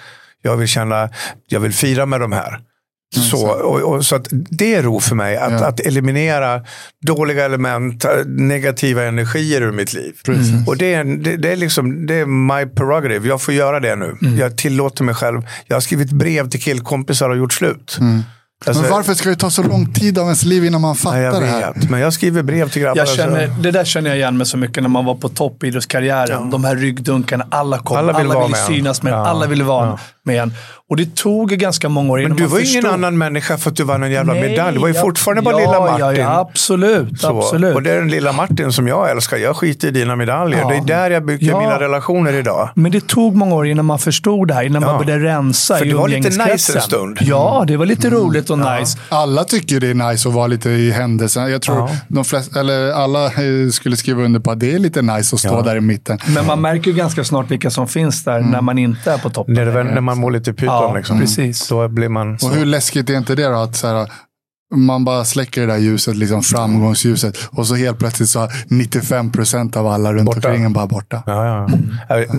[0.41, 1.09] Jag vill känna,
[1.47, 2.59] jag vill fira med de här.
[3.21, 5.37] Så, och, och, så att det är ro för mig.
[5.37, 5.65] Att, Ja.
[5.67, 6.61] att eliminera
[7.05, 10.13] dåliga element, eh, negativa energier ur mitt liv.
[10.25, 10.67] Precis.
[10.67, 13.27] Och det är, det, det, är liksom, det är my prerogative.
[13.27, 14.17] Jag får göra det nu.
[14.39, 15.41] Jag tillåter mig själv.
[15.67, 17.97] Jag har skrivit brev till killkompisar och gjort slut.
[18.65, 20.95] Alltså, Men varför ska det ta så lång tid av ens liv innan man Ja,
[20.95, 21.73] fattar jag det här?
[21.73, 23.07] vet, men jag skriver brev till grabbarna.
[23.07, 25.63] Jag känner, det där känner jag igen mig så mycket när man var på topp
[25.63, 26.49] i idrottskarriären.
[26.49, 27.47] De här ryggdunkarna.
[27.51, 27.97] Alla kom.
[27.97, 28.67] Alla Alla vill med en.
[28.67, 29.13] synas med.
[29.13, 29.99] Ja, Alla ville vara ja.
[30.25, 30.53] Med en.
[30.89, 33.57] Och det tog ganska många år innan Men du man var ju ingen annan människa
[33.57, 34.73] för att du vann en jävla Nej, medalj.
[34.75, 36.21] Du var ju ja, fortfarande bara ja, lilla Martin.
[36.23, 37.21] Ja, absolut.
[37.21, 37.75] Så, absolut.
[37.75, 39.37] Och det är den lilla Martin som jag älskar.
[39.37, 40.59] Jag skiter i dina medaljer.
[40.59, 40.67] Ja.
[40.69, 41.59] Det är där jag bygger Ja.
[41.59, 42.69] mina relationer idag.
[42.75, 44.63] Men det tog många år innan man förstod det här.
[44.63, 44.87] Innan Ja.
[44.87, 47.17] man började rensa För i det var lite nice en stund.
[47.21, 48.97] Ja, det var lite roligt och nice.
[49.09, 51.51] Alla tycker det är nice att vara lite i händelsen.
[51.51, 51.89] Jag tror Ja.
[52.07, 55.39] de flesta, eller alla eh, skulle skriva under på att det är lite nice att
[55.39, 55.61] stå Ja.
[55.61, 56.17] där i mitten.
[56.27, 59.29] Men man märker ju ganska snart vilka som finns där när man inte är på
[59.29, 59.53] toppen.
[59.53, 59.93] När, det, längre.
[59.93, 60.75] när man mår lite pyton.
[60.75, 61.19] Ja, liksom.
[61.19, 61.67] precis.
[61.67, 62.33] Då blir man...
[62.33, 63.55] Och hur läskigt är inte det då?
[63.55, 64.11] Att så här,
[64.75, 67.37] man bara släcker det där ljuset, liksom framgångsljuset.
[67.51, 70.49] Och så helt plötsligt så har 95 procent av alla runt Borta.
[70.49, 71.23] omkring bara borta.
[71.25, 71.67] Ja,
[72.09, 72.17] ja.
[72.19, 72.29] Äh,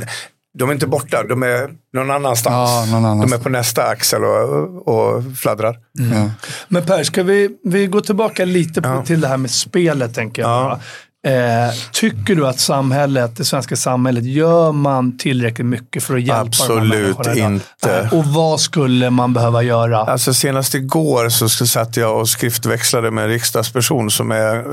[0.58, 2.70] De är inte borta, de är någon annanstans.
[2.70, 3.30] Ja, någon annanstans.
[3.30, 5.76] De är på nästa axel och, och fladdrar.
[5.92, 6.30] Ja.
[6.68, 9.04] Men Per, ska vi, vi gå tillbaka lite på, Ja.
[9.04, 10.80] till det här med spelet, tänker jag.
[11.24, 16.34] Eh, tycker du att samhället, det svenska samhället, gör man tillräckligt mycket för att hjälpa
[16.34, 17.52] de här Absolut människorna idag?
[17.52, 18.00] inte.
[18.00, 19.98] Eh, och vad skulle man behöva göra?
[19.98, 24.64] Alltså senast igår så satt jag och skriftväxlade med en riksdagsperson som är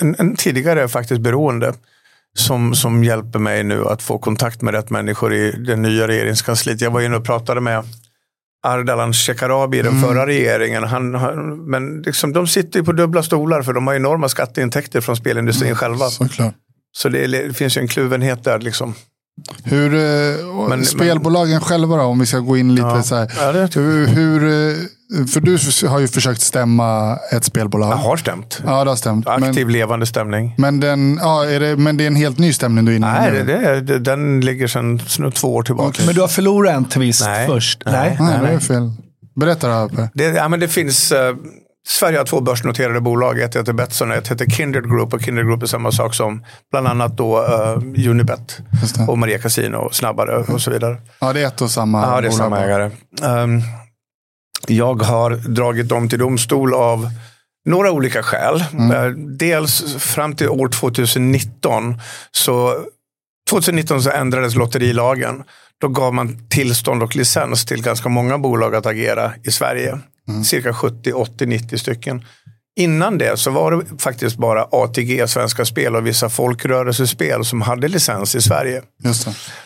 [0.00, 1.72] en, en tidigare faktiskt beroende.
[2.34, 6.80] Som, som hjälper mig nu att få kontakt med rätt människor i det nya regeringskansliet.
[6.80, 7.84] Jag var inne och pratade med
[8.62, 10.84] Ardalan Shekarabi i den förra regeringen.
[10.84, 15.00] Han, han, men liksom, de sitter ju på dubbla stolar för de har enorma skatteintäkter
[15.00, 16.06] från spelindustrin själva.
[16.10, 16.54] Såklart.
[16.92, 18.58] Så det, är- det finns ju en kluvenhet där.
[18.58, 18.94] Liksom.
[19.64, 23.02] Hur, eh, Men- spelbolagen själva då, om vi ska gå in lite Ja.
[23.02, 23.32] så här.
[23.38, 24.76] Ja, Hur, hur, eh,
[25.26, 27.90] för du har ju försökt stämma ett spelbolag.
[27.92, 28.60] Jag har stämt.
[28.66, 29.26] Ja, det har stämt.
[29.28, 30.54] Aktiv Men, levande stämning.
[30.58, 33.06] men, den, ja, är det, men det är en helt ny stämning du är inne
[33.06, 36.02] i Nej, det, det, den ligger sedan snu- två år tillbaka.
[36.06, 37.46] Men du har förlorat en twist Nej.
[37.46, 37.82] först?
[37.86, 38.16] Nej.
[38.20, 38.92] Nej, det är fel.
[39.40, 40.08] Berätta då.
[40.14, 41.34] Det, ja, men det finns, eh,
[41.88, 43.40] Sverige har två börsnoterade bolag.
[43.40, 45.14] Ett heter Betsson och ett heter Kindred Group.
[45.14, 48.58] Och Kindred Group är samma sak som bland annat då uh, Unibet
[49.08, 50.96] och Maria Casino och Snabbare och så vidare.
[51.20, 52.32] Ja, det är ett och samma Ja, det är bolag.
[52.32, 52.90] samma ägare.
[53.22, 53.60] Ehm,
[54.68, 57.10] jag har dragit dem till domstol av
[57.68, 58.60] några olika skäl.
[58.60, 59.06] Eh,
[59.38, 62.00] Dels fram till år 2019
[62.30, 62.74] så
[63.50, 65.42] 2019 så ändrades lotterilagen.
[65.80, 69.98] Då gav man tillstånd och licens till ganska många bolag att agera i Sverige.
[70.44, 72.24] Cirka 70, 80, 90 stycken.
[72.76, 77.88] Innan det så var det faktiskt bara ATG, Svenska Spel och vissa folkrörelsespel som hade
[77.88, 78.82] licens i Sverige.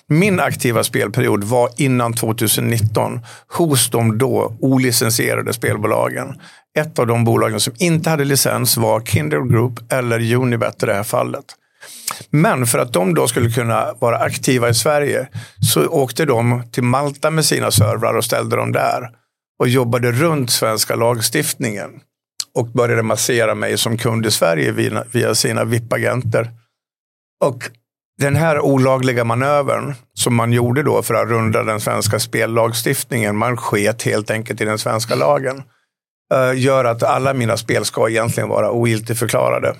[0.07, 6.41] Min aktiva spelperiod var innan 2019 hos de då olicensierade spelbolagen.
[6.79, 10.95] Ett av de bolagen som inte hade licens var Kindle Group eller Unibet i det
[10.95, 11.45] här fallet.
[12.31, 15.29] Men för att de då skulle kunna vara aktiva i Sverige
[15.73, 19.11] så åkte de till Malta med sina servrar och ställde dem där
[19.59, 21.91] och jobbade runt svenska lagstiftningen
[22.55, 26.51] och började massera mig som kund i Sverige via, via sina VIP-agenter.
[27.45, 27.71] Och
[28.19, 33.57] den här olagliga manövern som man gjorde då för att runda den svenska spellagstiftningen, man
[33.57, 35.63] sket helt enkelt i den svenska lagen,
[36.35, 39.75] eh, gör att alla mina spel ska egentligen vara ogiltigförklarade.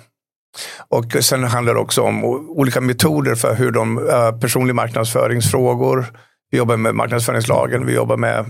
[0.87, 6.05] Och sen handlar det också om olika metoder för hur de, eh, personlig marknadsföringsfrågor,
[6.51, 8.45] vi jobbar med marknadsföringslagen, vi jobbar med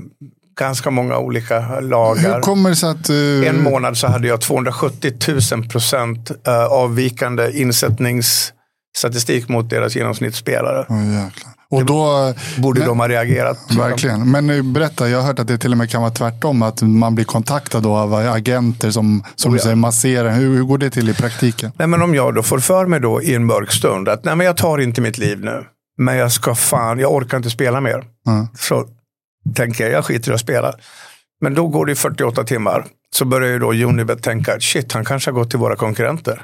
[0.55, 2.35] ganska många olika lagar.
[2.35, 3.09] Hur kommer det sig att...
[3.09, 3.47] Uh...
[3.47, 5.13] En månad så hade jag 270
[5.51, 10.85] 000 procent uh, avvikande insättningsstatistik mot deras genomsnittsspelare.
[10.89, 11.25] Oh,
[11.69, 13.57] och då, borde men, de ha reagerat.
[13.77, 14.31] Verkligen.
[14.31, 16.61] Men berätta, jag har hört att det till och med kan vara tvärtom.
[16.61, 19.63] Att man blir kontaktad av agenter som, som oh, ja.
[19.63, 20.31] säger masserar.
[20.31, 21.71] Hur, hur går det till i praktiken?
[21.77, 24.35] Nej, men om jag då får för mig då i en mörk stund att nej,
[24.35, 25.63] men jag tar inte mitt liv nu.
[25.97, 28.03] Men jag ska fan, jag orkar inte spela mer.
[28.27, 28.47] Mm.
[28.57, 28.85] Så
[29.53, 30.73] tänker jag, jag skiter i att spela.
[31.41, 32.85] Men då går det 48 timmar.
[33.11, 36.41] Så börjar ju då Unibet tänka, shit, han kanske har gått till våra konkurrenter.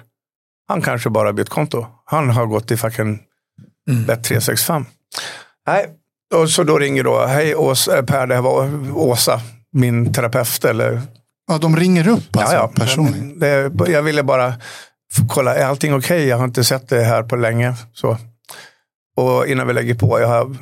[0.67, 1.85] Han kanske bara bytt konto.
[2.05, 3.19] Han har gått till fucking
[3.89, 4.05] mm.
[4.05, 4.85] Bet365.
[5.67, 5.85] Nej,
[6.33, 9.41] och så då ringer då, hej Åsa, eh, Per, det här var Åsa,
[9.71, 10.65] min terapeut.
[10.65, 11.01] Eller...
[11.47, 12.83] Ja, de ringer upp alltså, ja, ja.
[12.85, 13.39] personligen?
[13.39, 14.53] Det, jag ville bara
[15.29, 16.17] kolla, är allting okej?
[16.17, 16.27] Okay?
[16.27, 17.75] Jag har inte sett det här på länge.
[17.93, 18.17] Så.
[19.17, 20.55] Och innan vi lägger på, jag har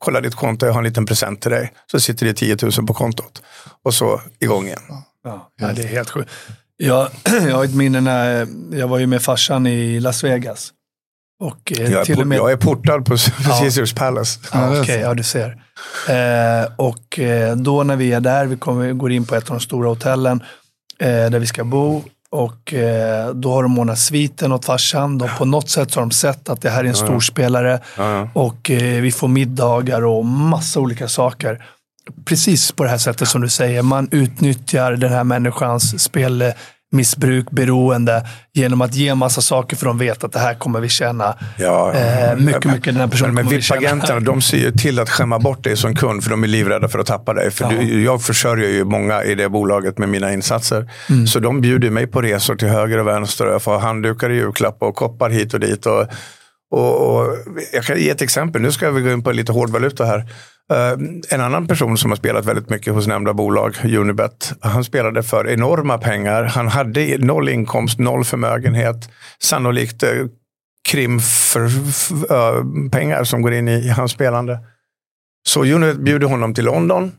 [0.00, 1.72] kollat ditt konto, jag har en liten present till dig.
[1.90, 3.42] Så sitter det 10 000 på kontot.
[3.84, 4.80] Och så igång igen.
[5.24, 6.30] Ja, ja det är helt sjukt.
[6.76, 7.08] Jag,
[7.48, 10.72] jag har ett minne när jag var ju med farsan i Las Vegas.
[11.40, 12.38] Och, eh, jag, är till med...
[12.38, 14.40] jag är portad på, på Caesars Palace.
[14.52, 15.62] Ja, Okej, okay, ja du ser.
[16.08, 19.56] Eh, och eh, då när vi är där, vi kommer, går in på ett av
[19.56, 20.42] de stora hotellen
[20.98, 22.02] eh, där vi ska bo.
[22.32, 25.18] Och eh, då har de ordnat sviten åt farsan.
[25.18, 27.80] De, på något sätt har de sett att det här är en storspelare.
[27.96, 28.28] Ja, ja.
[28.34, 31.64] Och eh, vi får middagar och massa olika saker.
[32.24, 33.82] Precis på det här sättet som du säger.
[33.82, 36.52] Man utnyttjar den här människans spel
[36.92, 40.88] missbruk, beroende genom att ge massa saker för de vet att det här kommer vi
[40.88, 41.34] tjäna.
[41.58, 45.10] Ja, eh, mycket, mycket den här personen Men, men VIP-agenterna, de ser ju till att
[45.10, 47.50] skämma bort dig som kund för de är livrädda för att tappa dig.
[47.50, 50.90] För du, jag försörjer ju många i det bolaget med mina insatser.
[51.08, 51.26] Mm.
[51.26, 54.34] Så de bjuder mig på resor till höger och vänster och jag får handdukar i
[54.34, 55.86] julklapp och koppar hit och dit.
[55.86, 56.06] Och,
[56.70, 57.36] och, och,
[57.72, 58.62] jag kan ge ett exempel.
[58.62, 60.24] Nu ska vi gå in på lite hårdvaluta här.
[60.70, 60.92] Eh,
[61.28, 65.48] en annan person som har spelat väldigt mycket hos nämnda bolag, Unibet, han spelade för
[65.48, 66.44] enorma pengar.
[66.44, 70.26] Han hade noll inkomst, noll förmögenhet, sannolikt uh,
[70.88, 71.64] krim för
[72.30, 74.58] eh, pengar som går in i, i hans spelande.
[75.48, 77.12] Så Unibet bjuder honom till London,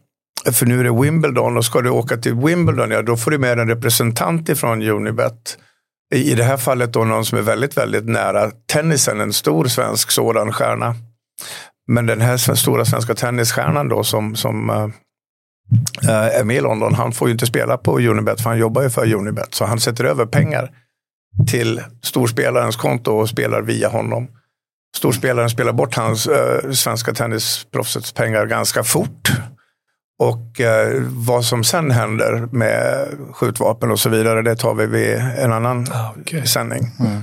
[0.51, 3.37] för nu är det Wimbledon och ska du åka till Wimbledon, ja då får du
[3.37, 5.57] med en representant ifrån Unibet.
[6.15, 10.11] I det här fallet då någon som är väldigt, väldigt nära tennisen, en stor svensk
[10.11, 10.95] sådan stjärna.
[11.87, 14.89] Men den här stora svenska tennisstjärnan då som, som äh,
[16.09, 18.89] är med i London, han får ju inte spela på Unibet för han jobbar ju
[18.89, 19.53] för Unibet.
[19.55, 20.71] Så han sätter över pengar
[21.47, 24.27] till storspelarens konto och spelar via honom.
[24.97, 29.31] Storspelaren spelar bort hans äh, svenska tennisproffsets pengar ganska fort.
[30.19, 35.15] Och eh, vad som sen händer med skjutvapen och så vidare, det tar vi vid
[35.15, 36.45] en annan ah, okay.
[36.45, 36.81] sändning.
[36.99, 37.21] Mm.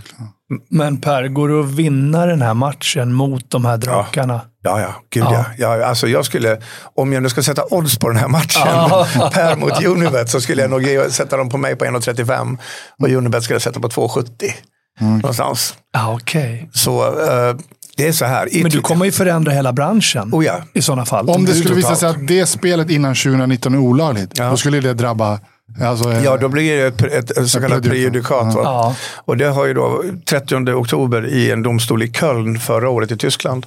[0.70, 4.41] Men Per, går det att vinna den här matchen mot de här drakarna?
[4.62, 5.45] Ja, ja, gud ja.
[5.59, 5.77] ja.
[5.77, 6.61] ja alltså jag skulle,
[6.95, 9.31] om jag nu ska sätta odds på den här matchen.
[9.33, 12.59] Per mot Unibet, så skulle jag nog sätta dem på mig på 1,35
[12.99, 14.53] och Unibet skulle jag sätta på 2,70.
[15.01, 15.19] Mm.
[15.19, 15.75] Någonstans.
[15.93, 16.69] Ah, okay.
[16.73, 17.57] Så uh,
[17.97, 18.49] det är så här.
[18.62, 20.62] Men du kommer ju förändra hela branschen oh ja.
[20.73, 21.31] i sådana fall.
[21.31, 24.51] Om det skulle visa sig att det spelet innan 2019 är olagligt, ja.
[24.51, 25.41] då skulle det drabba
[25.81, 28.55] Alltså, ja, då blir det ett, ett, ett så kallat prejudikat.
[28.55, 28.97] Ja.
[29.24, 33.16] Och det har ju då 30 oktober i en domstol i Köln förra året i
[33.16, 33.66] Tyskland.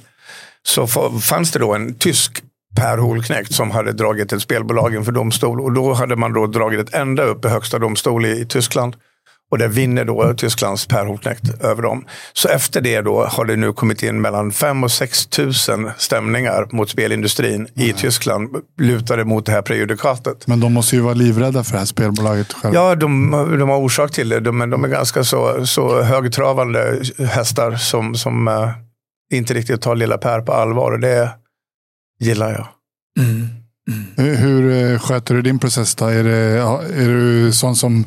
[0.62, 0.86] Så
[1.20, 2.42] fanns det då en tysk
[2.76, 5.60] Per Holknekt som hade dragit ett spelbolag inför domstol.
[5.60, 8.96] Och då hade man då dragit ett ända upp i högsta domstol i, i Tyskland.
[9.52, 12.04] Och där vinner då Tysklands Per Holknekt över dem.
[12.32, 16.68] Så efter det då har det nu kommit in mellan 5 och 6 tusen stämningar
[16.70, 17.70] mot spelindustrin mm.
[17.74, 20.46] i Tyskland lutade mot det här prejudikatet.
[20.46, 22.78] Men de måste ju vara livrädda för det här spelbolaget själva.
[22.78, 24.40] Ja, de, de har orsak till det.
[24.40, 28.70] De, men de är ganska så, så högtravande hästar som, som uh,
[29.32, 30.92] inte riktigt tar lilla Per på allvar.
[30.92, 31.30] Och det
[32.20, 32.66] gillar jag.
[33.24, 33.48] Mm.
[34.72, 34.84] Mm.
[34.84, 36.06] Hur, hur sköter du din process då?
[36.06, 36.36] Är, det,
[37.02, 38.04] är du sån som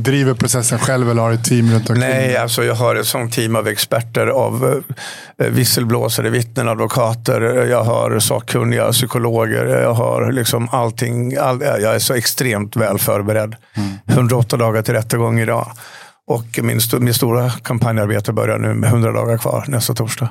[0.00, 2.10] driver processen själv eller har ett team runt omkring?
[2.10, 4.82] Nej, alltså jag har ett sånt team av experter av
[5.38, 7.40] eh, visselblåsare, vittnen, advokater.
[7.66, 9.64] Jag har sakkunniga psykologer.
[9.64, 11.36] Jag har liksom allting.
[11.36, 13.56] All, jag är så extremt väl förberedd.
[13.74, 13.90] Mm.
[14.06, 15.72] 108 dagar till rättegång idag.
[16.26, 20.28] Och min, st min stora kampanjarbete börjar nu med 100 dagar kvar nästa torsdag.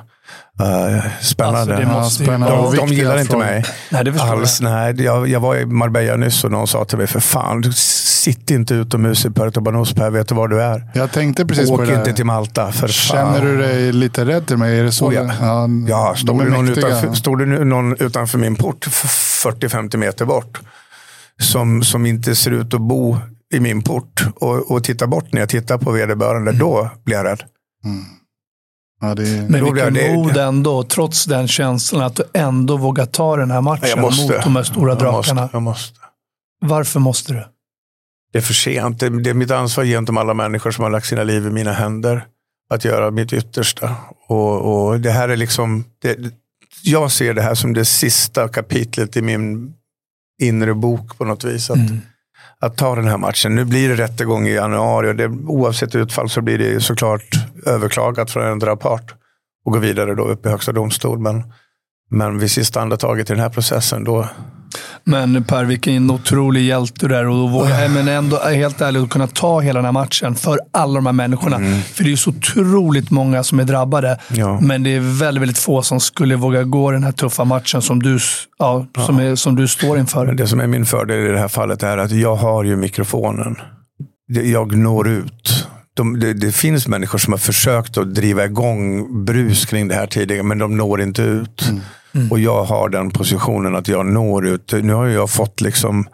[0.60, 1.76] Uh, spännande.
[1.76, 2.76] Alltså, måste, spännande.
[2.76, 4.60] De, de gillar inte mig nej, det alls.
[4.60, 4.70] Jag.
[4.70, 8.50] Nej, jag, jag var i Marbella nyss och någon sa till mig, för fan, sitt
[8.50, 10.90] inte utomhus i Puerto Banús, Per, vet du var du är?
[10.94, 11.92] Jag tänkte precis Åk på det.
[11.92, 13.46] Åk inte till Malta, för Känner fan.
[13.46, 14.78] du dig lite rädd till mig?
[14.78, 15.08] Är det så?
[15.08, 15.30] Oh, ja.
[15.40, 20.24] ja, ja stod, de det någon utanför, stod det någon utanför min port 40-50 meter
[20.24, 20.60] bort,
[21.40, 23.18] som, som inte ser ut att bo
[23.52, 26.58] i min port och, och tittar bort när jag tittar på vederbörande, mm.
[26.58, 27.42] då blir jag rädd.
[27.84, 28.04] Mm.
[29.00, 29.50] Ja, det...
[29.50, 30.14] Men vilken det...
[30.14, 34.56] mod ändå, trots den känslan, att du ändå vågar ta den här matchen mot de
[34.56, 35.12] här stora drakarna.
[35.12, 35.98] Jag måste, jag måste.
[36.60, 37.44] Varför måste du?
[38.32, 39.00] Det är för sent.
[39.00, 41.72] Det, det är mitt ansvar gentemot alla människor som har lagt sina liv i mina
[41.72, 42.26] händer.
[42.70, 43.96] Att göra mitt yttersta.
[44.26, 46.18] Och, och det här är liksom, det,
[46.82, 49.74] jag ser det här som det sista kapitlet i min
[50.42, 51.70] inre bok på något vis.
[51.70, 52.00] Att, mm
[52.62, 53.54] att ta den här matchen.
[53.54, 57.28] Nu blir det rättegång i januari och det, oavsett utfall så blir det såklart
[57.66, 59.14] överklagat från en part
[59.64, 61.18] och går vidare då upp i högsta domstol.
[61.18, 61.52] Men,
[62.10, 64.28] men vid sista andetaget i den här processen då,
[65.04, 67.26] men Per, vilken otrolig hjälte du är.
[67.26, 70.94] Och våga, men ändå helt ärligt, att kunna ta hela den här matchen för alla
[70.94, 71.56] de här människorna.
[71.56, 71.82] Mm.
[71.82, 74.18] För det är så otroligt många som är drabbade.
[74.28, 74.60] Ja.
[74.60, 78.02] Men det är väldigt, väldigt få som skulle våga gå den här tuffa matchen som
[78.02, 78.18] du,
[78.58, 79.06] ja, ja.
[79.06, 80.26] Som, är, som du står inför.
[80.32, 83.56] Det som är min fördel i det här fallet är att jag har ju mikrofonen.
[84.26, 85.66] Jag når ut.
[85.94, 90.06] De, det, det, finns människor som har försökt att driva igång brus kring det här
[90.06, 91.68] tidigare, men de når inte ut.
[91.68, 91.80] Mm.
[92.14, 92.32] Mm.
[92.32, 94.72] Och jag har den positionen att jag når ut.
[94.72, 96.06] Nu har jag fått liksom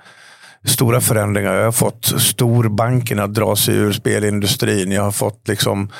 [0.64, 1.54] stora förändringar.
[1.54, 4.92] Jag har fått storbankerna att dra sig ur spelindustrin.
[4.92, 5.90] Jag har fått liksom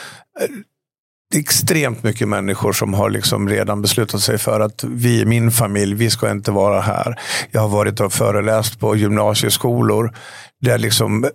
[0.41, 5.95] eh, extremt mycket människor som har liksom redan beslutat sig för att vi, min familj,
[5.95, 7.21] vi ska inte vara här.
[7.51, 10.15] Jag har varit och föreläst på gymnasieskolor
[10.61, 11.27] där liksom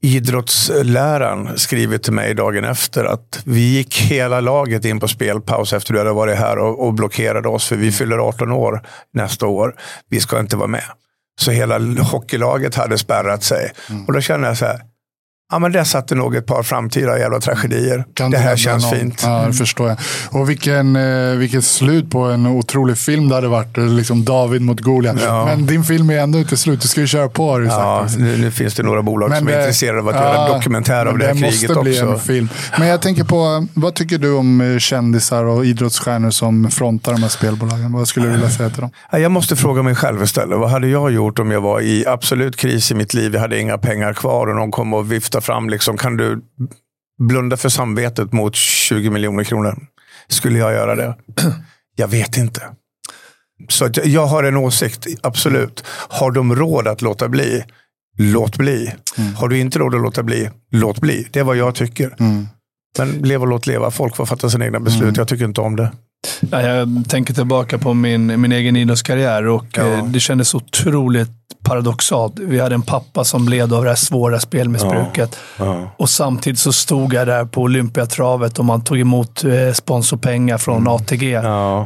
[0.00, 5.92] idrottsläraren skriver till mig dagen efter att vi gick hela laget in på spelpaus efter
[5.92, 8.82] du hade varit här och, och blockerade oss för vi fyller 18 år
[9.14, 9.74] nästa år.
[10.10, 10.84] Vi ska inte vara med.
[11.40, 13.72] Så hela hockeylaget hade spärrat sig.
[13.90, 14.04] Mm.
[14.04, 14.80] Och då känner jag så här,
[15.50, 18.04] Ja, men det satte nog ett par framtida jävla tragedier.
[18.14, 19.00] Kan det här känns någon?
[19.00, 19.22] fint.
[19.26, 19.98] Ja, det förstår jag.
[20.30, 23.76] Och vilken, eh, vilket slut på en otrolig film det hade varit.
[23.76, 25.16] Liksom David mot Goliat.
[25.24, 25.44] Ja.
[25.44, 26.80] Men din film är ändå inte slut.
[26.80, 28.18] Du ska ju köra på har du ja, sagt.
[28.18, 31.06] Nu, nu finns det några bolag men som är intresserade av att ja, göra dokumentär
[31.06, 31.82] av det här kriget också.
[31.82, 32.48] Det måste bli en film.
[32.78, 37.22] Men jag tänker på, vad tycker du om eh, kändisar och idrottsstjärnor som frontar de
[37.22, 37.92] här spelbolagen?
[37.92, 38.90] Vad skulle du vilja säga till dem?
[39.10, 40.58] Jag måste fråga mig själv istället.
[40.58, 43.34] Vad hade jag gjort om jag var i absolut kris i mitt liv?
[43.34, 46.40] Jag hade inga pengar kvar och någon kom och viftade lyfta fram, liksom, kan du
[47.18, 49.76] blunda för samvetet mot 20 miljoner kronor?
[50.28, 51.16] Skulle jag göra det?
[51.96, 52.60] Jag vet inte.
[53.68, 55.84] Så jag har en åsikt, absolut.
[56.08, 57.64] Har de råd att låta bli?
[58.18, 58.94] Låt bli.
[59.16, 59.34] Mm.
[59.34, 60.50] Har du inte råd att låta bli?
[60.70, 61.26] Låt bli.
[61.32, 62.14] Det är vad jag tycker.
[62.20, 62.46] Mm.
[62.98, 63.90] Men leva och låt leva.
[63.90, 65.02] Folk får fatta sina egna beslut.
[65.02, 65.14] Mm.
[65.16, 65.92] Jag tycker inte om det.
[66.50, 69.86] Jag tänker tillbaka på min, min egen idrottskarriär och ja.
[69.86, 71.30] Eh, det kändes otroligt
[71.64, 72.38] paradoxalt.
[72.38, 75.38] Vi hade en pappa som led av det här svåra spelmissbruket.
[75.58, 75.64] Ja.
[75.64, 75.90] Ja.
[75.96, 80.76] Och samtidigt så stod jag där på Olympiatravet och man tog emot eh, sponsorpengar från
[80.76, 80.92] mm.
[80.92, 81.38] ATG.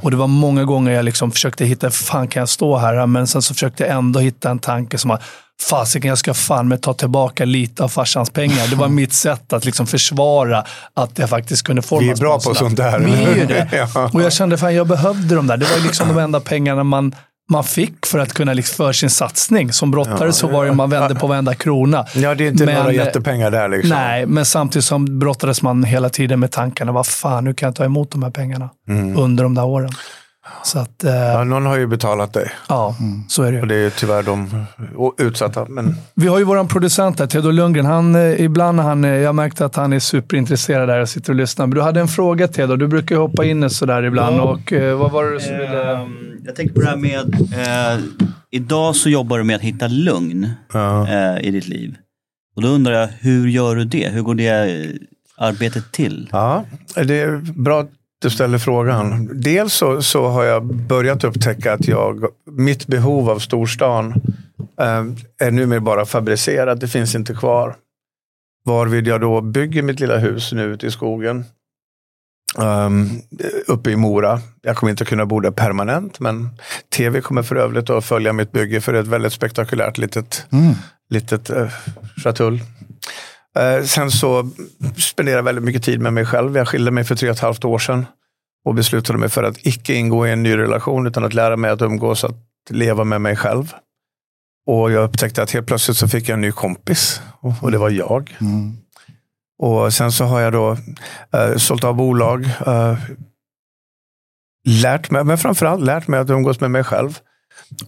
[0.02, 3.06] Och det var många gånger jag liksom försökte hitta, fan kan jag stå här?
[3.06, 5.22] Men sen så försökte jag ändå hitta en tanke som att
[5.62, 8.70] fasiken, jag ska fan med ta tillbaka lite av farsans pengar.
[8.70, 10.65] Det var mitt sätt att liksom försvara
[10.95, 12.99] att jag faktiskt kunde forma Vi är bra på sånt där.
[12.99, 13.69] Vi är det.
[13.95, 14.11] ja.
[14.12, 15.57] Och jag kände att jag behövde dem där.
[15.57, 17.15] Det var liksom de enda pengarna man
[17.51, 19.73] man fick för att kunna liksom för sin satsning.
[19.73, 22.07] Som brottare ja, så var det man vände på varenda krona.
[22.15, 23.69] Ja, det är inte men, några jättepengar där.
[23.69, 23.91] Liksom.
[23.91, 27.77] Nej, men samtidigt som brottades man hela tiden med tankarna, vad fan, hur kan jag
[27.77, 29.19] ta emot de här pengarna mm.
[29.19, 29.91] under de där åren?
[30.64, 32.52] Så att, eh, ja, någon har ju betalat dig.
[32.69, 33.24] Ja, mm.
[33.28, 34.64] så är det Och det är tyvärr de
[35.19, 35.66] utsatta.
[35.69, 35.94] Men...
[36.14, 37.86] Vi har ju vår producent här, Theodor Lundgren.
[37.86, 41.36] Han, eh, ibland han, eh, jag märkte att han är superintresserad där och sitter och
[41.36, 41.66] lyssnar.
[41.66, 42.77] Men du hade en fråga Theodor.
[42.77, 44.36] Du brukar ju hoppa in sådär ibland.
[44.36, 44.43] Ja.
[44.43, 45.93] Och, eh, vad var det som ville...
[45.93, 47.35] Ehm, jag tänkte på det här med...
[47.97, 48.05] Eh,
[48.51, 51.09] idag så jobbar du med att hitta lugn ja.
[51.09, 51.97] eh, i ditt liv.
[52.56, 54.09] Och då undrar jag, hur gör du det?
[54.09, 54.89] Hur går det
[55.36, 56.28] arbetet till?
[56.32, 56.64] Ja,
[56.94, 57.86] det är bra
[58.23, 59.28] du ställer frågan.
[59.40, 64.12] Dels så, så har jag börjat upptäcka att jag, mitt behov av storstan
[64.81, 65.05] eh,
[65.39, 66.81] är numera bara fabricerat.
[66.81, 67.77] Det finns inte kvar.
[68.65, 71.44] Varvid jag då bygger mitt lilla hus nu ute i skogen.
[72.59, 73.11] Um,
[73.66, 74.40] uppe i Mora.
[74.62, 76.49] Jag kommer inte kunna bo där permanent, men
[76.97, 80.74] tv kommer för övrigt att följa mitt bygge för ett väldigt spektakulärt litet, mm.
[81.11, 81.69] litet uh,
[82.24, 82.61] chatull.
[83.59, 84.51] Uh, sen så
[84.97, 86.57] spenderar jag väldigt mycket tid med mig själv.
[86.57, 88.07] Jag skilde mig för tre och ett halvt år sedan
[88.65, 91.70] och beslutade mig för att icke ingå i en ny relation utan att lära mig
[91.70, 92.37] att umgås, att
[92.70, 93.73] leva med mig själv.
[94.66, 97.20] Och jag upptäckte att helt plötsligt så fick jag en ny kompis
[97.61, 98.37] och, det var jag.
[98.41, 98.77] Mm.
[99.59, 100.70] Och sen så har jag då
[101.37, 102.45] uh, sålt av bolag.
[102.66, 102.99] Uh,
[104.69, 107.19] lärt mig, men framförallt lärt mig att umgås med mig själv.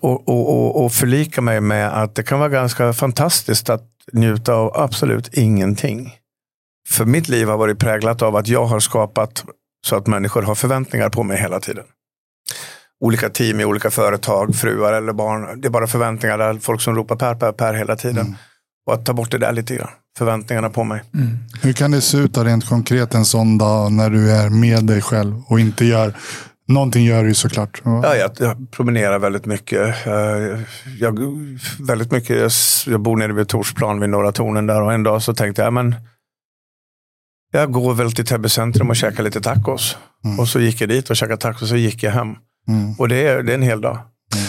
[0.01, 4.55] Och, och, och, och förlika mig med att det kan vara ganska fantastiskt att njuta
[4.55, 6.13] av absolut ingenting.
[6.89, 9.45] För mitt liv har varit präglat av att jag har skapat
[9.87, 11.85] så att människor har förväntningar på mig hela tiden.
[13.01, 15.61] Olika team i olika företag, fruar eller barn.
[15.61, 18.27] Det är bara förväntningar, där folk som ropar per, per, per hela tiden.
[18.27, 18.35] Mm.
[18.87, 21.03] Och att ta bort det där lite grann förväntningarna på mig.
[21.15, 21.39] Mm.
[21.63, 25.03] Hur kan det se ut rent konkret en sån dag när du är med dig
[25.03, 26.15] själv och inte gör
[26.69, 27.83] Någonting gör du såklart.
[27.85, 30.07] Ja, jag, jag promenerar väldigt mycket.
[30.07, 30.61] Eh,
[31.01, 31.19] jag,
[31.81, 32.51] väldigt mycket jag,
[32.87, 35.73] jag bor nere vid Torsplan vid Norra Tornen där och en dag så tänkte jag,
[35.73, 35.95] men
[37.53, 39.97] jag går väl till Täby centrum och käkar lite tacos.
[40.25, 40.41] Mm.
[40.41, 42.35] Och så gick jag dit och käkade tacos och så gick jag hem.
[42.69, 42.95] Mm.
[42.99, 43.99] Och det är, det är en hel dag.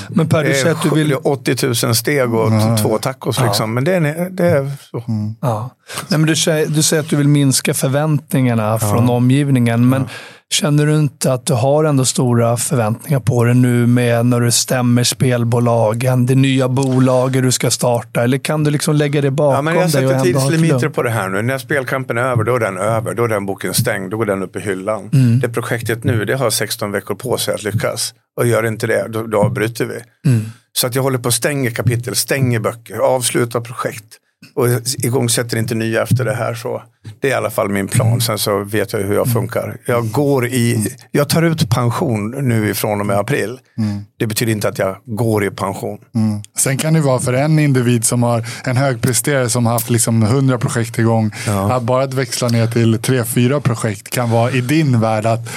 [0.10, 1.16] Men per, du säger att du vill...
[1.24, 2.78] 80 000 steg och mm.
[2.78, 3.42] två tacos.
[3.42, 3.74] Liksom.
[3.74, 5.04] Men det är, det är så.
[5.08, 5.36] Mm.
[5.42, 5.70] Ja.
[6.08, 8.80] Nej, men du, säger, du säger att du vill minska förväntningarna ja.
[8.80, 9.90] från omgivningen.
[9.90, 10.08] Men
[10.50, 14.52] Känner du inte att du har ändå stora förväntningar på det nu med när du
[14.52, 18.24] stämmer spelbolagen, det nya bolaget du ska starta?
[18.24, 20.04] Eller kan du liksom lägga det bakom ja, men jag dig?
[20.04, 21.42] Jag sätter tidslimiter på det här nu.
[21.42, 23.14] När spelkampen är över, då är den över.
[23.14, 24.12] Då är den boken stängd.
[24.12, 25.10] Då går den upp i hyllan.
[25.14, 25.40] Mm.
[25.40, 28.14] Det projektet nu, det har 16 veckor på sig att lyckas.
[28.38, 30.30] Och gör inte det, då, då avbryter vi.
[30.30, 30.46] Mm.
[30.74, 34.20] Så att jag håller på att stänga kapitel, stänger böcker, avslutar projekt
[34.56, 34.68] och
[34.98, 36.54] igångsätter inte nya efter det här.
[36.54, 36.84] Så
[37.22, 38.22] det är i alla fall min plan.
[38.22, 39.78] Sen så vet jag hur jag funkar.
[39.86, 43.60] Jag, går i, jag tar ut pension nu ifrån och med april.
[43.78, 44.06] Mm.
[44.20, 45.98] Det betyder inte att jag går i pension.
[46.16, 46.42] Mm.
[46.58, 50.24] Sen kan det vara för en individ som har en högpresterare som har haft liksom
[50.24, 51.32] 100 projekt igång.
[51.48, 51.74] Ja.
[51.74, 55.50] Att bara att växla ner till 3-4 projekt kan vara i din värld att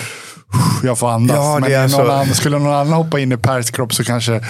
[0.83, 1.37] jag får andas.
[1.37, 2.03] Ja, men någon så...
[2.03, 4.41] annan, skulle någon annan hoppa in i Pers kropp så kanske...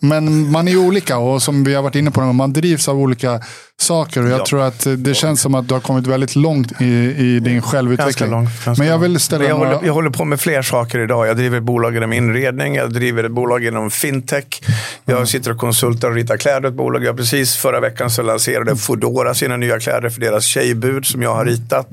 [0.00, 3.40] Men man är olika och som vi har varit inne på, man drivs av olika
[3.80, 4.24] saker.
[4.24, 4.44] Och jag ja.
[4.46, 6.84] tror att det känns som att du har kommit väldigt långt i,
[7.18, 8.30] i din självutveckling.
[8.30, 9.74] Långt, men jag vill ställa jag, några...
[9.74, 11.26] håller, jag håller på med fler saker idag.
[11.26, 14.62] Jag driver bolag inom inredning, jag driver ett bolag inom fintech.
[15.04, 15.26] Jag mm.
[15.26, 17.04] sitter och konsultar och ritar kläder åt bolag.
[17.04, 21.34] Jag precis förra veckan så lanserade Foodora sina nya kläder för deras tjejbud som jag
[21.34, 21.88] har ritat.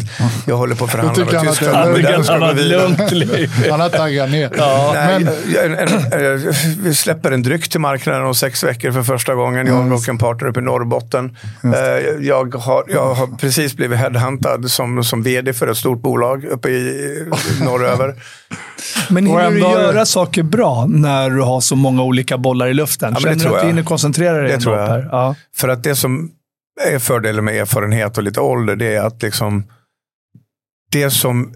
[0.45, 1.75] Jag håller på att förhandla med Tyskland.
[1.77, 1.93] Han
[3.69, 4.51] har taggat ner.
[4.57, 4.91] Ja.
[4.93, 6.53] Nej, men...
[6.83, 9.67] vi släpper en dryck till marknaden om sex veckor för första gången.
[9.67, 11.37] Jag och en partner uppe i Norrbotten.
[11.63, 16.45] Eh, jag har, jag har precis blivit headhuntad som, som vd för ett stort bolag
[16.45, 17.25] uppe i
[17.61, 18.15] norröver.
[19.09, 23.13] Men hinner du göra saker bra när du har så många olika bollar i luften?
[23.13, 24.51] Ja, Känner du att du hinner koncentrera dig?
[24.51, 25.05] Det tror jag.
[25.11, 25.35] Ja.
[25.55, 26.31] För att det som
[26.85, 29.63] är fördelen med erfarenhet och lite ålder, det är att liksom
[30.91, 31.53] det som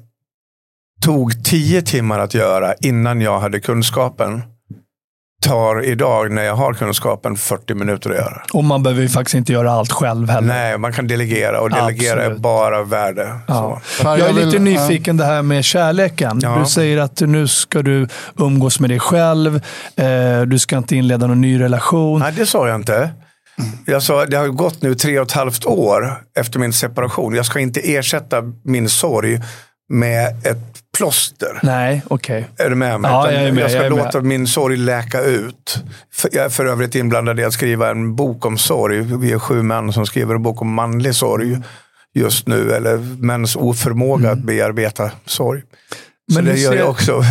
[1.01, 4.43] tog tio timmar att göra innan jag hade kunskapen
[5.45, 8.41] tar idag när jag har kunskapen 40 minuter att göra.
[8.53, 10.47] Och man behöver ju faktiskt inte göra allt själv heller.
[10.47, 12.37] Nej, man kan delegera och delegera Absolut.
[12.37, 13.39] är bara värde.
[13.47, 13.81] Ja.
[14.03, 16.39] Jag är lite nyfiken det här med kärleken.
[16.43, 16.59] Ja.
[16.59, 18.07] Du säger att nu ska du
[18.37, 19.55] umgås med dig själv.
[19.95, 22.19] Eh, du ska inte inleda någon ny relation.
[22.19, 23.09] Nej, det sa jag inte.
[23.85, 27.35] Jag sa, det har gått nu tre och ett halvt år efter min separation.
[27.35, 29.39] Jag ska inte ersätta min sorg
[29.89, 31.59] med ett plåster.
[31.63, 32.49] Nej, okej.
[32.53, 32.65] Okay.
[32.65, 33.11] Är du med mig?
[33.11, 35.83] Ja, jag, är med, jag ska jag låta min sorg läka ut.
[36.31, 39.01] Jag är för övrigt inblandad i att skriva en bok om sorg.
[39.01, 41.57] Vi är sju män som skriver en bok om manlig sorg
[42.13, 42.71] just nu.
[42.71, 44.39] Eller mäns oförmåga mm.
[44.39, 45.61] att bearbeta sorg.
[46.35, 46.77] Men det gör ser...
[46.77, 47.11] jag också.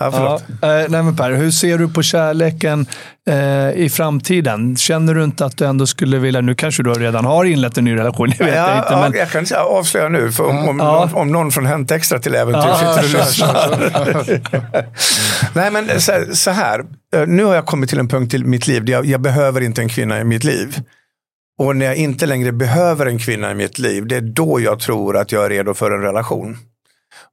[0.00, 2.86] ja, ja, eh, nej men per, hur ser du på kärleken
[3.28, 4.76] eh, i framtiden?
[4.76, 7.84] Känner du inte att du ändå skulle vilja, nu kanske du redan har inlett en
[7.84, 8.96] ny relation, jag vet ja, inte.
[8.96, 9.12] Men...
[9.12, 12.18] Ja, jag kan säga, avslöja nu, för om, om, någon, om någon från Hänt Extra
[12.18, 13.70] till äventyr sitter och lyssnar.
[15.54, 16.80] nej men så, så, här,
[17.14, 19.60] eh, nu har jag kommit till en punkt i mitt liv där jag, jag behöver
[19.60, 20.82] inte en kvinna i mitt liv.
[21.60, 24.80] Och när jag inte längre behöver en kvinna i mitt liv, det är då jag
[24.80, 26.56] tror att jag är redo för en relation.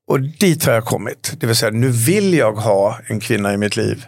[0.07, 1.33] Och dit har jag kommit.
[1.39, 4.05] Det vill säga, nu vill jag ha en kvinna i mitt liv.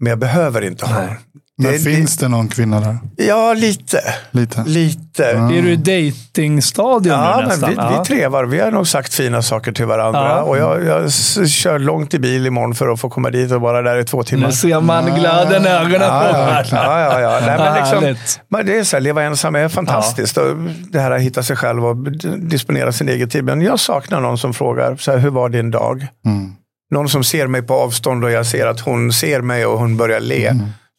[0.00, 1.00] Men jag behöver inte ha.
[1.00, 1.16] Nej.
[1.60, 2.98] Men Det- finns det någon kvinna där?
[3.16, 4.00] Ja, lite.
[4.30, 4.64] Lite.
[4.66, 5.24] Lite.
[5.24, 7.90] Är du i datingstadion Ja, nu men nästan?
[7.92, 8.44] vi, vi trevar.
[8.44, 10.20] Vi har nog sagt fina saker till varandra.
[10.28, 10.42] Ja.
[10.42, 11.12] Och jag, jag
[11.48, 14.22] kör långt i bil imorgon för att få komma dit och vara där i två
[14.22, 14.46] timmar.
[14.46, 17.40] Nu ser man glöden i ögonen Ja, på ja, ja, ja, ja.
[17.46, 20.36] Nej, men liksom, men det är så här, leva ensam är fantastiskt.
[20.36, 20.56] Och
[20.90, 21.96] det här att hitta sig själv och
[22.38, 23.44] disponera sin egen tid.
[23.44, 26.06] Men jag saknar någon som frågar, så här, hur var din dag?
[26.26, 26.52] Mm.
[26.90, 29.96] Någon som ser mig på avstånd och jag ser att hon ser mig och hon
[29.96, 30.52] börjar le.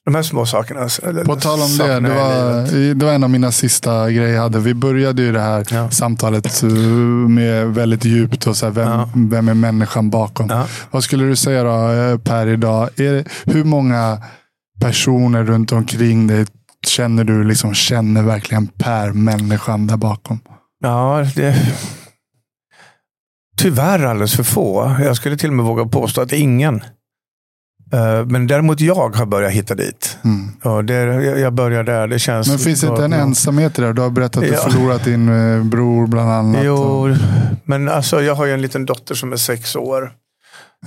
[0.05, 0.89] De här små sakerna.
[0.89, 1.25] så- Mm.
[1.25, 4.59] På tal om det, det var, det var en av mina sista grejer jag hade.
[4.59, 5.89] Vi började ju det här Ja.
[5.89, 6.69] samtalet uh,
[7.29, 9.09] med väldigt djupt och så här, vem, Ja.
[9.15, 10.47] vem är människan bakom?
[10.49, 10.65] Ja.
[10.91, 12.89] Vad skulle du säga då, eh, Per, idag?
[12.99, 14.21] Är hur många
[14.81, 16.45] personer runt omkring dig
[16.87, 20.39] känner du liksom känner verkligen Per, människan där bakom?
[20.83, 21.55] Ja, det...
[23.59, 24.95] Tyvärr alldeles för få.
[25.03, 26.75] Jag skulle till och med våga påstå att ingen.
[27.93, 30.17] Eh, Men däremot jag har börjat hitta dit.
[30.23, 30.51] Mm.
[30.63, 30.93] Ja, det,
[31.39, 32.07] jag börjar där.
[32.07, 33.93] Det känns Men finns det inte en ensamhet det?
[33.93, 34.61] Du har berättat att du Ja.
[34.69, 36.61] förlorat din eh, bror bland annat.
[36.65, 37.15] Jo,
[37.65, 40.11] men alltså jag har ju en liten dotter som är sex år.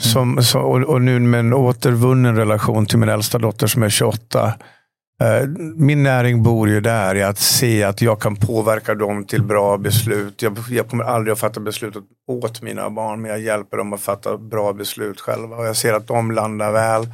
[0.00, 3.88] Som, så, och, och nu med en återvunnen relation till min äldsta dotter som är
[3.88, 4.54] 28.
[5.22, 9.42] Eh, Min näring bor ju där i att se att jag kan påverka dem till
[9.42, 10.42] bra beslut.
[10.42, 14.00] Jag, jag kommer aldrig att fatta beslutet åt mina barn, men jag hjälper dem att
[14.00, 15.56] fatta bra beslut själva.
[15.56, 17.08] Och jag ser att de landar väl.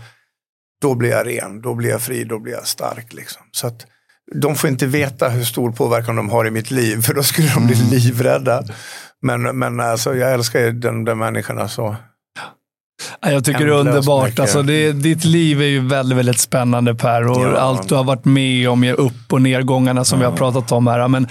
[0.82, 3.12] Då blir jag ren, då blir jag fri, då blir jag stark.
[3.12, 3.43] Liksom.
[3.52, 3.86] Så att
[4.35, 7.55] de får inte veta hur stor påverkan de har i mitt liv, för då skulle
[7.55, 8.62] de bli livrädda.
[9.22, 11.59] Men, men alltså, jag älskar ju den, den människan.
[11.59, 11.97] Alltså.
[13.20, 14.25] Ja, Jag tycker det är underbart.
[14.25, 14.41] mycket.
[14.41, 17.27] Alltså, det, ditt liv är ju väldigt, väldigt spännande Per.
[17.31, 17.57] Och Ja.
[17.59, 21.09] Allt du har varit med om, upp och nedgångarna som vi har pratat om här.
[21.09, 21.27] Men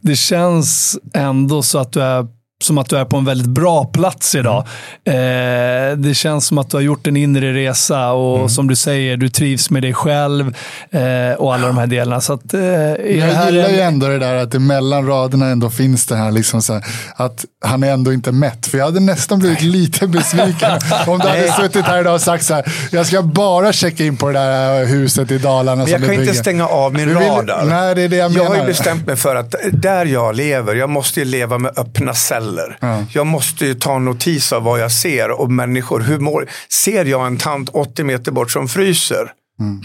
[0.00, 2.26] det känns ändå så att du är
[2.64, 4.64] som att du är på en väldigt bra plats idag.
[5.04, 9.16] Eh, det känns som att du har gjort en inre resa och som du säger,
[9.16, 10.54] du trivs med dig själv
[10.90, 12.20] eh, och alla de här delarna.
[12.20, 15.46] Så att, eh, Jag här gillar en- ju ändå det där att det mellan raderna
[15.46, 16.82] ändå finns det här, liksom så här
[17.16, 18.66] att han är ändå inte mätt.
[18.66, 20.70] För jag hade nästan blivit lite besviken
[21.06, 24.16] om du hade suttit här idag och sagt så här, jag ska bara checka in
[24.16, 26.40] på det där huset i Dalarna Men som jag du kan inte bygger.
[26.42, 27.64] stänga av min radar.
[27.64, 28.66] Nej, det är det jag Jag har ju menar.
[28.66, 32.51] bestämt mig för att där jag lever, jag måste ju leva med öppna celler.
[32.80, 33.04] Ja.
[33.12, 36.00] Jag måste ju ta notis av vad jag ser och människor.
[36.00, 39.82] Hur mår, ser jag en tant 80 meter bort som fryser, Mm.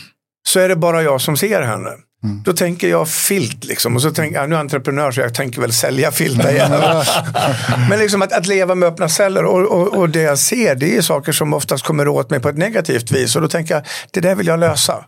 [0.48, 1.90] så är det bara jag som ser henne.
[2.46, 3.96] Då tänker jag filt liksom.
[3.96, 6.72] Och så tänker jag, nu är jag entreprenör så jag tänker väl sälja filtar igen.
[7.90, 10.98] Men liksom att, att leva med öppna celler och, och, och det jag ser det
[10.98, 13.36] är saker som oftast kommer åt mig på ett negativt vis.
[13.36, 15.06] Och då tänker jag, det där vill jag lösa.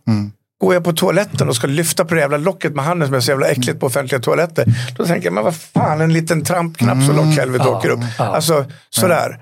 [0.61, 3.19] Går jag på toaletten och ska lyfta på det jävla locket med handen som är
[3.19, 4.65] så jävla äckligt på offentliga toaletter.
[4.98, 7.99] Då tänker jag, men vad fan, en liten trampknapp så lockhelvetet åker upp.
[8.18, 9.38] Alltså sådär.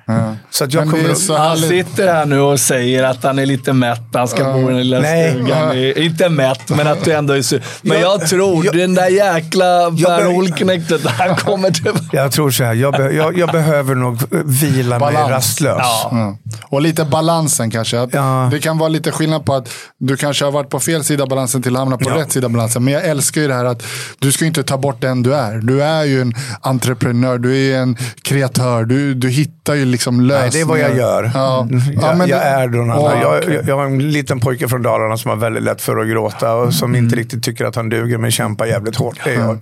[0.50, 3.46] Så att jag Men kommer så Han sitter här nu och säger att han är
[3.46, 4.02] lite mätt.
[4.14, 5.32] Han ska bo i den lilla Nej.
[5.34, 5.76] stugan.
[6.04, 7.64] Inte mätt, men att du ändå är sur.
[7.82, 12.04] Men jag, Jag- tror jag- den där jäkla Per Olknektet, han kommer tillbaka.
[12.12, 15.30] Jag tror så här, jag, be, jag, jag behöver nog vila mig Balans.
[15.30, 15.78] rastlös.
[15.80, 16.10] Ja.
[16.12, 16.38] Ja.
[16.70, 18.02] Och lite balansen kanske.
[18.02, 18.48] Att Ja.
[18.52, 21.62] Det kan vara lite skillnad på att du kanske har varit på fel sida balansen
[21.62, 22.16] till att hamna på Ja.
[22.16, 22.84] rätt sida balansen.
[22.84, 23.84] Men jag älskar ju det här att
[24.20, 25.58] du ska inte ta bort den du är.
[25.58, 28.86] Du är ju en entreprenör, du är en kreatör.
[28.86, 30.42] Du, du hittar ju liksom lösningar.
[30.42, 31.32] Nej, det är vad jag gör.
[31.34, 31.68] Ja.
[31.72, 32.88] Jag, Ja, men jag det- är annan.
[32.88, 35.98] Ja, jag, jag, jag har en liten pojke från Dalarna som har väldigt lätt för
[35.98, 37.04] att gråta och som Mm.
[37.04, 39.18] inte riktigt tycker att han duger men kämpar jävligt hårt.
[39.24, 39.58] Det är jag.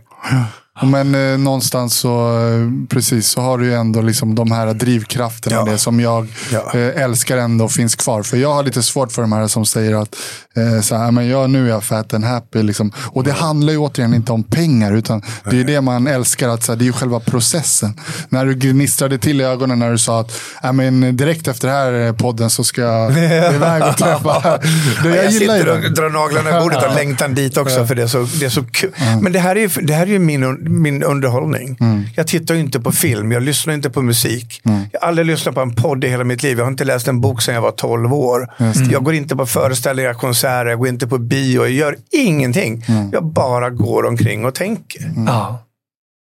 [0.83, 5.55] Men eh, någonstans så, eh, precis, så har du ju ändå liksom de här drivkrafterna.
[5.55, 5.63] Ja.
[5.65, 6.71] Det som jag Ja.
[6.79, 8.23] eh, älskar ändå finns kvar.
[8.23, 10.15] För jag har lite svårt för de här som säger att
[10.55, 12.63] eh, så här, men jag, nu är jag fat and happy.
[12.63, 12.91] Liksom.
[12.97, 14.93] Och det handlar ju återigen inte om pengar.
[14.93, 16.49] Utan det är ju det man älskar.
[16.49, 17.99] Att, så här, det är ju själva processen.
[18.29, 21.77] När du gnistrade till i ögonen när du sa att "Ja, men direkt efter den
[21.77, 23.11] här eh, podden så ska jag
[23.55, 24.57] iväg och träffa.
[25.03, 27.95] Det, Jag, jag gillar sitter och drar naglarna i bordet och längtar dit också för
[27.95, 28.91] det är så, det är så kul.
[29.21, 31.77] Men det här är, ju- det här är ju min, min underhållning.
[31.79, 32.03] Mm.
[32.15, 34.61] Jag tittar ju inte på film, jag lyssnar inte på musik.
[34.63, 36.57] Jag har aldrig lyssnat på en podd i hela mitt liv.
[36.57, 38.47] Jag har inte läst en bok sedan jag var 12 år.
[38.91, 41.61] Jag går inte på föreställningar, konserter, jag går inte på bio.
[41.61, 42.85] Jag gör ingenting.
[42.87, 43.09] Mm.
[43.13, 45.11] Jag bara går omkring och tänker.
[45.27, 45.61] Ja.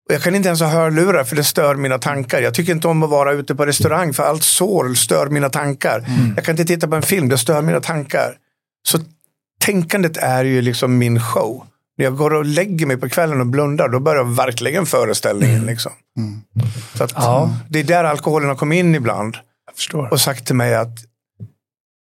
[0.08, 2.40] Och jag kan inte ens ha hörlurar för det stör mina tankar.
[2.40, 6.04] Jag tycker inte om att vara ute på restaurang för allt sorl stör mina tankar.
[6.36, 8.34] Jag kan inte titta på en film, det stör mina tankar.
[8.88, 8.98] Så
[9.60, 11.64] tänkandet är ju liksom min show.
[11.98, 15.66] När jag går och lägger mig på kvällen och blundar, då börjar verkligen föreställningen.
[15.66, 15.92] Liksom.
[16.94, 17.56] Så att, Ja.
[17.68, 19.36] Det är där alkoholen har kommit in ibland
[19.66, 20.12] Jag förstår.
[20.12, 20.98] och sagt till mig att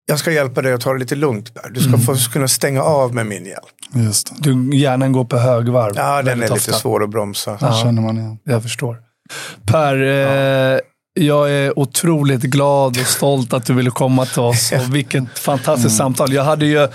[0.09, 1.55] jag ska hjälpa dig att ta det lite lugnt.
[1.55, 1.71] Per.
[1.71, 3.65] Du ska få kunna stänga av med min hjälp.
[3.95, 4.53] Just det.
[4.53, 5.93] Du, hjärnan går på högvarv.
[5.97, 6.73] Ja, den är lite ofta.
[6.73, 7.53] svår att bromsa.
[7.53, 8.39] Det känner man igen.
[8.45, 8.99] Jag förstår.
[9.67, 10.81] Per, eh,
[11.21, 14.73] Jag är otroligt glad och stolt att du ville komma till oss.
[14.73, 16.15] Och vilket fantastiskt Mm.
[16.15, 16.33] samtal.
[16.33, 16.89] Jag hade ju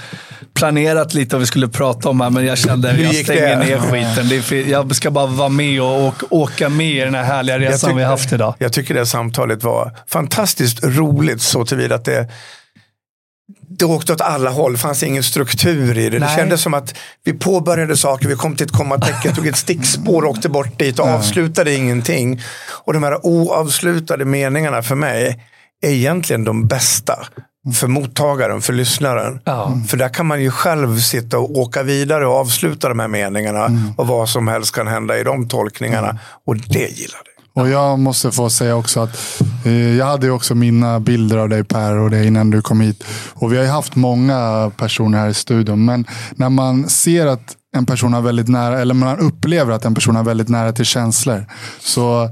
[0.53, 3.65] planerat lite vad vi skulle prata om här, men jag kände att jag stänger det?
[3.65, 4.31] ner skiten.
[4.59, 7.89] Är, jag ska bara vara med och, och åka med i den här härliga resan
[7.89, 8.55] vi tycker- har haft idag.
[8.59, 12.27] Jag tycker det samtalet var fantastiskt roligt så tillvida att det
[13.81, 16.19] det åkte åt alla håll, det fanns ingen struktur i det.
[16.19, 16.35] Det Nej.
[16.35, 20.49] kändes som att vi påbörjade saker, vi kom till ett kommatecken, tog ett stickspår, åkte
[20.49, 22.41] bort dit och avslutade ingenting.
[22.85, 25.45] Och de här oavslutade meningarna för mig
[25.81, 27.19] är egentligen de bästa.
[27.75, 29.39] För mottagaren, för lyssnaren.
[29.45, 29.77] Ja.
[29.87, 33.93] För där kan man ju själv sitta och åka vidare och avsluta de här meningarna.
[33.97, 36.19] Och vad som helst kan hända i de tolkningarna.
[36.47, 37.30] Och det gillade.
[37.53, 41.49] Och jag måste få säga också att eh, jag hade ju också mina bilder av
[41.49, 43.03] dig Per och det innan du kom hit.
[43.33, 45.85] Och vi har ju haft många personer här i studion.
[45.85, 49.95] Men när man ser att en person har väldigt nära, eller man upplever att en
[49.95, 51.45] person har väldigt nära till känslor.
[51.79, 52.29] Så,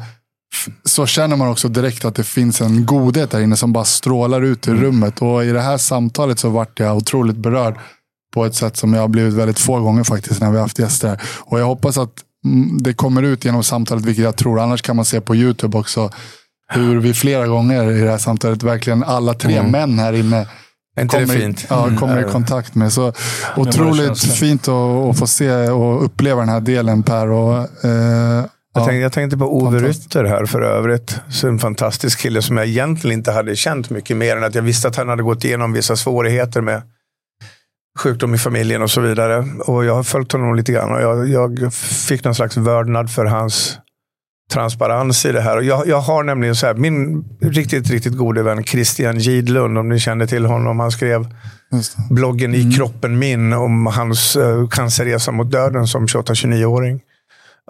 [0.85, 4.41] så känner man också direkt att det finns en godhet där inne som bara strålar
[4.41, 5.21] ut ur rummet.
[5.21, 7.79] Och i det här samtalet så vart jag otroligt berörd
[8.33, 10.79] på ett sätt som jag har blivit väldigt få gånger faktiskt när vi har haft
[10.79, 11.21] gäster.
[11.39, 12.28] Och jag hoppas att mm,
[12.81, 14.59] det kommer ut genom samtalet, vilket jag tror.
[14.59, 16.09] Annars kan man se på YouTube också
[16.71, 20.47] hur vi flera gånger i det här samtalet, verkligen alla tre män här inne
[20.99, 21.65] inte kommer, i- fint?
[21.69, 22.93] Ja, kommer i kontakt med.
[22.93, 23.13] Så
[23.57, 24.73] otroligt fint att,
[25.09, 27.27] att få se och uppleva den här delen Per.
[27.31, 27.89] Och, eh,
[28.73, 28.85] Jag, ja.
[28.85, 29.79] tänkte, jag tänkte på Ove.
[29.79, 31.19] Rytter här för övrigt.
[31.29, 34.61] Så en fantastisk kille som jag egentligen inte hade känt mycket mer än att jag
[34.61, 36.81] visste att han hade gått igenom vissa svårigheter med
[37.99, 39.47] sjukdom i familjen och så vidare.
[39.65, 41.73] Och jag har följt honom lite grann och jag, jag
[42.07, 43.77] fick någon slags vördnad för hans
[44.49, 45.57] transparens i det här.
[45.57, 49.89] Och jag, jag har nämligen så här, min riktigt, riktigt gode vän Christian Gidlund, om
[49.89, 51.27] ni känner till honom, han skrev
[52.09, 57.01] bloggen I kroppen min om hans uh, cancerresa mot döden som 28-29-åring.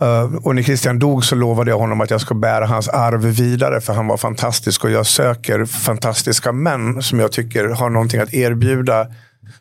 [0.02, 3.22] Uh, och när Christian dog så lovade jag honom att jag ska bära hans arv
[3.22, 8.20] vidare för han var fantastisk och jag söker fantastiska män som jag tycker har någonting
[8.20, 9.08] att erbjuda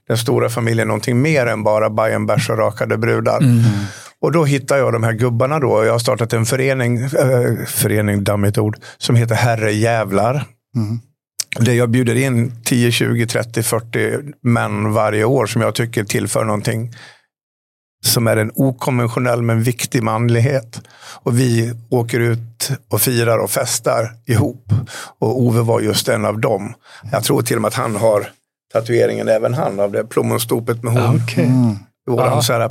[0.09, 3.41] den stora familjen någonting mer än bara Bajenbärs och rakade brudar.
[4.21, 5.85] Och då hittar jag de här gubbarna då.
[5.85, 10.45] Jag har startat en förening, eh, förening, dammigt ord, som heter Herre Jävlar.
[11.59, 16.45] Där jag bjuder in 10, 20, 30, 40 män varje år som jag tycker tillför
[16.45, 16.93] någonting
[18.05, 20.81] som är en okonventionell men viktig manlighet.
[21.23, 24.73] Och vi åker ut och firar och festar ihop.
[25.19, 26.75] Och Ove var just en av dem.
[27.13, 28.29] Jag tror till och med att han har
[28.73, 31.21] tatueringen, även han, av det plommonstopet med hon.
[31.25, 31.51] Okej.
[32.11, 32.43] Våran Ja.
[32.43, 32.69] så här, Ja,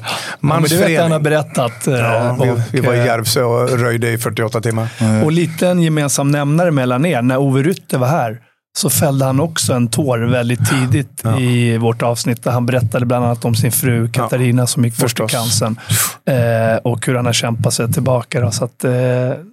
[0.70, 1.24] det vet jag han har mansförening.
[1.24, 1.88] berättat.
[1.88, 4.88] eh, Ja, vi, vi och, var i eh, Järvsö och röjde i 48 timmar.
[5.26, 7.22] Och lite en gemensam nämnare mellan er.
[7.22, 8.40] När Ove Rytter var här
[8.78, 12.44] så fällde han också en tår väldigt tidigt i vårt avsnitt.
[12.44, 15.80] Där han berättade bland annat om sin fru Katarina som gick bort i cancern.
[16.26, 18.42] Eh, och hur han har kämpat sig tillbaka.
[18.42, 18.52] Då.
[18.52, 18.92] Så att, eh,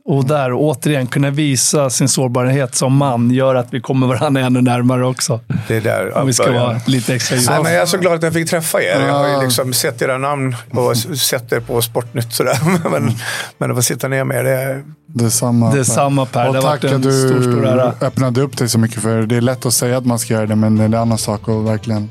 [0.05, 4.61] och där återigen kunna visa sin sårbarhet som man gör att vi kommer varandra ännu
[4.63, 5.41] närmare också.
[5.69, 6.63] Det är där Om vi ska början.
[6.63, 9.01] vara lite extra Nej, men jag är så glad att jag fick träffa er.
[9.07, 9.43] Jag har ju Ja.
[9.43, 12.33] liksom sett era namn och sett er på Sportnytt.
[12.33, 12.59] Sådär.
[12.91, 13.11] Men,
[13.59, 15.75] men att få sitta ner med er, det är Detsamma.
[15.75, 16.47] Detsamma, Per.
[16.49, 17.93] Och Det har tack varit en att du stor, stor ära.
[18.01, 19.37] öppnade upp dig så mycket för det.
[19.37, 21.49] är lätt att säga att man ska göra det, men det är en annan sak
[21.49, 22.11] att verkligen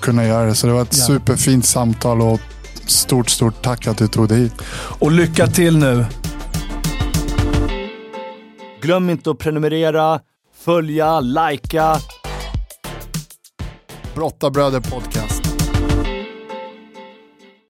[0.00, 0.54] kunna göra det.
[0.54, 1.04] Så det var ett Ja.
[1.06, 2.40] superfint samtal och
[2.86, 4.52] stort, stort tack att du tog dig hit.
[4.98, 6.04] Och lycka till nu!
[8.82, 10.20] Glöm inte att prenumerera,
[10.64, 11.96] följa, likea.
[14.14, 15.21] Brottabröder podcast.